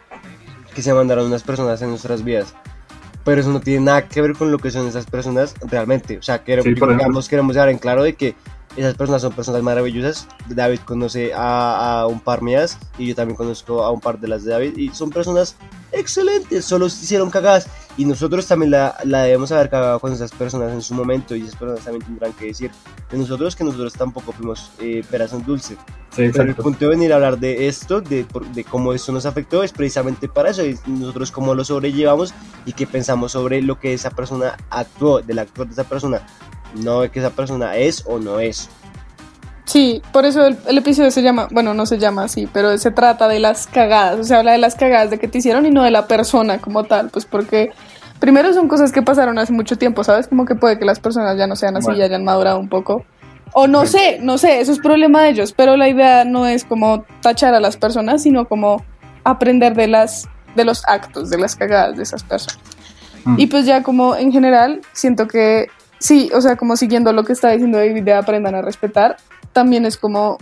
[0.74, 2.54] que se mandaron unas personas en nuestras vidas.
[3.24, 6.18] Pero eso no tiene nada que ver con lo que son esas personas realmente.
[6.18, 8.34] O sea, queremos, Sí, digamos, queremos dejar en claro de que
[8.76, 10.26] esas personas son personas maravillosas.
[10.48, 14.28] David conoce a, a un par mías y yo también conozco a un par de
[14.28, 15.56] las de David y son personas
[15.92, 20.72] excelentes, solo hicieron cagadas y nosotros también la, la debemos haber cagado con esas personas
[20.72, 22.70] en su momento y esas personas también tendrán que decir
[23.10, 25.76] de nosotros que nosotros tampoco fuimos eh, peras en dulce.
[26.10, 29.26] Sí, Pero el punto de venir a hablar de esto, de, de cómo esto nos
[29.26, 32.34] afectó, es precisamente para eso, y nosotros cómo lo sobrellevamos
[32.66, 36.24] y qué pensamos sobre lo que esa persona actuó, del actor de esa persona,
[36.74, 38.68] no de que esa persona es o no es.
[39.64, 42.90] Sí, por eso el, el episodio se llama, bueno, no se llama así, pero se
[42.90, 45.70] trata de las cagadas, o sea, habla de las cagadas de que te hicieron y
[45.70, 47.72] no de la persona como tal, pues porque
[48.18, 50.28] primero son cosas que pasaron hace mucho tiempo, ¿sabes?
[50.28, 51.98] Como que puede que las personas ya no sean así, Bueno.
[51.98, 53.04] ya hayan madurado un poco.
[53.54, 56.64] O no sé, no sé, eso es problema de ellos, pero la idea no es
[56.64, 58.84] como tachar a las personas, sino como
[59.24, 62.60] aprender de las de los actos, de las cagadas de esas personas.
[63.24, 63.36] Mm.
[63.38, 65.68] Y pues ya como en general, siento que
[66.04, 69.16] sí, o sea, como siguiendo lo que está diciendo David de aprendan a respetar,
[69.52, 70.36] también es como,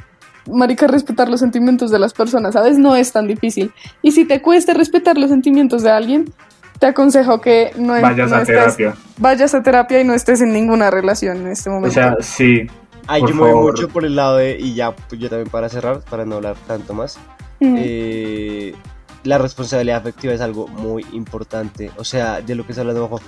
[0.50, 2.78] marica, respetar los sentimientos de las personas, ¿sabes?
[2.78, 3.72] No es tan difícil.
[4.02, 6.32] Y si te cuesta respetar los sentimientos de alguien,
[6.80, 8.94] te aconsejo que no, Vayas no a estés- terapia.
[9.18, 11.94] vayas a terapia y no estés en ninguna relación en este O momento.
[11.94, 12.66] sea, sí.
[13.06, 15.48] Ay, Por yo me voy mucho por el lado de, y ya, pues yo también
[15.48, 17.18] para cerrar, para no hablar tanto más,
[17.60, 17.76] Mm.
[17.78, 18.74] eh,
[19.22, 21.92] la responsabilidad afectiva es algo muy importante.
[21.98, 23.22] O sea, de lo que está hablando Juan.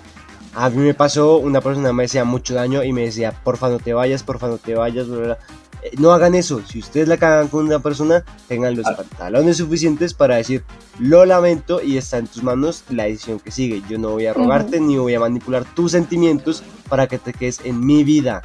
[0.55, 3.79] A mí me pasó, una persona me decía mucho daño y me decía, porfa no
[3.79, 5.39] te vayas, porfa no te vayas, bla, bla, bla".
[5.83, 6.63] Eh, No hagan eso.
[6.67, 8.97] Si ustedes la cagan con una persona, tengan los Ah.
[8.97, 10.63] pantalones suficientes para decir,
[11.01, 13.83] lo lamento y está en tus manos la decisión que sigue.
[13.89, 17.61] Yo no voy a rogarte ni voy a manipular tus sentimientos para que te quedes
[17.65, 18.43] en mi vida.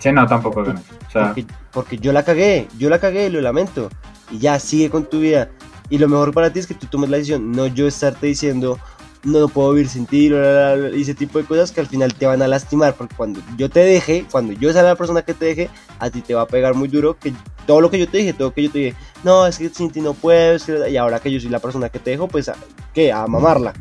[0.00, 0.72] Sí, no, tampoco eso.
[0.72, 3.88] O sea, Porque, porque yo la cagué, yo la cagué, lo lamento.
[4.30, 5.50] Y ya, sigue con tu vida.
[5.90, 8.78] Y lo mejor para ti es que tú tomes la decisión, no yo estarte diciendo,
[9.24, 12.26] no, no puedo vivir sin ti, y ese tipo de cosas que al final te
[12.26, 12.94] van a lastimar.
[12.94, 16.20] Porque cuando yo te deje, cuando yo sea la persona que te deje, a ti
[16.22, 17.32] te va a pegar muy duro que
[17.66, 19.68] todo lo que yo te dije, todo lo que yo te dije, no, es que
[19.68, 20.58] sin ti no puedo,
[20.88, 22.56] y ahora que yo soy la persona que te dejo, pues, ¿a-
[22.92, 23.12] ¿qué?
[23.12, 23.72] A mamarla.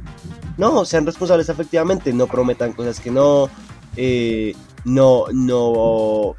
[0.58, 3.50] No, sean responsables efectivamente, no prometan cosas que no,
[3.98, 4.54] eh,
[4.86, 6.36] no, no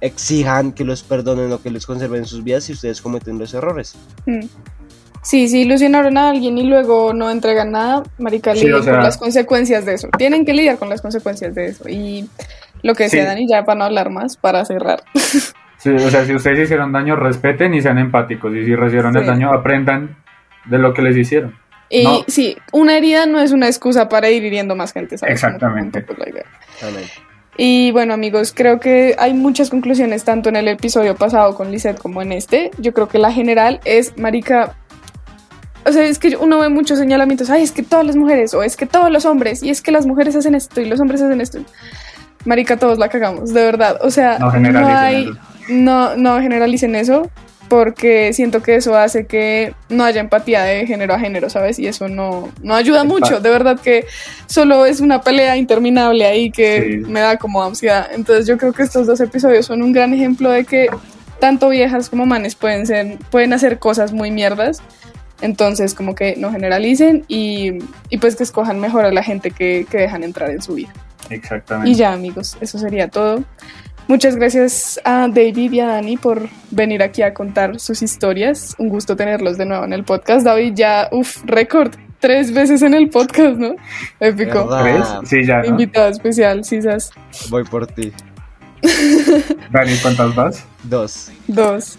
[0.00, 3.94] exijan que los perdonen o que les conserven sus vidas si ustedes cometen los errores.
[4.26, 4.40] Mm.
[5.22, 9.02] Sí, si ilusionaron a alguien y luego no entregan nada, marica, Sí, o sea- con
[9.04, 10.08] las consecuencias de eso.
[10.18, 11.88] Tienen que lidiar con las consecuencias de eso.
[11.88, 12.28] Y
[12.82, 13.26] lo que decía Sí.
[13.28, 15.02] Dani, ya para no hablar más, para cerrar.
[15.78, 18.52] sí, o sea, si ustedes hicieron daño, respeten y sean empáticos.
[18.54, 19.28] Y si recibieron el Sí.
[19.28, 20.16] daño, aprendan
[20.64, 21.56] de lo que les hicieron.
[21.88, 22.24] Y No.
[22.26, 25.34] sí, una herida no es una excusa para ir hiriendo más gente, ¿sabes?
[25.34, 26.00] Exactamente.
[26.00, 26.46] tampoco es la idea.
[26.88, 27.04] Amén.
[27.58, 31.98] Y bueno, amigos, creo que hay muchas conclusiones tanto en el episodio pasado con Lisette
[31.98, 32.70] como en este.
[32.78, 34.74] Yo creo que la general es, marica,
[35.84, 38.62] o sea, es que uno ve muchos señalamientos, ay, es que todas las mujeres, o
[38.62, 41.22] es que todos los hombres, y es que las mujeres hacen esto y los hombres
[41.22, 41.58] hacen esto.
[42.44, 43.98] Marica, todos la cagamos, de verdad.
[44.02, 44.50] O sea, No
[44.88, 45.32] hay, eso.
[45.68, 47.30] no, no generalicen eso,
[47.68, 51.78] porque siento que eso hace que no haya empatía de género a género, ¿sabes?
[51.78, 54.04] Y eso no, no ayuda mucho, de verdad que
[54.46, 57.10] solo es una pelea interminable ahí que Sí.
[57.10, 58.08] me da como ansiedad.
[58.12, 60.88] Entonces yo creo que estos dos episodios son un gran ejemplo de que
[61.40, 64.82] tanto viejas como manes pueden ser, pueden hacer cosas muy mierdas.
[65.42, 67.72] Entonces como que no generalicen y,
[68.08, 70.92] y pues que escojan mejor a la gente que, que dejan entrar en su vida.
[71.28, 71.90] Exactamente.
[71.90, 73.44] Y ya amigos, eso sería todo.
[74.08, 78.74] Muchas gracias a David y a Dani por venir aquí a contar sus historias.
[78.78, 80.44] Un gusto tenerlos de nuevo en el podcast.
[80.44, 83.74] David ya, uff, récord, tres veces en el podcast, ¿no?
[84.20, 84.68] Épico.
[84.82, 85.06] ¿Tres?
[85.24, 85.66] Sí, ya, ¿no?
[85.66, 87.12] Invitado especial, Cisas.
[87.48, 88.12] Voy por ti.
[89.70, 90.64] Dani, ¿cuántas vas?
[90.82, 91.30] Dos.
[91.46, 91.98] Dos.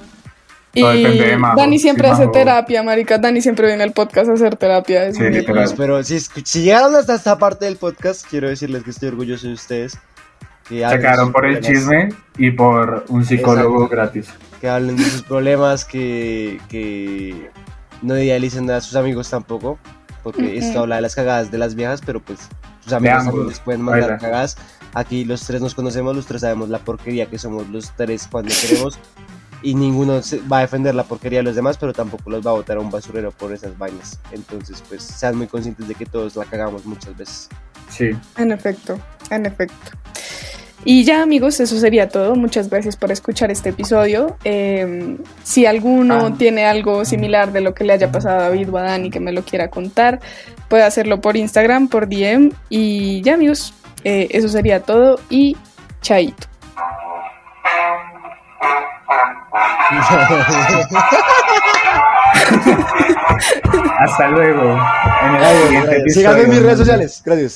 [0.76, 1.58] Y Todo depende de Majo.
[1.58, 3.18] Dani siempre Si hace Majo- terapia, marica.
[3.20, 5.06] Dani siempre viene al podcast a hacer terapia.
[5.06, 5.72] Es Sí, muy literal.
[5.78, 9.54] Pero si, si llegaron hasta esta parte del podcast, quiero decirles que estoy orgulloso de
[9.54, 9.98] ustedes.
[10.68, 13.96] Que Se quedaron por el chisme y por un psicólogo Exacto.
[13.96, 14.30] gratis.
[14.62, 17.52] Que hablen de sus problemas, que, que
[18.02, 19.78] no idealicen a sus amigos tampoco.
[20.24, 20.52] Porque Ujú.
[20.54, 22.40] esto habla de las cagadas de las viejas, pero pues
[22.80, 24.18] sus amigos ambos, también les pueden mandar baila.
[24.20, 24.58] cagadas.
[24.96, 28.54] Aquí los tres nos conocemos, los tres sabemos la porquería que somos los tres cuando
[28.62, 28.98] queremos.
[29.64, 32.52] Y ninguno se- va a defender la porquería de los demás, pero tampoco los va
[32.52, 34.20] a botar a un basurero por esas vainas.
[34.32, 37.50] Entonces, pues sean muy conscientes de que todos la cagamos muchas veces.
[37.90, 38.10] Sí.
[38.38, 39.00] En efecto,
[39.30, 39.92] en efecto.
[40.86, 42.36] Y ya amigos, eso sería todo.
[42.36, 44.36] Muchas gracias por escuchar este episodio.
[44.44, 46.34] Eh, si alguno Ah.
[46.38, 49.22] tiene algo similar de lo que le haya pasado a David o a Dani que
[49.22, 50.20] me lo quiera contar,
[50.68, 52.52] puede hacerlo por Instagram, por DM.
[52.70, 53.74] Y ya amigos,
[54.04, 55.56] eh, eso sería todo y
[56.02, 56.48] chaito.
[64.00, 64.78] Hasta luego.
[65.24, 67.22] En el siguiente Síganme en mis redes sociales.
[67.26, 67.54] Gracias.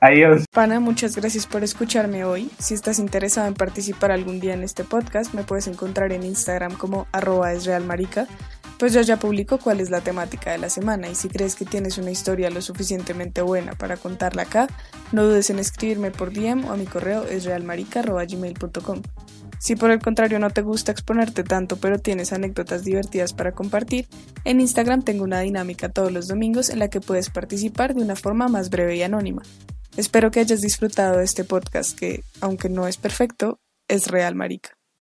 [0.00, 0.46] Adiós.
[0.50, 2.50] Pana, muchas gracias por escucharme hoy.
[2.58, 6.72] Si estás interesado en participar algún día en este podcast, me puedes encontrar en Instagram
[6.78, 8.26] como arroba esrealmarica,
[8.78, 11.66] pues yo ya publico cuál es la temática de la semana y si crees que
[11.66, 14.68] tienes una historia lo suficientemente buena para contarla acá,
[15.12, 19.02] no dudes en escribirme por DM o a mi correo esrealmarica.gmail.com.
[19.60, 24.08] Si por el contrario no te gusta exponerte tanto pero tienes anécdotas divertidas para compartir,
[24.44, 28.16] en Instagram tengo una dinámica todos los domingos en la que puedes participar de una
[28.16, 29.42] forma más breve y anónima.
[29.98, 34.79] Espero que hayas disfrutado de este podcast que, aunque no es perfecto, es real, marica.